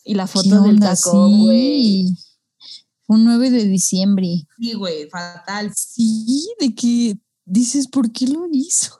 Y 0.03 0.15
la 0.15 0.27
foto 0.27 0.61
del 0.61 0.79
tacón, 0.79 1.39
güey. 1.39 2.07
Un 3.07 3.23
9 3.23 3.49
de 3.49 3.65
diciembre. 3.65 4.45
Sí, 4.59 4.73
güey, 4.73 5.09
fatal. 5.09 5.71
Sí, 5.75 6.49
de 6.59 6.75
que 6.75 7.17
dices, 7.45 7.87
¿por 7.87 8.11
qué 8.11 8.27
lo 8.27 8.45
hizo? 8.51 8.97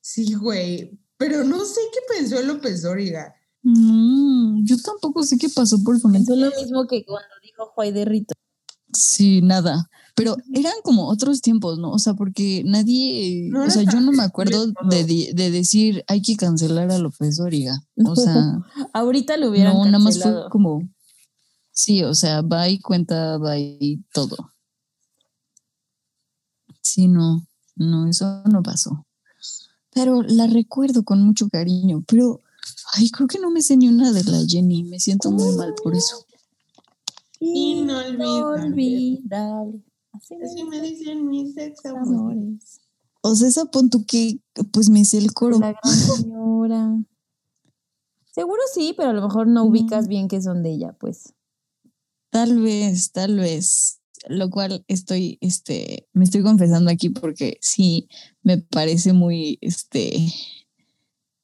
Sí, 0.00 0.34
güey. 0.34 0.98
Pero 1.16 1.42
no 1.42 1.64
sé 1.64 1.80
qué 1.92 1.98
pensó 2.14 2.40
López 2.42 2.82
Dóriga. 2.82 3.34
No, 3.62 4.60
yo 4.62 4.76
tampoco 4.80 5.24
sé 5.24 5.38
qué 5.38 5.48
pasó 5.48 5.82
por 5.82 5.98
su 5.98 6.08
mente. 6.08 6.36
lo 6.36 6.50
mismo 6.60 6.86
que 6.86 7.04
cuando 7.04 7.28
dijo 7.42 7.66
Juay 7.74 7.90
de 7.90 8.04
Rito. 8.04 8.34
Sí, 8.92 9.42
nada. 9.42 9.90
Pero 10.16 10.34
eran 10.54 10.72
como 10.82 11.08
otros 11.08 11.42
tiempos, 11.42 11.78
¿no? 11.78 11.92
O 11.92 11.98
sea, 11.98 12.14
porque 12.14 12.62
nadie, 12.64 13.52
o 13.54 13.70
sea, 13.70 13.82
yo 13.82 14.00
no 14.00 14.12
me 14.12 14.22
acuerdo 14.22 14.68
de, 14.88 15.32
de, 15.34 15.50
decir 15.50 16.04
hay 16.08 16.22
que 16.22 16.36
cancelar 16.36 16.90
a 16.90 16.96
López 16.96 17.36
Dóriga. 17.36 17.82
O 18.02 18.16
sea, 18.16 18.34
ahorita 18.94 19.36
lo 19.36 19.50
hubieran 19.50 19.74
no, 19.74 19.84
nada 19.84 19.98
más 19.98 20.22
fue 20.22 20.32
como, 20.50 20.88
sí, 21.70 22.02
o 22.02 22.14
sea, 22.14 22.40
va 22.40 22.66
y 22.70 22.80
cuenta, 22.80 23.36
va 23.36 23.58
y 23.58 24.02
todo. 24.14 24.54
Sí, 26.80 27.08
no, 27.08 27.46
no, 27.74 28.08
eso 28.08 28.42
no 28.46 28.62
pasó. 28.62 29.04
Pero 29.92 30.22
la 30.22 30.46
recuerdo 30.46 31.04
con 31.04 31.22
mucho 31.22 31.50
cariño, 31.50 32.02
pero, 32.08 32.40
ay, 32.94 33.10
creo 33.10 33.28
que 33.28 33.38
no 33.38 33.50
me 33.50 33.60
sé 33.60 33.76
ni 33.76 33.88
una 33.88 34.12
de 34.12 34.24
la 34.24 34.46
Jenny, 34.46 34.82
me 34.82 34.98
siento 34.98 35.30
muy 35.30 35.54
mal 35.56 35.74
por 35.74 35.94
eso. 35.94 36.24
Inolvidable. 37.38 39.20
Así, 40.16 40.64
me 40.64 40.80
dicen 40.80 41.26
mis 41.28 41.56
ex 41.56 41.84
amores. 41.86 42.80
O 43.22 43.34
sea, 43.34 43.48
esa 43.48 43.64
pon 43.66 43.90
que, 44.06 44.38
pues 44.72 44.88
me 44.88 45.04
sé 45.04 45.18
el 45.18 45.32
coro. 45.32 45.58
La 45.58 45.72
gran 45.72 45.94
señora. 45.94 46.96
Seguro 48.32 48.60
sí, 48.72 48.94
pero 48.96 49.10
a 49.10 49.12
lo 49.12 49.22
mejor 49.22 49.46
no 49.46 49.64
ubicas 49.64 50.06
mm. 50.06 50.08
bien 50.08 50.28
que 50.28 50.42
son 50.42 50.62
de 50.62 50.72
ella, 50.72 50.92
pues. 50.98 51.34
Tal 52.30 52.60
vez, 52.60 53.12
tal 53.12 53.36
vez. 53.36 54.00
Lo 54.28 54.50
cual 54.50 54.84
estoy, 54.88 55.38
este, 55.40 56.08
me 56.12 56.24
estoy 56.24 56.42
confesando 56.42 56.90
aquí 56.90 57.10
porque 57.10 57.58
sí 57.60 58.08
me 58.42 58.58
parece 58.58 59.12
muy, 59.12 59.58
este, 59.60 60.26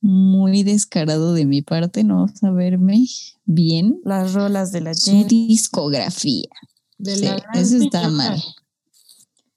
muy 0.03 0.65
descarado 0.65 1.33
de 1.33 1.47
mi 1.47 1.63
parte 1.63 2.03
no 2.03 2.27
saberme 2.29 3.07
bien 3.45 4.01
las 4.05 4.35
rolas 4.35 4.73
de 4.73 4.81
la 4.81 4.95
su 4.95 5.25
discografía. 5.25 6.49
eso 6.99 7.77
está 7.77 8.09
mal. 8.09 8.43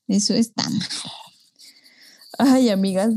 Eso 0.08 0.34
está 0.34 0.70
mal. 0.70 0.88
Ay, 2.38 2.70
amigas, 2.70 3.14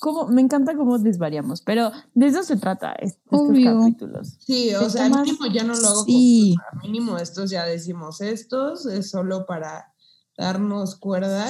como, 0.00 0.26
me 0.28 0.40
encanta 0.40 0.74
cómo 0.76 0.98
desvariamos, 0.98 1.60
pero 1.60 1.92
de 2.14 2.26
eso 2.26 2.42
se 2.42 2.56
trata 2.56 2.92
estos 2.94 3.40
capítulos. 3.64 4.38
Sí, 4.38 4.74
o 4.74 4.88
sea, 4.88 5.06
al 5.06 5.22
mínimo 5.22 5.46
ya 5.52 5.62
no 5.62 5.74
lo 5.74 5.88
hago 5.88 6.04
sí. 6.04 6.56
con, 6.70 6.80
mínimo 6.80 7.18
estos 7.18 7.50
ya 7.50 7.64
decimos 7.64 8.20
estos, 8.22 8.86
es 8.86 9.10
solo 9.10 9.44
para 9.46 9.92
darnos 10.36 10.96
cuerda. 10.96 11.46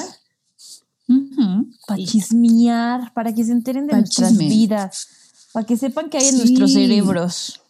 Para 1.87 2.05
chismear, 2.05 3.13
para 3.15 3.35
que 3.35 3.45
se 3.45 3.53
enteren 3.53 3.87
de 3.87 3.95
nuestras 3.95 4.37
vidas, 4.37 5.09
para 5.53 5.67
que 5.67 5.77
sepan 5.77 6.09
que 6.09 6.19
hay 6.19 6.29
en 6.29 6.39
nuestros 6.39 6.73
cerebros. 6.73 7.61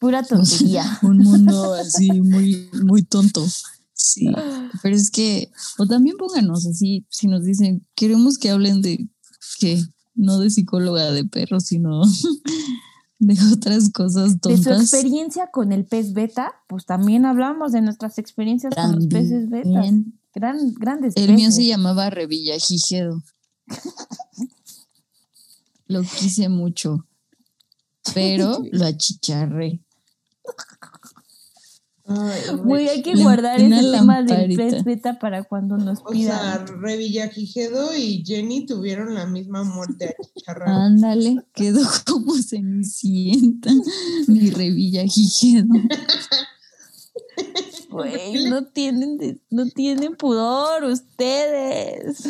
Pura 0.00 0.22
tontería. 0.22 0.98
un 1.02 1.18
mundo 1.18 1.74
así 1.74 2.20
muy, 2.20 2.68
muy 2.84 3.02
tonto. 3.02 3.44
Sí, 4.08 4.26
pero 4.82 4.96
es 4.96 5.10
que, 5.10 5.50
o 5.78 5.86
también 5.86 6.16
pónganos 6.16 6.66
así, 6.66 7.04
si 7.10 7.26
nos 7.26 7.44
dicen, 7.44 7.86
queremos 7.94 8.38
que 8.38 8.50
hablen 8.50 8.80
de 8.80 9.08
que 9.58 9.82
no 10.14 10.38
de 10.38 10.50
psicóloga 10.50 11.12
de 11.12 11.24
perros, 11.24 11.64
sino 11.64 12.02
de 13.18 13.36
otras 13.52 13.90
cosas 13.90 14.40
tontas. 14.40 14.64
De 14.64 14.74
su 14.74 14.80
experiencia 14.80 15.50
con 15.50 15.72
el 15.72 15.84
pez 15.84 16.12
beta, 16.12 16.54
pues 16.68 16.86
también 16.86 17.24
hablamos 17.26 17.72
de 17.72 17.82
nuestras 17.82 18.18
experiencias 18.18 18.74
con 18.74 18.94
los 18.94 19.06
peces 19.08 19.50
beta. 19.50 19.82
Gran, 20.34 20.74
grandes 20.74 21.16
El 21.16 21.34
mío 21.34 21.50
se 21.50 21.66
llamaba 21.66 22.10
Revillagigedo. 22.10 23.22
Lo 25.86 26.02
quise 26.02 26.48
mucho. 26.50 27.06
pero 28.14 28.62
lo 28.72 28.84
achicharré. 28.84 29.82
Ay, 32.10 32.40
Güey, 32.64 32.88
hay 32.88 33.02
que 33.02 33.14
guardar 33.16 33.60
ese 33.60 33.90
tema 33.90 34.22
del 34.22 34.56
beta 34.82 35.18
para 35.18 35.42
cuando 35.42 35.76
nos 35.76 35.98
O 36.00 36.08
sea, 36.14 36.64
pidan. 36.64 36.80
Revillagigedo 36.80 37.94
y 37.94 38.24
Jenny 38.24 38.64
tuvieron 38.64 39.14
la 39.14 39.26
misma 39.26 39.62
muerte 39.62 40.16
achicharrada. 40.18 40.86
Ándale, 40.86 41.44
quedó 41.52 41.82
como 42.06 42.34
cenicienta, 42.34 43.70
mi 44.26 44.48
revilla 44.48 45.02
jijedo. 45.06 45.68
Güey, 47.90 48.44
no 48.48 48.64
tienen, 48.64 49.40
no 49.50 49.66
tienen 49.66 50.16
pudor 50.16 50.84
ustedes. 50.84 52.22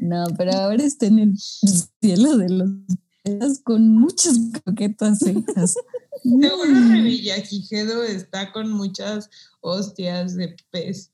No, 0.00 0.24
pero 0.36 0.52
ahora 0.52 0.84
está 0.84 1.06
en 1.06 1.18
el 1.18 1.38
cielo 1.38 2.36
de 2.36 2.48
los 2.48 2.70
con 3.64 3.94
muchas 3.94 4.38
croquetas 4.64 5.18
secas. 5.18 5.74
Seguro 6.22 6.64
Revillagigedo 6.88 8.02
está 8.02 8.52
con 8.52 8.70
muchas 8.72 9.30
hostias 9.60 10.36
de 10.36 10.56
pez. 10.70 11.12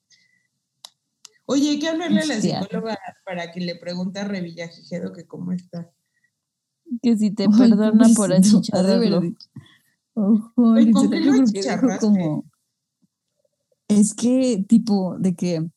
Oye, 1.46 1.70
hay 1.70 1.78
que 1.78 1.88
hablarle 1.88 2.20
a 2.20 2.26
la 2.26 2.40
psicóloga 2.40 2.98
para 3.24 3.52
que 3.52 3.60
le 3.60 3.76
pregunte 3.76 4.18
a 4.18 4.24
Revillagigedo 4.24 5.12
que 5.12 5.26
cómo 5.26 5.52
está. 5.52 5.90
Que 7.02 7.16
si 7.16 7.30
te 7.30 7.44
Ay, 7.44 7.50
perdona 7.56 8.08
por 8.14 8.32
achicharrarlo. 8.32 9.22
Ojo, 10.14 10.52
Güey, 10.56 10.90
¿con 10.90 11.10
qué 11.10 11.20
lo 11.20 11.44
que 11.44 11.98
como. 12.00 12.44
Es 13.88 14.14
que, 14.14 14.64
tipo, 14.68 15.16
de 15.18 15.36
que 15.36 15.70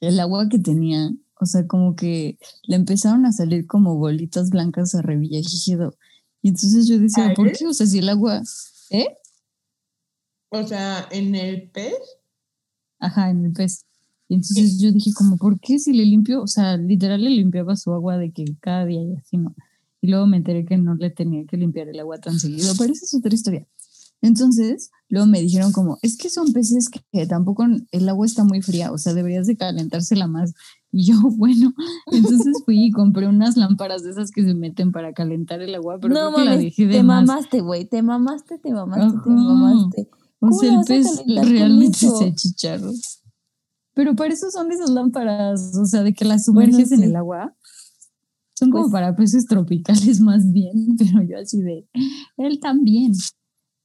el 0.00 0.20
agua 0.20 0.48
que 0.48 0.58
tenía, 0.58 1.10
o 1.40 1.46
sea, 1.46 1.66
como 1.66 1.96
que 1.96 2.38
le 2.64 2.76
empezaron 2.76 3.26
a 3.26 3.32
salir 3.32 3.66
como 3.66 3.96
bolitas 3.96 4.50
blancas 4.50 4.94
a 4.94 5.02
Revillagigedo. 5.02 5.96
Y 6.42 6.48
entonces 6.48 6.86
yo 6.86 6.98
decía, 6.98 7.28
¿A 7.28 7.34
¿por 7.34 7.52
qué? 7.52 7.66
O 7.66 7.74
sea, 7.74 7.86
si 7.86 7.98
el 7.98 8.08
agua. 8.08 8.42
¿Eh? 8.90 9.08
O 10.50 10.66
sea, 10.66 11.08
en 11.10 11.34
el 11.34 11.70
pez. 11.70 11.94
Ajá, 13.00 13.30
en 13.30 13.44
el 13.44 13.52
pez. 13.52 13.84
Y 14.28 14.34
entonces 14.34 14.78
yo 14.80 14.92
dije, 14.92 15.12
como, 15.14 15.36
¿por 15.36 15.58
qué 15.58 15.78
si 15.78 15.92
le 15.92 16.04
limpio? 16.04 16.42
O 16.42 16.46
sea, 16.46 16.76
literal 16.76 17.24
le 17.24 17.30
limpiaba 17.30 17.76
su 17.76 17.92
agua 17.92 18.18
de 18.18 18.30
que 18.30 18.44
cada 18.60 18.84
día 18.84 19.02
y 19.02 19.14
así, 19.16 19.38
¿no? 19.38 19.54
Y 20.00 20.08
luego 20.08 20.26
me 20.26 20.36
enteré 20.36 20.64
que 20.64 20.76
no 20.76 20.94
le 20.94 21.10
tenía 21.10 21.44
que 21.46 21.56
limpiar 21.56 21.88
el 21.88 21.98
agua 21.98 22.18
tan 22.18 22.38
seguido, 22.38 22.72
pero 22.78 22.92
esa 22.92 23.04
es 23.04 23.14
otra 23.14 23.34
historia. 23.34 23.66
Entonces, 24.20 24.90
luego 25.08 25.26
me 25.26 25.40
dijeron 25.40 25.72
como, 25.72 25.98
es 26.02 26.16
que 26.16 26.28
son 26.28 26.52
peces 26.52 26.88
que, 26.88 27.00
que 27.12 27.26
tampoco 27.26 27.64
el 27.90 28.08
agua 28.08 28.26
está 28.26 28.44
muy 28.44 28.62
fría, 28.62 28.92
o 28.92 28.98
sea, 28.98 29.14
deberías 29.14 29.46
de 29.46 29.56
calentársela 29.56 30.26
más. 30.26 30.54
Y 30.90 31.04
yo, 31.06 31.14
bueno, 31.36 31.72
entonces 32.10 32.62
fui 32.64 32.86
y 32.86 32.90
compré 32.92 33.26
unas 33.26 33.56
lámparas 33.56 34.02
de 34.02 34.10
esas 34.10 34.30
que 34.30 34.42
se 34.44 34.54
meten 34.54 34.92
para 34.92 35.12
calentar 35.12 35.60
el 35.60 35.74
agua, 35.74 35.98
pero 36.00 36.14
no 36.14 36.32
creo 36.32 36.36
que 36.36 36.44
la 36.44 36.56
dejé 36.56 36.86
de 36.86 36.94
te 36.94 37.02
más. 37.02 37.26
mamaste, 37.26 37.60
güey. 37.60 37.84
Te 37.86 38.02
mamaste, 38.02 38.58
te 38.58 38.72
mamaste, 38.72 39.18
te 39.24 39.30
mamaste. 39.30 40.08
O 40.40 40.46
¿Cómo 40.48 40.58
sea, 40.58 40.80
el 40.80 40.84
pez 40.86 41.22
realmente 41.26 41.98
se 41.98 42.24
achicharró. 42.24 42.92
Pero 43.94 44.14
para 44.14 44.32
eso 44.32 44.50
son 44.50 44.70
esas 44.70 44.90
lámparas, 44.90 45.76
o 45.76 45.84
sea, 45.84 46.04
de 46.04 46.14
que 46.14 46.24
las 46.24 46.44
sumerges 46.44 46.92
en 46.92 47.00
sí. 47.00 47.04
el 47.06 47.16
agua. 47.16 47.54
Son 48.54 48.70
como 48.70 48.84
Pues- 48.84 48.92
para 48.92 49.14
peces 49.16 49.46
tropicales 49.46 50.20
más 50.20 50.50
bien, 50.52 50.96
pero 50.96 51.22
yo 51.22 51.38
así 51.38 51.60
de, 51.60 51.88
él 52.36 52.60
también. 52.60 53.12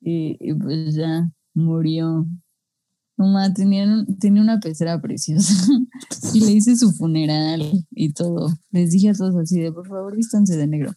Y, 0.02 0.38
y 0.40 0.54
pues 0.54 0.96
ya 0.96 1.32
murió. 1.56 2.28
Mamá 3.24 3.54
tenía, 3.54 3.86
tenía 4.20 4.42
una 4.42 4.60
pecera 4.60 5.02
preciosa 5.02 5.54
y 6.34 6.42
le 6.42 6.52
hice 6.52 6.76
su 6.76 6.92
funeral 6.92 7.86
y 7.92 8.14
todo. 8.14 8.50
Les 8.72 8.92
dije 8.92 9.10
a 9.10 9.14
todos 9.14 9.36
así 9.36 9.60
de, 9.60 9.72
por 9.72 9.88
favor, 9.88 10.16
vístanse 10.16 10.58
de 10.58 10.68
negro. 10.68 10.94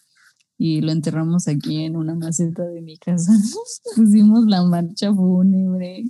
Y 0.59 0.81
lo 0.81 0.91
enterramos 0.93 1.49
aquí 1.49 1.85
en 1.85 1.97
una 1.97 2.15
maceta 2.15 2.65
de 2.65 2.81
mi 2.81 2.97
casa. 2.97 3.33
Pusimos 3.97 4.47
la 4.47 4.63
marcha 4.65 5.13
fúnebre. 5.15 6.05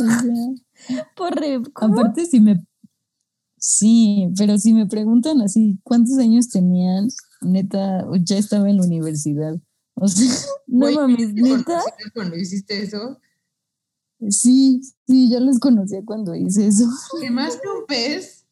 O 0.00 0.04
sea, 0.06 0.98
Por 1.16 1.34
re- 1.36 1.62
¿cómo? 1.72 1.94
Aparte, 2.00 2.26
si 2.26 2.40
me. 2.40 2.64
Sí, 3.56 4.28
pero 4.36 4.58
si 4.58 4.74
me 4.74 4.86
preguntan 4.86 5.40
así, 5.40 5.78
¿cuántos 5.84 6.18
años 6.18 6.48
tenían? 6.50 7.08
Neta, 7.40 8.04
ya 8.22 8.36
estaba 8.38 8.68
en 8.68 8.76
la 8.78 8.84
universidad. 8.84 9.54
O 9.94 10.08
sea, 10.08 10.30
No 10.66 10.90
mames, 10.90 11.34
¿te 11.34 11.40
neta. 11.40 11.80
Cuando 12.12 12.36
hiciste 12.36 12.82
eso, 12.82 13.18
sí, 14.30 14.80
sí, 15.06 15.30
ya 15.30 15.40
los 15.40 15.58
conocía 15.58 16.00
cuando 16.04 16.34
hice 16.34 16.66
eso. 16.66 16.84
quemaste 17.20 17.68
un 17.68 17.86
pez. 17.86 18.44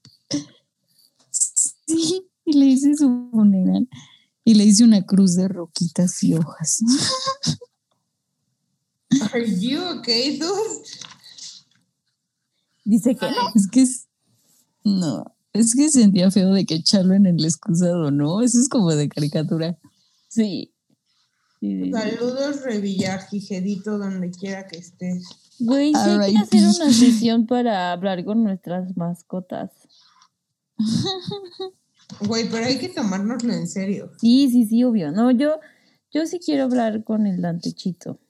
Sí, 1.30 2.26
y 2.44 2.52
le 2.52 2.66
hice 2.66 2.96
su 2.96 3.28
funeral. 3.30 3.88
Y 4.44 4.54
le 4.54 4.64
hice 4.64 4.84
una 4.84 5.04
cruz 5.06 5.36
de 5.36 5.48
roquitas 5.48 6.22
y 6.22 6.34
hojas. 6.34 6.80
Are 9.32 9.60
you 9.60 9.80
okay, 9.98 10.38
dude? 10.38 10.82
Dice 12.84 13.14
que 13.14 13.26
no. 13.26 13.52
Es 13.54 13.68
que 13.68 13.82
es. 13.82 14.08
No, 14.84 15.24
es 15.52 15.74
que 15.74 15.88
sentía 15.90 16.30
feo 16.30 16.52
de 16.52 16.64
que 16.64 16.74
echarlo 16.74 17.14
en 17.14 17.26
el 17.26 17.44
excusado, 17.44 18.10
¿no? 18.10 18.42
Eso 18.42 18.58
es 18.58 18.68
como 18.68 18.90
de 18.90 19.08
caricatura. 19.08 19.78
Sí, 20.28 20.74
sí. 21.60 21.92
Saludos, 21.92 22.62
Revillagijedito, 22.62 23.98
donde 23.98 24.30
quiera 24.30 24.66
que 24.66 24.78
estés. 24.78 25.24
Güey, 25.64 25.92
sí 25.94 26.10
hay 26.20 26.32
que 26.32 26.38
hacer 26.38 26.60
una 26.60 26.92
sesión 26.92 27.46
para 27.46 27.92
hablar 27.92 28.24
con 28.24 28.42
nuestras 28.42 28.96
mascotas. 28.96 29.70
Güey, 32.20 32.46
pero 32.50 32.66
hay 32.66 32.78
que 32.78 32.90
tomárnoslo 32.90 33.54
en 33.54 33.66
serio. 33.66 34.10
Sí, 34.18 34.50
sí, 34.50 34.66
sí, 34.66 34.84
obvio. 34.84 35.12
No, 35.12 35.30
yo, 35.30 35.54
yo 36.12 36.26
sí 36.26 36.38
quiero 36.44 36.64
hablar 36.64 37.04
con 37.04 37.26
el 37.26 37.40
dantechito. 37.40 38.20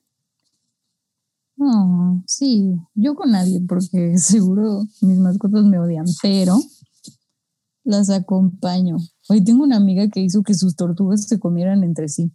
No, 1.56 2.22
sí, 2.26 2.76
yo 2.94 3.16
con 3.16 3.32
nadie, 3.32 3.60
porque 3.68 4.16
seguro 4.18 4.84
mis 5.00 5.18
mascotas 5.18 5.64
me 5.64 5.80
odian, 5.80 6.06
pero 6.22 6.58
las 7.82 8.08
acompaño. 8.08 8.98
Hoy 9.28 9.42
tengo 9.42 9.64
una 9.64 9.78
amiga 9.78 10.08
que 10.08 10.20
hizo 10.20 10.44
que 10.44 10.54
sus 10.54 10.76
tortugas 10.76 11.26
se 11.26 11.40
comieran 11.40 11.82
entre 11.82 12.08
sí. 12.08 12.30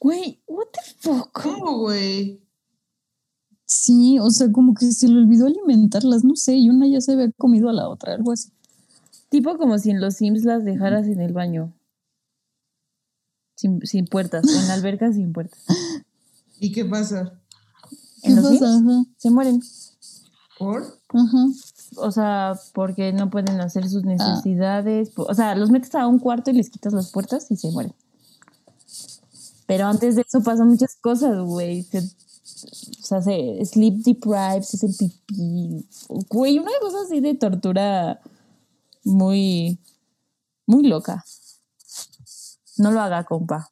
Güey, 0.00 0.42
what 0.48 0.66
the 0.72 0.80
fuck? 0.98 1.30
¿Cómo, 1.40 1.78
güey? 1.78 2.47
Sí, 3.70 4.18
o 4.18 4.30
sea, 4.30 4.50
como 4.50 4.72
que 4.72 4.90
se 4.92 5.08
le 5.08 5.18
olvidó 5.18 5.46
alimentarlas, 5.46 6.24
no 6.24 6.34
sé, 6.36 6.56
y 6.56 6.70
una 6.70 6.86
ya 6.88 7.02
se 7.02 7.12
había 7.12 7.30
comido 7.32 7.68
a 7.68 7.74
la 7.74 7.88
otra, 7.88 8.14
algo 8.14 8.32
así. 8.32 8.50
Tipo 9.28 9.58
como 9.58 9.78
si 9.78 9.90
en 9.90 10.00
los 10.00 10.14
Sims 10.14 10.44
las 10.44 10.64
dejaras 10.64 11.06
en 11.06 11.20
el 11.20 11.34
baño. 11.34 11.74
Sin, 13.56 13.84
sin 13.86 14.06
puertas, 14.06 14.44
en 14.48 14.68
la 14.68 14.74
alberca 14.74 15.12
sin 15.12 15.32
puertas. 15.34 15.60
¿Y 16.60 16.72
qué 16.72 16.84
pasa? 16.86 17.38
¿En 18.22 18.34
¿Qué 18.36 18.40
los 18.40 18.48
Sims? 18.48 18.60
pasa? 18.60 18.78
Ajá, 18.78 19.04
Se 19.18 19.30
mueren. 19.30 19.60
¿Por? 20.58 20.82
ajá. 21.10 21.46
O 21.96 22.10
sea, 22.10 22.54
porque 22.72 23.12
no 23.12 23.28
pueden 23.30 23.60
hacer 23.60 23.88
sus 23.88 24.04
necesidades. 24.04 25.10
po- 25.10 25.24
O 25.28 25.34
sea, 25.34 25.54
los 25.56 25.70
metes 25.70 25.94
a 25.94 26.06
un 26.06 26.18
cuarto 26.18 26.50
y 26.50 26.54
les 26.54 26.70
quitas 26.70 26.92
las 26.94 27.10
puertas 27.12 27.50
y 27.50 27.56
se 27.56 27.70
mueren. 27.70 27.92
Pero 29.66 29.86
antes 29.86 30.16
de 30.16 30.22
eso 30.26 30.42
pasan 30.42 30.68
muchas 30.68 30.96
cosas, 30.96 31.38
güey. 31.40 31.82
Se, 31.82 32.02
o 32.64 33.02
sea, 33.04 33.22
se 33.22 33.64
sleep 33.64 33.94
deprived, 34.04 34.62
se 34.62 34.76
hacen 34.76 34.94
pipí. 34.96 35.86
Güey, 36.30 36.58
una 36.58 36.70
cosa 36.80 36.98
así 37.04 37.20
de 37.20 37.34
tortura 37.34 38.20
muy, 39.04 39.78
muy 40.66 40.86
loca. 40.86 41.24
No 42.76 42.90
lo 42.92 43.00
haga, 43.00 43.24
compa. 43.24 43.68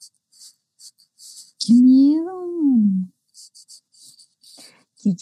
¡Qué 1.64 1.74
miedo! 1.74 2.32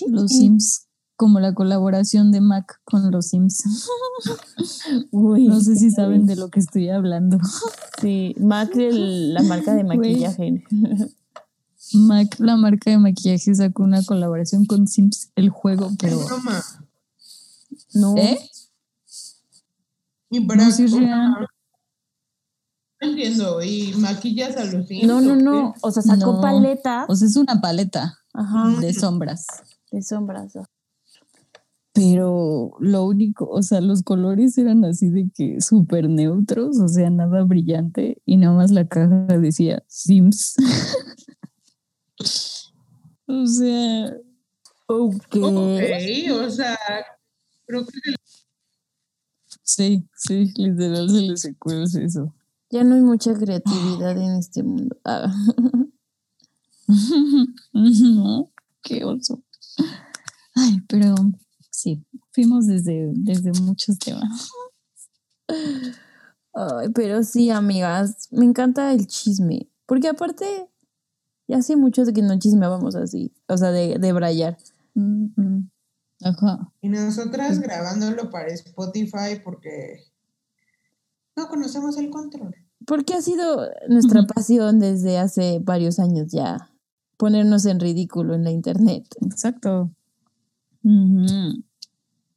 Los 0.09 0.33
Sims, 0.33 0.87
como 1.17 1.41
la 1.41 1.53
colaboración 1.55 2.33
de 2.33 2.41
Mac 2.41 2.81
con 2.85 3.11
los 3.11 3.29
Sims. 3.29 3.62
Uy, 5.11 5.47
No 5.47 5.61
sé 5.61 5.77
si 5.77 5.91
saben 5.91 6.25
de 6.27 6.37
lo 6.37 6.49
que 6.49 6.61
estoy 6.61 6.89
hablando. 6.89 7.39
Sí, 8.01 8.35
Mac, 8.39 8.75
el- 8.77 9.35
la 9.35 9.43
marca 9.43 9.75
de 9.75 9.85
maquillaje. 9.97 10.65
Mac, 11.93 12.37
la 12.39 12.57
marca 12.57 12.91
de 12.91 12.99
maquillaje, 12.99 13.55
sacó 13.55 13.82
una 13.82 14.03
colaboración 14.05 14.64
con 14.64 14.87
Sims, 14.89 15.30
el 15.37 15.51
juego, 15.51 15.91
pero... 16.01 16.18
No. 17.95 18.16
¿Eh? 18.16 18.39
Y 20.30 20.41
para 20.47 20.64
No, 20.64 20.70
sí 20.72 20.87
real. 20.87 21.30
no 23.01 23.09
entiendo. 23.09 23.62
¿Y 23.62 23.93
maquillas 23.99 24.57
a 24.57 24.64
los 24.64 24.87
No, 25.05 25.20
no, 25.20 25.37
no. 25.37 25.74
O 25.82 25.91
sea, 25.91 26.03
sacó 26.03 26.35
No. 26.35 26.41
paletas. 26.41 27.07
O 27.09 27.14
sea, 27.14 27.28
es 27.28 27.37
una 27.37 27.61
paleta 27.61 28.18
Ajá. 28.32 28.80
de 28.80 28.93
sombras. 28.95 29.47
De 29.93 30.03
sombras. 30.03 30.53
Pero 31.93 32.72
lo 32.80 33.05
único, 33.05 33.49
o 33.49 33.62
sea, 33.62 33.80
los 33.80 34.03
colores 34.03 34.59
eran 34.59 34.85
así 34.85 35.11
de 35.11 35.30
que 35.32 35.61
súper 35.61 36.09
neutros, 36.09 36.80
o 36.80 36.89
sea, 36.89 37.09
nada 37.11 37.45
brillante, 37.45 38.20
y 38.26 38.37
nada 38.37 38.57
más 38.57 38.72
la 38.72 38.89
caja 38.89 39.26
decía 39.39 39.85
Sims. 39.87 40.57
o 43.27 43.47
sea, 43.47 44.16
Ok. 44.87 45.37
Ok, 45.37 45.81
o 46.33 46.51
sea, 46.51 46.79
creo 47.66 47.87
que 47.87 47.99
sí, 49.62 50.07
sí, 50.14 50.53
literal 50.57 51.09
se 51.09 51.20
les 51.22 51.45
ocurre 51.47 51.85
eso. 51.85 52.35
Ya 52.70 52.85
no 52.85 52.95
hay 52.95 53.01
mucha 53.01 53.35
creatividad 53.35 54.18
en 54.18 54.37
este 54.37 54.62
mundo. 54.62 54.97
Ah. 55.05 55.33
no, 57.72 58.51
qué 58.83 59.05
oso. 59.05 59.43
Ay, 60.55 60.83
pero 60.87 61.14
sí, 61.70 62.05
fuimos 62.33 62.66
desde, 62.66 63.11
desde 63.14 63.53
muchos 63.62 63.99
temas. 63.99 64.51
Ay, 66.53 66.91
pero 66.95 67.22
sí, 67.22 67.49
amigas, 67.49 68.29
me 68.31 68.45
encanta 68.45 68.93
el 68.93 69.07
chisme. 69.07 69.66
Porque 69.87 70.09
aparte, 70.09 70.68
ya 71.47 71.59
hace 71.59 71.77
mucho 71.77 72.05
de 72.05 72.13
que 72.13 72.23
no 72.23 72.39
chismeábamos 72.39 72.95
así. 72.95 73.33
O 73.49 73.57
sea, 73.57 73.71
de, 73.71 73.99
de 73.99 74.13
brayar. 74.13 74.57
Ajá. 76.23 76.73
Y 76.81 76.89
nosotras 76.89 77.61
grabándolo 77.61 78.31
para 78.31 78.49
Spotify 78.49 79.41
porque 79.43 80.05
no 81.37 81.49
conocemos 81.49 81.97
el 81.99 82.11
control. 82.11 82.55
Porque 82.87 83.15
ha 83.15 83.23
sido 83.23 83.69
nuestra 83.89 84.25
pasión 84.27 84.79
desde 84.79 85.19
hace 85.19 85.61
varios 85.63 85.99
años 85.99 86.31
ya. 86.31 86.71
Ponernos 87.17 87.65
en 87.67 87.81
ridículo 87.81 88.35
en 88.35 88.45
la 88.45 88.51
internet. 88.51 89.07
Exacto. 89.23 89.91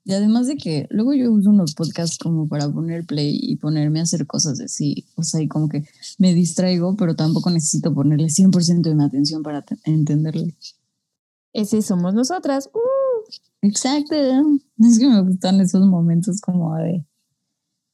Y 0.08 0.14
además 0.14 0.48
de 0.48 0.56
que 0.56 0.88
luego 0.90 1.14
yo 1.14 1.30
uso 1.34 1.50
unos 1.50 1.76
podcasts 1.76 2.18
como 2.18 2.48
para 2.48 2.70
poner 2.70 3.06
play 3.06 3.38
y 3.42 3.58
ponerme 3.58 4.00
a 4.00 4.04
hacer 4.04 4.26
cosas 4.26 4.62
así. 4.62 5.06
O 5.16 5.24
sea, 5.24 5.42
y 5.42 5.50
como 5.50 5.68
que 5.68 5.84
me 6.18 6.34
distraigo, 6.34 6.96
pero 6.96 7.14
tampoco 7.18 7.50
necesito 7.50 7.94
ponerle 7.94 8.30
100% 8.30 8.84
de 8.84 8.96
mi 8.96 9.04
atención 9.04 9.44
para 9.44 9.66
entenderle. 9.84 10.56
Ese 11.52 11.82
somos 11.82 12.14
nosotras. 12.14 12.70
¡Uh! 12.74 13.30
Exacto. 13.62 14.16
Es 14.80 14.98
que 14.98 15.10
me 15.10 15.24
gustan 15.24 15.60
esos 15.60 15.86
momentos 15.86 16.40
como 16.40 16.74
de 16.78 17.06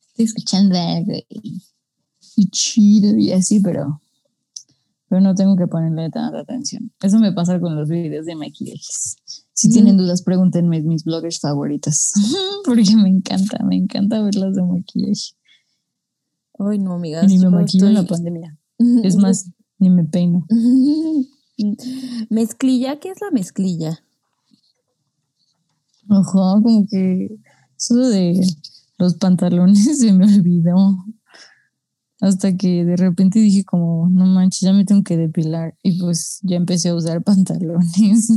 estoy 0.10 0.26
escuchando 0.26 0.78
y 2.36 2.50
chido 2.52 3.18
y 3.18 3.32
así, 3.32 3.60
pero, 3.60 4.03
pero 5.14 5.22
no 5.22 5.36
tengo 5.36 5.56
que 5.56 5.68
ponerle 5.68 6.10
tanta 6.10 6.40
atención. 6.40 6.92
Eso 7.00 7.20
me 7.20 7.32
pasa 7.32 7.60
con 7.60 7.76
los 7.76 7.88
videos 7.88 8.26
de 8.26 8.36
maquillajes. 8.36 9.18
Si 9.54 9.70
tienen 9.70 9.96
dudas, 9.96 10.24
pregúntenme 10.24 10.82
mis 10.82 11.04
bloggers 11.04 11.40
favoritas, 11.40 12.14
porque 12.66 12.96
me 12.96 13.10
encanta, 13.10 13.64
me 13.64 13.76
encanta 13.76 14.24
verlas 14.24 14.56
de 14.56 14.64
maquillaje. 14.64 15.36
Ay, 16.58 16.80
no, 16.80 16.94
amigas. 16.94 17.28
Ni 17.28 17.38
me 17.38 17.52
maquillo 17.52 17.86
en 17.86 17.94
la 17.94 18.04
pandemia. 18.08 18.58
Es 19.04 19.16
más, 19.16 19.52
ni 19.78 19.92
me 19.92 20.04
peino. 20.04 20.48
mezclilla, 22.32 23.00
¿qué 23.00 23.10
es 23.12 23.22
la 23.22 23.30
mezclilla? 23.30 24.04
Ajá, 26.10 26.60
como 26.64 26.88
que 26.90 27.38
eso 27.78 27.98
de 27.98 28.42
los 28.98 29.14
pantalones 29.14 30.00
se 30.00 30.12
me 30.12 30.26
olvidó. 30.26 31.06
Hasta 32.24 32.56
que 32.56 32.86
de 32.86 32.96
repente 32.96 33.40
dije 33.40 33.66
como, 33.66 34.08
no 34.10 34.26
manches, 34.26 34.62
ya 34.62 34.72
me 34.72 34.86
tengo 34.86 35.04
que 35.04 35.18
depilar. 35.18 35.76
Y 35.84 36.00
pues 36.00 36.40
ya 36.44 36.56
empecé 36.56 36.88
a 36.88 36.96
usar 36.96 37.22
pantalones. 37.26 38.30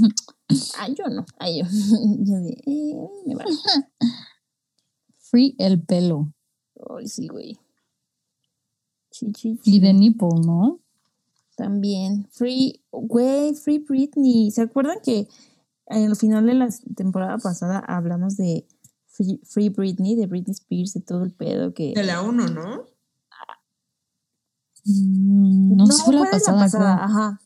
Ah, 0.77 0.89
yo 0.89 1.07
no. 1.09 1.25
Ay, 1.39 1.61
yo. 1.61 1.67
yo 2.19 2.35
de, 2.41 2.51
eh, 2.67 3.09
me 3.27 3.37
va. 3.37 3.45
Free 5.19 5.55
el 5.59 5.81
pelo. 5.81 6.35
Ay, 6.99 7.07
sí, 7.07 7.29
güey. 7.29 7.61
Sí, 9.13 9.31
sí, 9.37 9.61
Y 9.63 9.79
de 9.79 9.95
nipple, 9.95 10.31
¿no? 10.45 10.81
También. 11.57 12.27
Free, 12.33 12.83
güey, 12.91 13.55
Free 13.55 13.79
Britney. 13.79 14.51
¿Se 14.51 14.63
acuerdan 14.63 14.99
que 15.01 15.29
en 15.87 16.03
el 16.03 16.17
final 16.17 16.45
de 16.45 16.55
la 16.55 16.69
temporada 16.97 17.39
pasada 17.39 17.79
hablamos 17.79 18.37
de 18.37 18.67
Free, 19.07 19.41
Free 19.45 19.69
Britney, 19.69 20.17
de 20.17 20.27
Britney 20.27 20.55
Spears, 20.55 20.93
de 20.93 21.03
todo 21.03 21.23
el 21.23 21.31
pedo 21.31 21.73
que... 21.73 21.93
De 21.95 22.03
la 22.03 22.23
1, 22.23 22.49
¿no? 22.49 22.96
Mm, 24.87 25.77
no, 25.77 25.87
sé 25.87 26.03
fue 26.05 26.15
la 26.15 26.21
fue 26.21 26.29
de 26.29 26.33
pasada. 26.45 26.69
creo. 26.71 26.87
Ajá. 26.87 27.41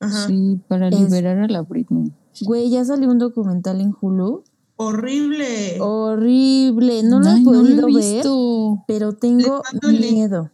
Ajá. 0.00 0.26
Sí, 0.26 0.60
para 0.68 0.88
Es- 0.88 0.98
liberar 1.00 1.38
a 1.38 1.48
la 1.48 1.62
Britney. 1.62 2.12
Güey, 2.40 2.70
ya 2.70 2.84
salió 2.84 3.10
un 3.10 3.18
documental 3.18 3.80
en 3.80 3.94
Hulu. 4.00 4.42
Horrible. 4.76 5.78
Horrible. 5.80 7.02
No 7.04 7.20
lo 7.20 7.28
Ay, 7.28 7.36
he 7.40 7.44
no 7.44 7.50
podido 7.52 7.82
lo 7.82 7.88
he 7.88 8.00
ver, 8.00 8.14
visto. 8.14 8.84
pero 8.88 9.12
tengo 9.14 9.62
miedo. 9.82 10.50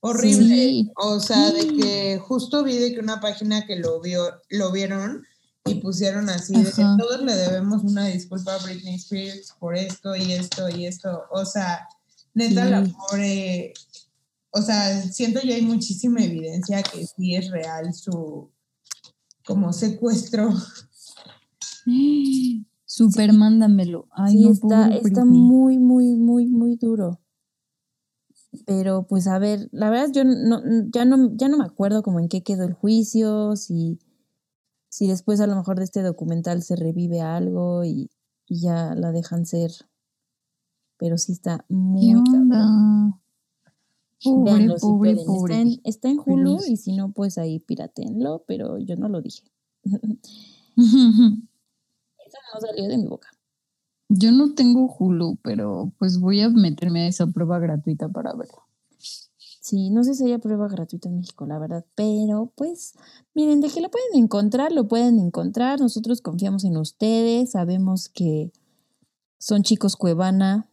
Horrible. 0.00 0.46
Sí. 0.54 0.90
O 0.96 1.20
sea, 1.20 1.50
de 1.52 1.66
que 1.68 2.18
justo 2.18 2.64
vi 2.64 2.76
de 2.78 2.94
que 2.94 3.00
una 3.00 3.20
página 3.20 3.66
que 3.66 3.76
lo 3.76 4.00
vio, 4.00 4.22
lo 4.48 4.72
vieron 4.72 5.24
y 5.66 5.74
pusieron 5.74 6.30
así 6.30 6.54
de 6.54 6.64
que 6.72 6.82
todos 6.98 7.22
le 7.22 7.34
debemos 7.36 7.84
una 7.84 8.06
disculpa 8.06 8.54
a 8.54 8.58
Britney 8.64 8.94
Spears 8.96 9.54
por 9.60 9.76
esto 9.76 10.16
y 10.16 10.32
esto 10.32 10.68
y 10.70 10.86
esto. 10.86 11.24
O 11.30 11.44
sea, 11.44 11.86
neta 12.34 12.64
la 12.64 12.82
pobre. 12.84 13.74
O 14.52 14.62
sea, 14.62 15.00
siento 15.02 15.40
ya 15.42 15.54
hay 15.54 15.62
muchísima 15.62 16.22
evidencia 16.22 16.82
que 16.82 17.06
sí 17.06 17.36
es 17.36 17.50
real 17.50 17.94
su 17.94 18.50
como 19.44 19.72
secuestro. 19.72 20.50
Super, 22.84 23.32
mándamelo. 23.32 24.08
Ay, 24.10 24.32
sí, 24.32 24.44
no, 24.44 24.50
está, 24.50 24.88
está 24.88 25.24
muy, 25.24 25.78
muy, 25.78 26.16
muy, 26.16 26.46
muy 26.46 26.76
duro. 26.76 27.20
Pero 28.66 29.06
pues 29.06 29.28
a 29.28 29.38
ver, 29.38 29.68
la 29.70 29.90
verdad 29.90 30.08
yo 30.12 30.24
no, 30.24 30.60
ya 30.92 31.04
no, 31.04 31.30
ya 31.36 31.48
no 31.48 31.56
me 31.58 31.64
acuerdo 31.64 32.02
como 32.02 32.18
en 32.18 32.28
qué 32.28 32.42
quedó 32.42 32.64
el 32.64 32.72
juicio, 32.74 33.54
si, 33.54 34.00
si 34.88 35.06
después 35.06 35.40
a 35.40 35.46
lo 35.46 35.54
mejor 35.54 35.78
de 35.78 35.84
este 35.84 36.02
documental 36.02 36.64
se 36.64 36.74
revive 36.74 37.20
algo 37.20 37.84
y, 37.84 38.10
y 38.48 38.60
ya 38.60 38.96
la 38.96 39.12
dejan 39.12 39.46
ser. 39.46 39.70
Pero 40.98 41.16
sí 41.16 41.32
está 41.32 41.64
¿Qué 41.68 41.74
muy 41.74 42.24
cabrón. 42.24 42.52
onda? 42.52 43.19
Pobre, 44.22 44.52
Véanlo 44.52 44.76
pobre, 44.76 45.16
pobre. 45.16 45.54
Está 45.54 45.62
en, 45.62 45.80
está 45.84 46.10
en 46.10 46.18
Pero 46.24 46.36
Hulu 46.36 46.58
y 46.68 46.76
si 46.76 46.92
no, 46.92 47.12
pues 47.12 47.38
ahí 47.38 47.58
piratenlo, 47.58 48.44
pero 48.46 48.78
yo 48.78 48.96
no 48.96 49.08
lo 49.08 49.22
dije. 49.22 49.44
Eso 49.84 49.98
no 50.76 52.60
salió 52.60 52.88
de 52.88 52.98
mi 52.98 53.06
boca. 53.06 53.28
Yo 54.08 54.32
no 54.32 54.54
tengo 54.54 54.92
Hulu, 54.98 55.38
pero 55.42 55.92
pues 55.98 56.18
voy 56.18 56.40
a 56.40 56.48
meterme 56.50 57.02
a 57.02 57.08
esa 57.08 57.26
prueba 57.28 57.58
gratuita 57.58 58.08
para 58.08 58.34
verlo. 58.34 58.64
Sí, 59.70 59.90
no 59.90 60.02
sé 60.04 60.14
si 60.14 60.24
haya 60.24 60.38
prueba 60.38 60.68
gratuita 60.68 61.08
en 61.08 61.16
México, 61.16 61.46
la 61.46 61.58
verdad, 61.58 61.84
pero 61.94 62.50
pues 62.56 62.94
miren, 63.34 63.60
de 63.60 63.68
que 63.68 63.80
lo 63.80 63.90
pueden 63.90 64.14
encontrar, 64.14 64.72
lo 64.72 64.88
pueden 64.88 65.20
encontrar. 65.20 65.80
Nosotros 65.80 66.22
confiamos 66.22 66.64
en 66.64 66.76
ustedes, 66.76 67.52
sabemos 67.52 68.08
que 68.08 68.52
son 69.38 69.62
chicos 69.62 69.96
Cuevana, 69.96 70.69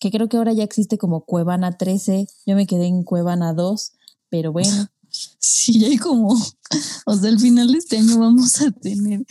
que 0.00 0.10
creo 0.10 0.28
que 0.28 0.36
ahora 0.36 0.52
ya 0.52 0.64
existe 0.64 0.98
como 0.98 1.24
Cuevana 1.24 1.76
13. 1.76 2.26
Yo 2.46 2.56
me 2.56 2.66
quedé 2.66 2.86
en 2.86 3.02
Cuevana 3.04 3.52
2, 3.52 3.92
pero 4.30 4.52
bueno, 4.52 4.88
Sí, 5.38 5.84
hay 5.84 5.96
como, 5.96 6.28
o 7.06 7.16
sea, 7.16 7.30
al 7.30 7.38
final 7.38 7.72
de 7.72 7.78
este 7.78 7.98
año 7.98 8.18
vamos 8.18 8.60
a 8.60 8.70
tener 8.70 9.24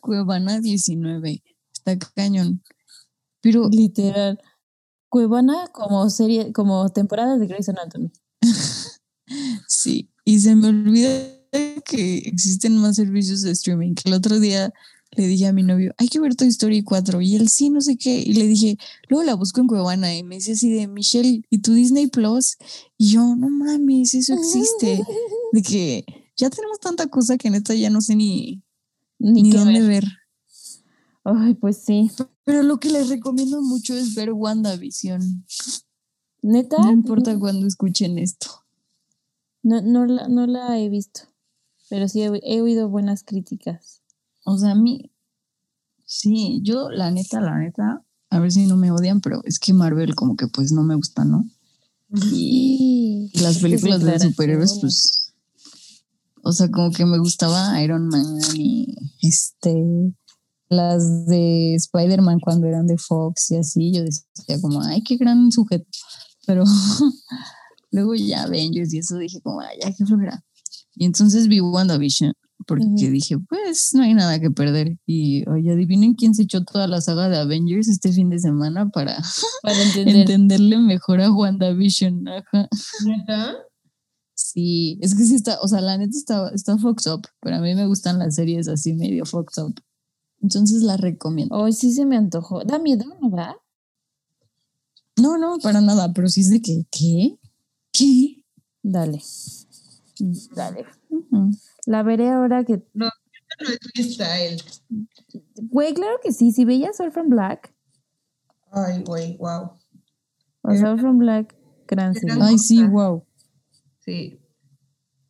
Cuevana 0.00 0.60
19. 0.60 1.42
Está 1.72 1.98
cañón. 1.98 2.62
Pero 3.40 3.68
literal. 3.68 4.40
Cuevana 5.08 5.68
como 5.72 6.08
serie, 6.10 6.52
como 6.52 6.88
temporada 6.90 7.36
de 7.38 7.46
Grey's 7.46 7.68
Anatomy. 7.68 8.10
sí, 9.68 10.10
y 10.24 10.40
se 10.40 10.56
me 10.56 10.68
olvida 10.68 11.10
que 11.84 12.18
existen 12.18 12.78
más 12.78 12.96
servicios 12.96 13.42
de 13.42 13.52
streaming. 13.52 13.94
Que 13.94 14.08
el 14.08 14.14
otro 14.14 14.40
día 14.40 14.72
le 15.16 15.26
dije 15.26 15.46
a 15.46 15.52
mi 15.52 15.62
novio, 15.62 15.94
hay 15.98 16.08
que 16.08 16.20
ver 16.20 16.34
Toy 16.34 16.48
Story 16.48 16.82
4. 16.82 17.20
Y 17.20 17.36
él 17.36 17.48
sí, 17.48 17.70
no 17.70 17.80
sé 17.80 17.96
qué. 17.96 18.18
Y 18.20 18.34
le 18.34 18.46
dije, 18.46 18.76
luego 19.08 19.24
la 19.24 19.34
busco 19.34 19.60
en 19.60 19.66
Cuevana. 19.66 20.14
Y 20.16 20.22
me 20.22 20.36
dice 20.36 20.52
así 20.52 20.70
de, 20.70 20.86
Michelle, 20.88 21.42
¿y 21.50 21.58
tu 21.58 21.72
Disney 21.74 22.06
Plus? 22.06 22.56
Y 22.98 23.12
yo, 23.12 23.36
no 23.36 23.48
mames, 23.50 24.14
eso 24.14 24.34
existe. 24.34 25.02
De 25.52 25.62
que 25.62 26.04
ya 26.36 26.50
tenemos 26.50 26.80
tanta 26.80 27.06
cosa 27.06 27.36
que 27.36 27.48
neta 27.50 27.74
ya 27.74 27.90
no 27.90 28.00
sé 28.00 28.16
ni, 28.16 28.62
Ni, 29.18 29.50
dónde 29.52 29.80
ver. 29.82 30.04
ver. 30.04 30.04
Ay, 31.24 31.54
pues 31.54 31.78
sí. 31.78 32.10
Pero 32.44 32.62
lo 32.62 32.78
que 32.78 32.90
les 32.90 33.08
recomiendo 33.08 33.62
mucho 33.62 33.94
es 33.94 34.14
ver 34.14 34.32
WandaVision. 34.32 35.46
Neta, 36.42 36.76
No 36.78 36.90
importa 36.90 37.38
cuándo 37.38 37.66
escuchen 37.66 38.18
esto. 38.18 38.48
no, 39.62 39.80
no, 39.80 40.04
la, 40.04 40.28
no 40.28 40.46
la 40.46 40.78
he 40.78 40.90
visto, 40.90 41.22
pero 41.88 42.06
sí 42.08 42.20
he, 42.22 42.30
he 42.42 42.60
oído 42.60 42.90
buenas 42.90 43.22
críticas. 43.24 44.02
O 44.44 44.58
sea, 44.58 44.72
a 44.72 44.74
mí, 44.74 45.10
sí, 46.04 46.60
yo 46.62 46.90
la 46.90 47.10
neta, 47.10 47.40
la 47.40 47.58
neta, 47.58 48.04
a 48.30 48.38
ver 48.38 48.52
si 48.52 48.66
no 48.66 48.76
me 48.76 48.90
odian, 48.90 49.20
pero 49.20 49.40
es 49.44 49.58
que 49.58 49.72
Marvel 49.72 50.14
como 50.14 50.36
que 50.36 50.48
pues 50.48 50.72
no 50.72 50.82
me 50.82 50.94
gusta, 50.94 51.24
¿no? 51.24 51.44
Y, 52.32 53.30
las 53.40 53.58
películas 53.58 54.02
de 54.02 54.20
superhéroes, 54.20 54.78
pues, 54.80 55.32
o 56.42 56.52
sea, 56.52 56.70
como 56.70 56.90
que 56.90 57.04
me 57.06 57.18
gustaba 57.18 57.80
Iron 57.82 58.08
Man 58.08 58.38
y 58.54 58.94
este, 59.22 59.74
las 60.68 61.26
de 61.26 61.74
Spider-Man 61.74 62.40
cuando 62.40 62.66
eran 62.66 62.86
de 62.86 62.98
Fox 62.98 63.50
y 63.50 63.56
así, 63.56 63.92
yo 63.92 64.04
decía 64.04 64.60
como, 64.60 64.82
ay, 64.82 65.02
qué 65.02 65.16
gran 65.16 65.50
sujeto. 65.50 65.86
Pero 66.46 66.64
luego 67.90 68.14
ya 68.14 68.44
Avengers 68.44 68.92
y 68.92 68.98
eso 68.98 69.16
dije 69.16 69.40
como, 69.40 69.60
ay, 69.60 69.78
ya, 69.82 69.92
qué 69.92 70.04
flojera. 70.04 70.44
Y 70.94 71.06
entonces 71.06 71.48
vi 71.48 71.60
WandaVision 71.60 72.34
porque 72.66 73.10
dije, 73.10 73.38
pues 73.38 73.90
no 73.94 74.02
hay 74.02 74.14
nada 74.14 74.40
que 74.40 74.50
perder. 74.50 74.98
Y 75.06 75.48
oye, 75.48 75.72
adivinen 75.72 76.14
quién 76.14 76.34
se 76.34 76.42
echó 76.42 76.64
toda 76.64 76.86
la 76.86 77.00
saga 77.00 77.28
de 77.28 77.36
Avengers 77.38 77.88
este 77.88 78.12
fin 78.12 78.30
de 78.30 78.38
semana 78.38 78.88
para 78.88 79.22
Para 79.62 79.82
entender. 79.82 80.16
entenderle 80.16 80.78
mejor 80.78 81.20
a 81.20 81.30
WandaVision. 81.30 82.28
Ajá. 82.28 82.68
¿Neta? 83.04 83.54
Sí, 84.34 84.98
es 85.00 85.14
que 85.14 85.24
sí 85.24 85.34
está, 85.34 85.60
o 85.60 85.68
sea, 85.68 85.80
la 85.80 85.96
neta 85.98 86.16
está, 86.16 86.48
está 86.50 86.76
fucked 86.78 87.10
up, 87.12 87.22
pero 87.40 87.56
a 87.56 87.60
mí 87.60 87.74
me 87.74 87.86
gustan 87.86 88.18
las 88.18 88.34
series 88.34 88.66
así 88.68 88.92
medio 88.94 89.24
fucked 89.24 89.62
up. 89.62 89.80
Entonces 90.42 90.82
la 90.82 90.96
recomiendo. 90.96 91.56
Hoy 91.56 91.72
sí 91.72 91.92
se 91.92 92.04
me 92.04 92.16
antojó. 92.16 92.64
Da 92.64 92.78
miedo, 92.78 93.04
¿no 93.20 93.30
va? 93.30 93.56
No, 95.16 95.38
no, 95.38 95.58
para 95.58 95.80
nada, 95.80 96.12
pero 96.12 96.28
sí 96.28 96.40
es 96.40 96.50
de 96.50 96.60
que, 96.60 96.84
¿qué? 96.90 97.38
¿Qué? 97.92 98.42
Dale. 98.82 99.22
Dale. 100.54 100.84
Ujú. 101.08 101.50
La 101.86 102.02
veré 102.02 102.30
ahora 102.30 102.64
que. 102.64 102.82
No 102.94 103.06
es 103.60 103.78
mi 103.96 104.02
style. 104.04 104.62
Güey, 105.56 105.94
claro 105.94 106.16
que 106.22 106.32
sí. 106.32 106.50
Si 106.52 106.64
veías 106.64 106.98
Orphan 107.00 107.28
Black. 107.28 107.72
Ay, 108.72 109.02
güey, 109.04 109.36
wow. 109.36 109.70
O 110.62 110.74
sea, 110.74 110.92
Orphan 110.92 111.18
Black, 111.18 111.54
gran 111.86 112.14
serie. 112.14 112.36
Ay, 112.40 112.58
sí, 112.58 112.82
wow. 112.84 113.24
Sí. 114.00 114.40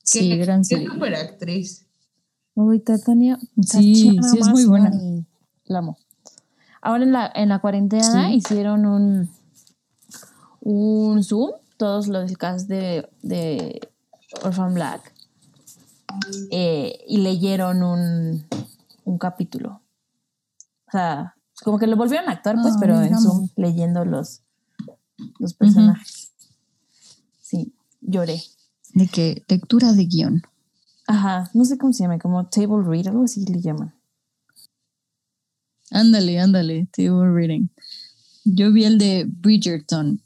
Sí, 0.02 0.30
Qué- 0.30 0.36
gran 0.38 0.60
Qué 0.60 0.64
serie. 0.76 0.88
super 0.88 1.14
actriz. 1.14 1.86
Uy, 2.54 2.78
Tatiana. 2.80 3.38
Sí, 3.62 3.94
sí 4.22 4.38
es 4.38 4.48
muy 4.48 4.64
buena. 4.64 4.90
La 5.64 5.78
amo. 5.80 5.98
Ahora 6.80 7.02
en 7.04 7.12
la, 7.12 7.32
en 7.34 7.48
la 7.48 7.58
cuarentena 7.60 8.28
Sí. 8.28 8.34
hicieron 8.36 8.84
un, 8.86 9.28
un 10.60 11.22
Zoom, 11.24 11.50
todos 11.78 12.08
los 12.08 12.26
del 12.26 12.38
cast 12.38 12.68
de, 12.68 13.08
de 13.22 13.80
Orphan 14.42 14.74
Black, 14.74 15.12
eh, 16.50 16.98
y 17.08 17.18
leyeron 17.18 17.82
un, 17.82 18.46
un 19.04 19.18
capítulo. 19.18 19.82
O 20.86 20.90
sea, 20.90 21.36
como 21.62 21.78
que 21.78 21.86
lo 21.86 21.96
volvieron 21.96 22.28
a 22.28 22.32
actuar, 22.32 22.56
pues, 22.62 22.74
Ah, 22.74 22.78
pero 22.80 23.00
en. 23.00 23.18
Zoom 23.18 23.48
leyendo 23.56 24.04
los, 24.04 24.42
los 25.38 25.54
personajes. 25.54 26.32
Sí, 27.40 27.74
lloré. 28.00 28.42
De 28.92 29.08
que 29.08 29.44
lectura 29.48 29.92
de 29.92 30.04
guion. 30.06 30.42
Ajá, 31.06 31.50
no 31.52 31.64
sé 31.64 31.76
cómo 31.76 31.92
se 31.92 32.04
llama, 32.04 32.18
como 32.18 32.46
table 32.46 32.82
read, 32.86 33.08
algo 33.08 33.24
así 33.24 33.44
le 33.44 33.60
llaman. 33.60 33.94
Ándale, 35.90 36.40
ándale, 36.40 36.88
table 36.92 37.30
reading. 37.32 37.68
Yo 38.44 38.72
vi 38.72 38.84
el 38.84 38.98
de 38.98 39.26
Bridgerton. 39.26 40.20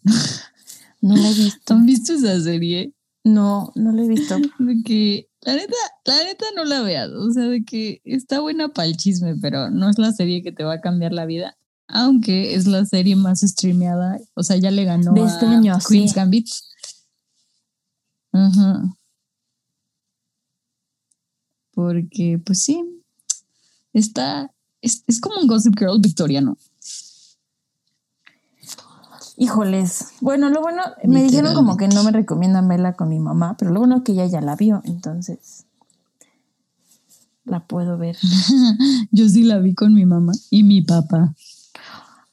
No 1.01 1.17
la 1.17 1.31
he 1.31 1.35
visto. 1.35 1.75
¿Han 1.75 1.87
visto 1.87 2.13
esa 2.13 2.41
serie? 2.41 2.95
No, 3.25 3.73
no 3.75 3.93
la 3.93 4.03
he 4.03 4.09
visto. 4.09 4.37
De 4.59 4.83
que, 4.85 5.28
la 5.43 5.55
neta, 5.55 5.77
la 6.05 6.25
neta 6.25 6.47
no 6.57 6.65
la 6.65 6.83
veas. 6.83 7.11
O 7.11 7.33
sea, 7.33 7.45
de 7.45 7.65
que 7.65 8.01
está 8.05 8.41
buena 8.41 8.69
para 8.69 8.89
el 8.89 8.97
chisme, 8.97 9.37
pero 9.37 9.71
no 9.71 9.89
es 9.89 9.99
la 9.99 10.13
serie 10.13 10.43
que 10.43 10.53
te 10.53 10.65
va 10.65 10.75
a 10.75 10.81
cambiar 10.81 11.13
la 11.13 11.27
vida. 11.27 11.57
Aunque 11.87 12.55
es 12.55 12.67
la 12.67 12.85
serie 12.85 13.17
más 13.17 13.41
streameada. 13.41 14.19
O 14.35 14.43
sea, 14.43 14.57
ya 14.57 14.71
le 14.71 14.85
ganó 14.85 15.13
De 15.13 15.23
este 15.23 15.47
a 15.47 15.51
año, 15.51 15.79
Queen's 15.89 16.11
sí. 16.11 16.17
Gambit. 16.17 16.49
Ajá. 18.33 18.83
Porque, 21.73 22.41
pues 22.45 22.63
sí, 22.63 22.83
está, 23.93 24.53
es, 24.83 25.05
es 25.07 25.21
como 25.21 25.41
un 25.41 25.47
Gossip 25.47 25.79
Girl 25.79 26.01
victoriano. 26.01 26.59
Híjoles. 29.41 30.07
Bueno, 30.21 30.51
lo 30.51 30.61
bueno, 30.61 30.83
me 31.05 31.23
dijeron 31.23 31.55
como 31.55 31.77
que 31.77 31.87
no 31.87 32.03
me 32.03 32.11
recomiendan 32.11 32.67
verla 32.67 32.95
con 32.95 33.09
mi 33.09 33.21
mamá, 33.21 33.57
pero 33.57 33.71
lo 33.71 33.79
bueno 33.79 34.03
que 34.03 34.13
ella 34.13 34.27
ya 34.27 34.41
la 34.41 34.57
vio, 34.57 34.83
entonces 34.85 35.65
la 37.45 37.65
puedo 37.65 37.97
ver. 37.97 38.17
Yo 39.13 39.29
sí 39.29 39.45
la 39.45 39.59
vi 39.59 39.75
con 39.75 39.95
mi 39.95 40.05
mamá 40.07 40.33
y 40.51 40.65
mi 40.65 40.83
papá. 40.83 41.37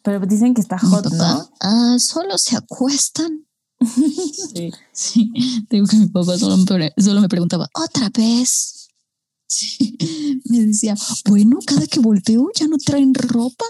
Pero 0.01 0.19
dicen 0.25 0.55
que 0.55 0.61
está 0.61 0.79
hot, 0.79 1.11
¿no? 1.13 1.49
ah, 1.61 1.95
solo 1.99 2.37
se 2.37 2.57
acuestan. 2.57 3.45
Sí, 3.85 4.71
sí. 4.91 5.33
Digo 5.69 5.85
que 5.85 5.97
mi 5.97 6.07
papá 6.07 6.37
solo 6.39 6.57
me, 6.57 6.93
solo 6.97 7.21
me 7.21 7.29
preguntaba, 7.29 7.69
¿otra 7.73 8.09
vez? 8.09 8.87
Sí. 9.47 10.41
Me 10.45 10.59
decía, 10.61 10.95
bueno, 11.27 11.59
cada 11.65 11.85
que 11.85 11.99
volteo 11.99 12.49
ya 12.55 12.67
no 12.67 12.77
traen 12.77 13.13
ropa. 13.13 13.65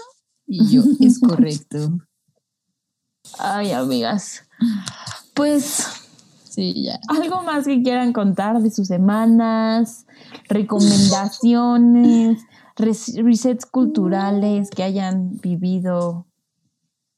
Y 0.46 0.68
yo, 0.68 0.82
es 1.00 1.18
correcto. 1.18 1.98
Ay, 3.38 3.72
amigas. 3.72 4.42
Pues 5.34 5.84
Sí, 6.44 6.84
ya. 6.84 6.98
algo 7.08 7.42
más 7.42 7.66
que 7.66 7.82
quieran 7.82 8.12
contar 8.14 8.62
de 8.62 8.70
sus 8.70 8.88
semanas, 8.88 10.06
recomendaciones, 10.48 12.40
res- 12.76 13.14
resets 13.16 13.66
culturales 13.66 14.70
que 14.70 14.82
hayan 14.82 15.36
vivido 15.38 16.26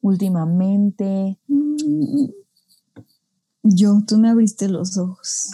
últimamente. 0.00 1.38
Mm. 1.46 2.26
Yo, 3.62 4.00
tú 4.06 4.18
me 4.18 4.30
abriste 4.30 4.68
los 4.68 4.96
ojos. 4.98 5.50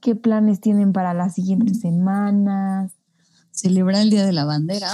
¿Qué 0.00 0.14
planes 0.14 0.60
tienen 0.60 0.92
para 0.92 1.14
las 1.14 1.34
siguientes 1.34 1.80
semanas? 1.80 2.92
Celebrar 3.50 4.02
el 4.02 4.10
Día 4.10 4.24
de 4.24 4.32
la 4.32 4.44
Bandera. 4.44 4.92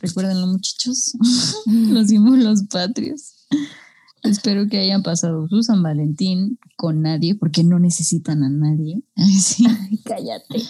Recuérdenlo, 0.00 0.46
muchachos. 0.46 1.12
los 1.66 2.08
símbolos 2.08 2.64
patrios. 2.70 3.43
Espero 4.24 4.66
que 4.68 4.78
hayan 4.78 5.02
pasado 5.02 5.46
su 5.48 5.62
San 5.62 5.82
Valentín 5.82 6.58
con 6.76 7.02
nadie, 7.02 7.34
porque 7.34 7.62
no 7.62 7.78
necesitan 7.78 8.42
a 8.42 8.48
nadie. 8.48 9.02
Ay, 9.16 9.34
sí, 9.34 9.66
Ay, 9.68 9.98
cállate. 9.98 10.62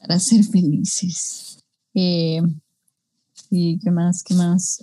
para 0.00 0.20
ser 0.20 0.44
felices. 0.44 1.64
Eh, 1.94 2.42
¿Y 3.50 3.78
qué 3.78 3.90
más? 3.90 4.22
¿Qué 4.22 4.34
más? 4.34 4.80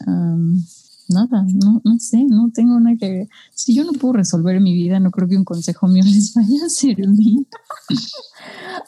Nada, 1.10 1.45
no, 1.54 1.82
no 1.84 1.99
sé, 1.99 2.24
no 2.24 2.52
tengo 2.54 2.80
nada 2.80 2.95
que... 2.97 3.28
Si 3.54 3.76
yo 3.76 3.84
no 3.84 3.91
puedo 3.93 4.14
resolver 4.14 4.62
mi 4.62 4.74
vida, 4.74 4.99
no 4.99 5.12
creo 5.12 5.28
que 5.28 5.36
un 5.36 5.43
consejo 5.43 5.88
mío 5.88 6.04
les 6.08 6.34
vaya 6.34 6.66
a 6.66 6.70
servir. 6.70 7.47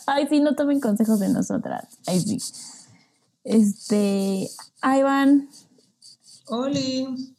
Ay, 0.07 0.27
sí, 0.29 0.39
no 0.39 0.55
tomen 0.55 0.79
consejos 0.79 1.19
de 1.19 1.29
nosotras. 1.29 1.85
Ay, 2.07 2.19
sí. 2.21 2.37
Este, 3.43 4.49
van. 4.81 5.49
Oli. 6.47 7.32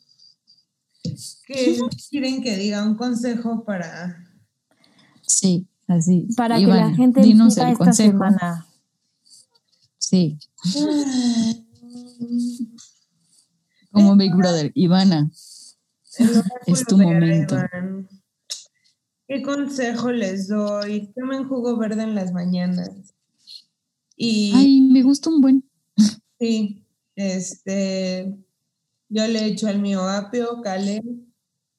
¿Qué 1.47 1.79
quieren 2.11 2.43
que 2.43 2.57
diga? 2.57 2.85
Un 2.85 2.97
consejo 2.97 3.65
para. 3.65 4.29
Sí, 5.23 5.67
así. 5.87 6.29
Para 6.37 6.59
que 6.59 6.67
la 6.67 6.91
gente 6.95 7.21
dinos 7.23 7.57
el 7.57 7.69
esta 7.69 7.85
consejo. 7.85 8.13
semana. 8.13 8.67
Sí, 9.99 10.39
como 13.91 14.17
Big 14.17 14.35
Brother. 14.35 14.73
Ivana, 14.75 15.31
Es 16.67 16.85
tu 16.85 16.99
momento. 16.99 17.57
¿Qué 19.27 19.41
consejo 19.43 20.13
les 20.13 20.49
doy? 20.49 21.13
Tomen 21.15 21.49
jugo 21.49 21.77
verde 21.79 22.03
en 22.03 22.15
las 22.15 22.33
mañanas. 22.33 22.91
Y 24.17 24.53
ay, 24.55 24.81
me 24.81 25.03
gusta 25.03 25.31
un 25.31 25.41
buen. 25.41 25.65
sí, 26.39 26.85
este, 27.17 28.37
yo 29.15 29.27
le 29.29 29.45
echo 29.47 29.69
al 29.69 29.79
mío 29.81 30.03
apio, 30.09 30.61
cale, 30.61 31.01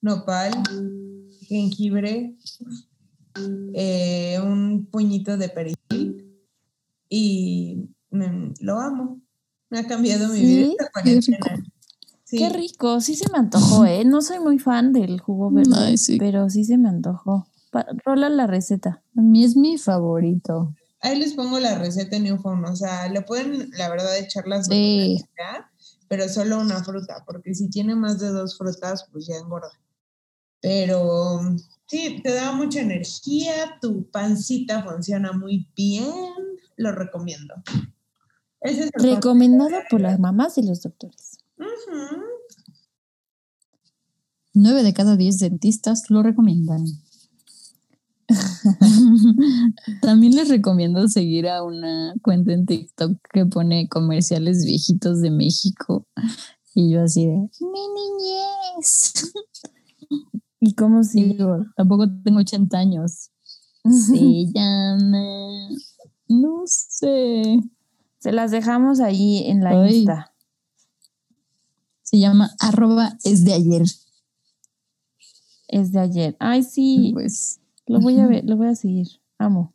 nopal, 0.01 0.51
jengibre, 1.41 2.33
eh, 3.73 4.39
un 4.41 4.85
puñito 4.89 5.35
de 5.37 5.49
perejil 5.49 6.41
y 7.09 7.89
mm, 8.11 8.53
lo 8.61 8.79
amo. 8.79 9.21
Me 9.69 9.79
ha 9.79 9.87
cambiado 9.87 10.29
mi 10.29 10.39
Sí, 10.39 10.45
vida 10.45 10.67
esta 10.71 10.85
qué 10.85 10.91
cuarentena. 10.93 11.63
Sí. 12.23 12.37
Qué 12.37 12.49
rico, 12.49 13.01
sí 13.01 13.15
se 13.15 13.29
me 13.31 13.37
antojó, 13.39 13.85
¿eh? 13.85 14.03
No 14.05 14.21
soy 14.21 14.39
muy 14.39 14.57
fan 14.57 14.93
del 14.93 15.19
jugo 15.19 15.51
verde, 15.51 15.71
Ay, 15.75 15.97
sí. 15.97 16.17
pero 16.17 16.49
sí 16.49 16.63
se 16.63 16.77
me 16.77 16.87
antojó. 16.89 17.47
Pa- 17.71 17.85
rola 18.05 18.29
la 18.29 18.47
receta. 18.47 19.03
A 19.17 19.21
mí 19.21 19.43
es 19.43 19.55
mi 19.57 19.77
favorito. 19.77 20.73
Ahí 21.01 21.19
les 21.19 21.33
pongo 21.33 21.59
la 21.59 21.77
receta 21.77 22.15
en 22.15 22.23
Newfound. 22.23 22.65
O 22.65 22.75
sea, 22.75 23.09
le 23.09 23.21
pueden, 23.21 23.69
la 23.77 23.89
verdad, 23.89 24.17
echar 24.17 24.47
las 24.47 24.67
Sí. 24.67 25.23
Pero 26.07 26.27
solo 26.29 26.59
una 26.59 26.83
fruta, 26.83 27.23
porque 27.25 27.53
si 27.53 27.69
tiene 27.69 27.95
más 27.95 28.19
de 28.19 28.29
dos 28.29 28.57
frutas, 28.57 29.07
pues 29.11 29.27
ya 29.27 29.37
engorda. 29.37 29.71
Pero 30.61 31.39
sí, 31.85 32.21
te 32.23 32.33
da 32.33 32.51
mucha 32.53 32.81
energía, 32.81 33.77
tu 33.81 34.09
pancita 34.09 34.83
funciona 34.83 35.31
muy 35.31 35.67
bien, 35.75 36.33
lo 36.77 36.91
recomiendo. 36.91 37.53
Ese 38.61 38.85
es 38.85 38.91
el 38.93 39.15
Recomendado 39.15 39.77
por 39.89 40.01
las 40.01 40.19
mamás 40.19 40.57
y 40.57 40.63
los 40.63 40.81
doctores. 40.81 41.37
Ujú. 41.57 42.21
Nueve 44.53 44.83
de 44.83 44.93
cada 44.93 45.17
diez 45.17 45.39
dentistas 45.39 46.09
lo 46.09 46.23
recomiendan. 46.23 46.85
También 50.01 50.35
les 50.35 50.49
recomiendo 50.49 51.07
seguir 51.07 51.47
a 51.47 51.63
una 51.63 52.13
cuenta 52.21 52.53
en 52.53 52.65
TikTok 52.65 53.17
que 53.31 53.45
pone 53.45 53.87
comerciales 53.87 54.65
viejitos 54.65 55.21
de 55.21 55.31
México. 55.31 56.07
Y 56.73 56.91
yo 56.91 57.03
así 57.03 57.25
de, 57.25 57.33
mi 57.33 57.87
niñez. 57.95 59.33
¿Y 60.59 60.73
cómo 60.73 61.01
Y 61.01 61.03
si? 61.05 61.23
digo, 61.23 61.65
tampoco 61.75 62.05
tengo 62.23 62.39
80 62.39 62.77
años. 62.77 63.29
Se 63.83 64.45
llama 64.53 65.69
No 66.27 66.63
sé. 66.65 67.59
Se 68.19 68.31
las 68.31 68.51
dejamos 68.51 68.99
ahí 68.99 69.43
en 69.47 69.63
la 69.63 69.69
Ay. 69.81 69.97
Insta. 69.97 70.33
Se 72.01 72.19
llama 72.19 72.51
arroba 72.59 73.17
es 73.23 73.45
de 73.45 73.53
ayer. 73.53 73.83
Es 75.67 75.91
de 75.91 75.99
ayer. 75.99 76.37
Ay, 76.39 76.63
sí. 76.63 77.11
Pues, 77.13 77.59
Lo 77.87 77.99
voy 77.99 78.19
a 78.19 78.27
ver, 78.27 78.43
lo 78.45 78.57
voy 78.57 78.67
a 78.67 78.75
seguir. 78.75 79.07
Amo. 79.37 79.73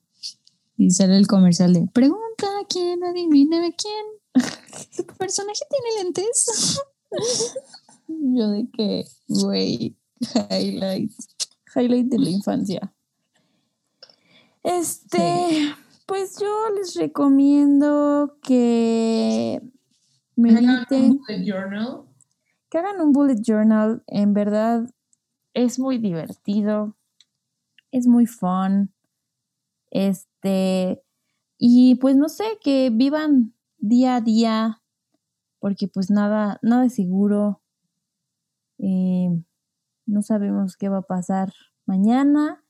y 0.76 0.90
sale 0.90 1.16
el 1.16 1.26
comercial 1.26 1.74
de 1.74 1.86
pregunta 1.92 2.46
quién, 2.68 3.04
adivíname 3.04 3.74
quién. 3.74 4.06
¿Tu 4.96 5.04
personaje 5.14 5.60
tiene 5.68 6.04
lentes? 6.04 6.80
Yo 8.08 8.50
de 8.50 8.68
que, 8.72 9.04
güey, 9.28 9.96
highlights. 10.50 11.28
Highlight 11.74 12.06
de 12.06 12.18
la 12.18 12.30
infancia. 12.30 12.92
Este, 14.62 15.74
pues 16.06 16.38
yo 16.38 16.68
les 16.76 16.94
recomiendo 16.96 18.36
que 18.42 19.62
mediten, 20.36 21.20
journal. 21.46 22.02
que 22.68 22.78
hagan 22.78 23.00
un 23.00 23.12
bullet 23.12 23.40
journal. 23.40 24.02
En 24.08 24.34
verdad, 24.34 24.90
es 25.54 25.78
muy 25.78 25.98
divertido, 25.98 26.96
es 27.92 28.06
muy 28.06 28.26
fun. 28.26 28.92
Este, 29.90 31.02
y 31.58 31.96
pues 31.96 32.16
no 32.16 32.28
sé, 32.28 32.44
que 32.62 32.90
vivan 32.90 33.54
día 33.78 34.16
a 34.16 34.20
día, 34.20 34.82
porque 35.58 35.88
pues 35.88 36.10
nada, 36.10 36.58
nada 36.62 36.86
es 36.86 36.94
seguro. 36.94 37.62
Eh, 38.78 39.28
no 40.06 40.22
sabemos 40.22 40.76
qué 40.76 40.88
va 40.88 40.98
a 40.98 41.02
pasar 41.02 41.52
mañana, 41.86 42.64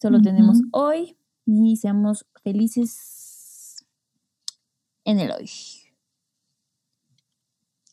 solo 0.00 0.20
tenemos 0.22 0.58
hoy 0.72 1.18
y 1.46 1.76
seamos 1.76 2.26
felices 2.42 3.86
en 5.04 5.20
el 5.20 5.30
hoy. 5.30 5.50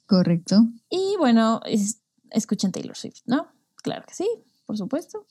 Correcto. 0.05 0.67
Y 0.89 1.15
bueno, 1.17 1.59
es- 1.65 2.01
escuchen 2.31 2.71
Taylor 2.71 2.95
Swift, 2.95 3.21
¿no? 3.25 3.47
Claro 3.83 4.05
que 4.07 4.13
sí, 4.13 4.27
por 4.65 4.77
supuesto. 4.77 5.25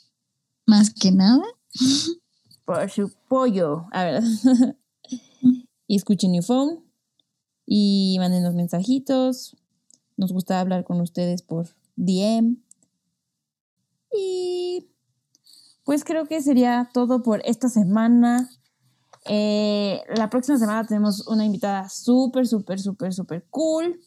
Más 0.67 0.93
que 0.93 1.13
nada, 1.13 1.45
Por 2.65 2.91
su 2.91 3.13
pollo. 3.29 3.87
A 3.93 4.05
ver. 4.05 4.23
y 5.87 5.97
escuchen 5.97 6.33
New 6.33 6.43
Phone. 6.43 6.85
Y 7.65 8.17
manden 8.19 8.43
los 8.43 8.55
mensajitos. 8.55 9.57
Nos 10.17 10.33
gusta 10.33 10.61
hablar 10.61 10.85
con 10.85 11.01
ustedes 11.01 11.43
por 11.43 11.69
DM. 11.95 12.57
Y 14.13 14.89
pues 15.85 16.03
creo 16.03 16.27
que 16.27 16.43
sería 16.43 16.91
todo 16.93 17.23
por 17.23 17.43
esta 17.45 17.69
semana. 17.69 18.51
Eh, 19.27 20.03
la 20.17 20.31
próxima 20.31 20.59
semana 20.59 20.85
tenemos 20.85 21.29
una 21.29 21.45
invitada 21.45 21.89
súper, 21.89 22.47
súper, 22.49 22.81
súper, 22.81 23.13
súper 23.13 23.47
cool. 23.51 24.01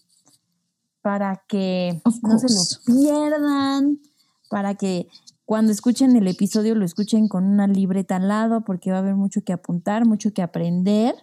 Para 1.01 1.41
que 1.47 2.01
no 2.03 2.38
se 2.38 2.49
lo 2.49 2.95
pierdan. 2.97 4.01
Para 4.49 4.76
que 4.76 5.07
cuando 5.50 5.72
escuchen 5.72 6.16
el 6.16 6.28
episodio 6.28 6.76
lo 6.76 6.86
escuchen 6.86 7.28
con 7.28 7.43
una 7.43 7.66
libreta 7.66 8.18
al 8.18 8.28
lado 8.28 8.62
porque 8.64 8.91
va 8.91 8.97
a 8.97 9.00
haber 9.00 9.16
mucho 9.16 9.41
que 9.43 9.52
apuntar, 9.52 10.06
mucho 10.06 10.32
que 10.32 10.43
aprender. 10.43 11.16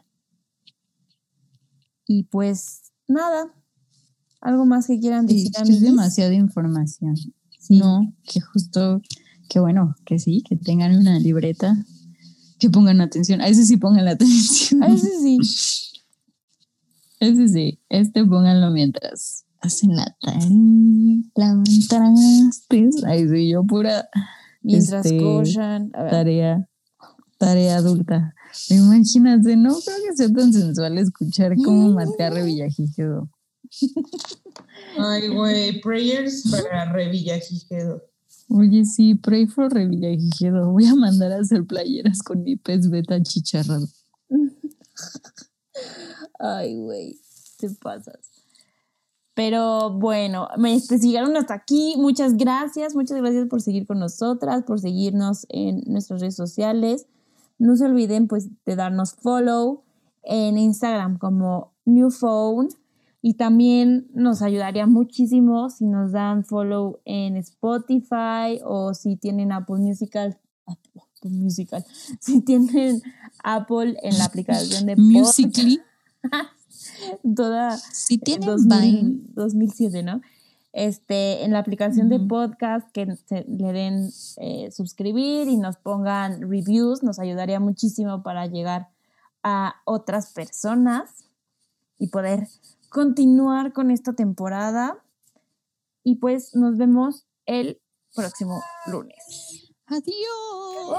Y 2.08 2.24
pues 2.24 2.92
nada, 3.06 3.54
algo 4.40 4.66
más 4.66 4.88
que 4.88 4.98
quieran 4.98 5.26
decir 5.26 5.52
es 5.62 5.80
demasiada 5.80 6.34
información. 6.34 7.14
Sí. 7.60 7.78
No, 7.78 8.12
que 8.24 8.40
justo, 8.40 9.00
que 9.48 9.60
bueno, 9.60 9.94
que 10.04 10.18
sí, 10.18 10.42
que 10.42 10.56
tengan 10.56 10.96
una 10.96 11.20
libreta, 11.20 11.76
que 12.58 12.68
pongan 12.68 13.00
atención. 13.00 13.40
A 13.40 13.46
ese 13.46 13.64
sí 13.64 13.76
pongan 13.76 14.06
la 14.06 14.10
atención. 14.18 14.82
A 14.82 14.88
veces 14.88 15.22
sí. 15.22 15.38
Ese 17.20 17.46
sí, 17.46 17.78
este 17.88 18.24
pónganlo 18.24 18.72
mientras 18.72 19.45
hacen 19.60 19.96
la 19.96 20.16
tarea, 20.20 20.48
lavan 21.34 21.64
trastes. 21.88 23.02
Ay, 23.04 23.28
sí, 23.28 23.50
yo 23.50 23.64
pura 23.64 24.08
Mientras 24.66 25.06
Este, 25.06 25.22
cochan. 25.22 25.90
A 25.94 26.02
ver, 26.02 26.10
tarea, 26.10 26.68
tarea 27.38 27.76
adulta. 27.76 28.34
Imagínate, 28.68 29.56
no 29.56 29.78
creo 29.80 29.96
que 30.08 30.16
sea 30.16 30.32
tan 30.32 30.52
sensual 30.52 30.98
escuchar 30.98 31.54
cómo 31.64 31.92
maté 31.92 32.24
a 32.24 32.30
Revillagigedo. 32.30 33.30
Ay, 34.98 35.28
güey, 35.28 35.80
prayers 35.80 36.50
para 36.50 36.92
Revillagigedo. 36.92 38.02
Oye, 38.48 38.84
sí, 38.84 39.14
pray 39.14 39.46
for 39.46 39.72
Revillagigedo. 39.72 40.72
Voy 40.72 40.86
a 40.86 40.96
mandar 40.96 41.30
a 41.30 41.38
hacer 41.38 41.64
playeras 41.64 42.22
con 42.22 42.42
mi 42.42 42.56
pez 42.56 42.90
beta 42.90 43.22
chicharrado. 43.22 43.86
Ay, 46.40 46.76
güey, 46.76 47.20
te 47.58 47.70
pasas. 47.70 48.18
Pero 49.36 49.90
bueno, 49.90 50.48
me 50.56 50.80
te 50.80 50.98
siguieron 50.98 51.36
hasta 51.36 51.52
aquí. 51.52 51.94
Muchas 51.98 52.38
gracias, 52.38 52.94
muchas 52.94 53.18
gracias 53.18 53.46
por 53.48 53.60
seguir 53.60 53.86
con 53.86 53.98
nosotras, 53.98 54.62
por 54.62 54.80
seguirnos 54.80 55.44
en 55.50 55.82
nuestras 55.86 56.22
redes 56.22 56.36
sociales. 56.36 57.06
No 57.58 57.76
se 57.76 57.84
olviden 57.84 58.28
pues 58.28 58.48
de 58.64 58.76
darnos 58.76 59.12
follow 59.12 59.82
en 60.22 60.56
Instagram 60.56 61.18
como 61.18 61.74
New 61.84 62.10
Phone 62.10 62.68
y 63.20 63.34
también 63.34 64.08
nos 64.14 64.40
ayudaría 64.40 64.86
muchísimo 64.86 65.68
si 65.68 65.84
nos 65.84 66.12
dan 66.12 66.42
follow 66.42 67.00
en 67.04 67.36
Spotify 67.36 68.62
o 68.64 68.94
si 68.94 69.16
tienen 69.16 69.52
Apple 69.52 69.80
Musical, 69.80 70.38
Apple 70.64 71.30
Musical, 71.30 71.84
si 72.20 72.40
tienen 72.40 73.02
Apple 73.44 73.98
en 74.02 74.16
la 74.16 74.24
aplicación 74.24 74.86
de 74.86 74.96
Musically, 74.96 75.78
toda 77.36 77.76
si 77.76 78.18
tienen 78.18 78.46
2000 78.48 78.80
Vine, 78.80 79.20
2007, 79.34 80.02
¿no? 80.02 80.20
Este, 80.72 81.44
en 81.44 81.52
la 81.52 81.60
aplicación 81.60 82.08
de 82.10 82.18
podcast 82.20 82.90
que 82.92 83.16
se- 83.26 83.46
le 83.48 83.72
den 83.72 84.10
eh, 84.36 84.70
suscribir 84.70 85.48
y 85.48 85.56
nos 85.56 85.76
pongan 85.78 86.42
reviews, 86.50 87.02
nos 87.02 87.18
ayudaría 87.18 87.60
muchísimo 87.60 88.22
para 88.22 88.46
llegar 88.46 88.88
a 89.42 89.76
otras 89.86 90.32
personas 90.32 91.24
y 91.98 92.08
poder 92.08 92.46
continuar 92.90 93.72
con 93.72 93.90
esta 93.90 94.12
temporada. 94.12 94.98
Y 96.04 96.16
pues 96.16 96.54
nos 96.54 96.76
vemos 96.76 97.24
el 97.46 97.80
próximo 98.14 98.60
lunes. 98.86 99.65
Adiós. 99.88 100.90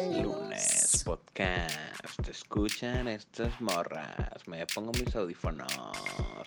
Lunes, 0.00 0.24
lunes, 0.24 1.02
podcast. 1.04 2.28
Escuchan 2.28 3.08
estas 3.08 3.60
morras. 3.60 4.46
Me 4.46 4.66
pongo 4.66 4.92
mis 4.92 5.14
audífonos. 5.14 5.68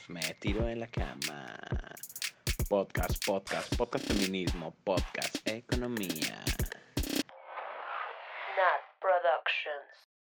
Me 0.10 0.22
tiro 0.40 0.68
en 0.68 0.80
la 0.80 0.88
cama. 0.88 1.46
Podcast, 2.70 3.24
podcast, 3.26 3.76
podcast 3.76 4.08
feminismo, 4.08 4.74
podcast 4.84 5.38
economía. 5.48 6.44
Nat 8.58 8.84
Productions. 9.00 9.87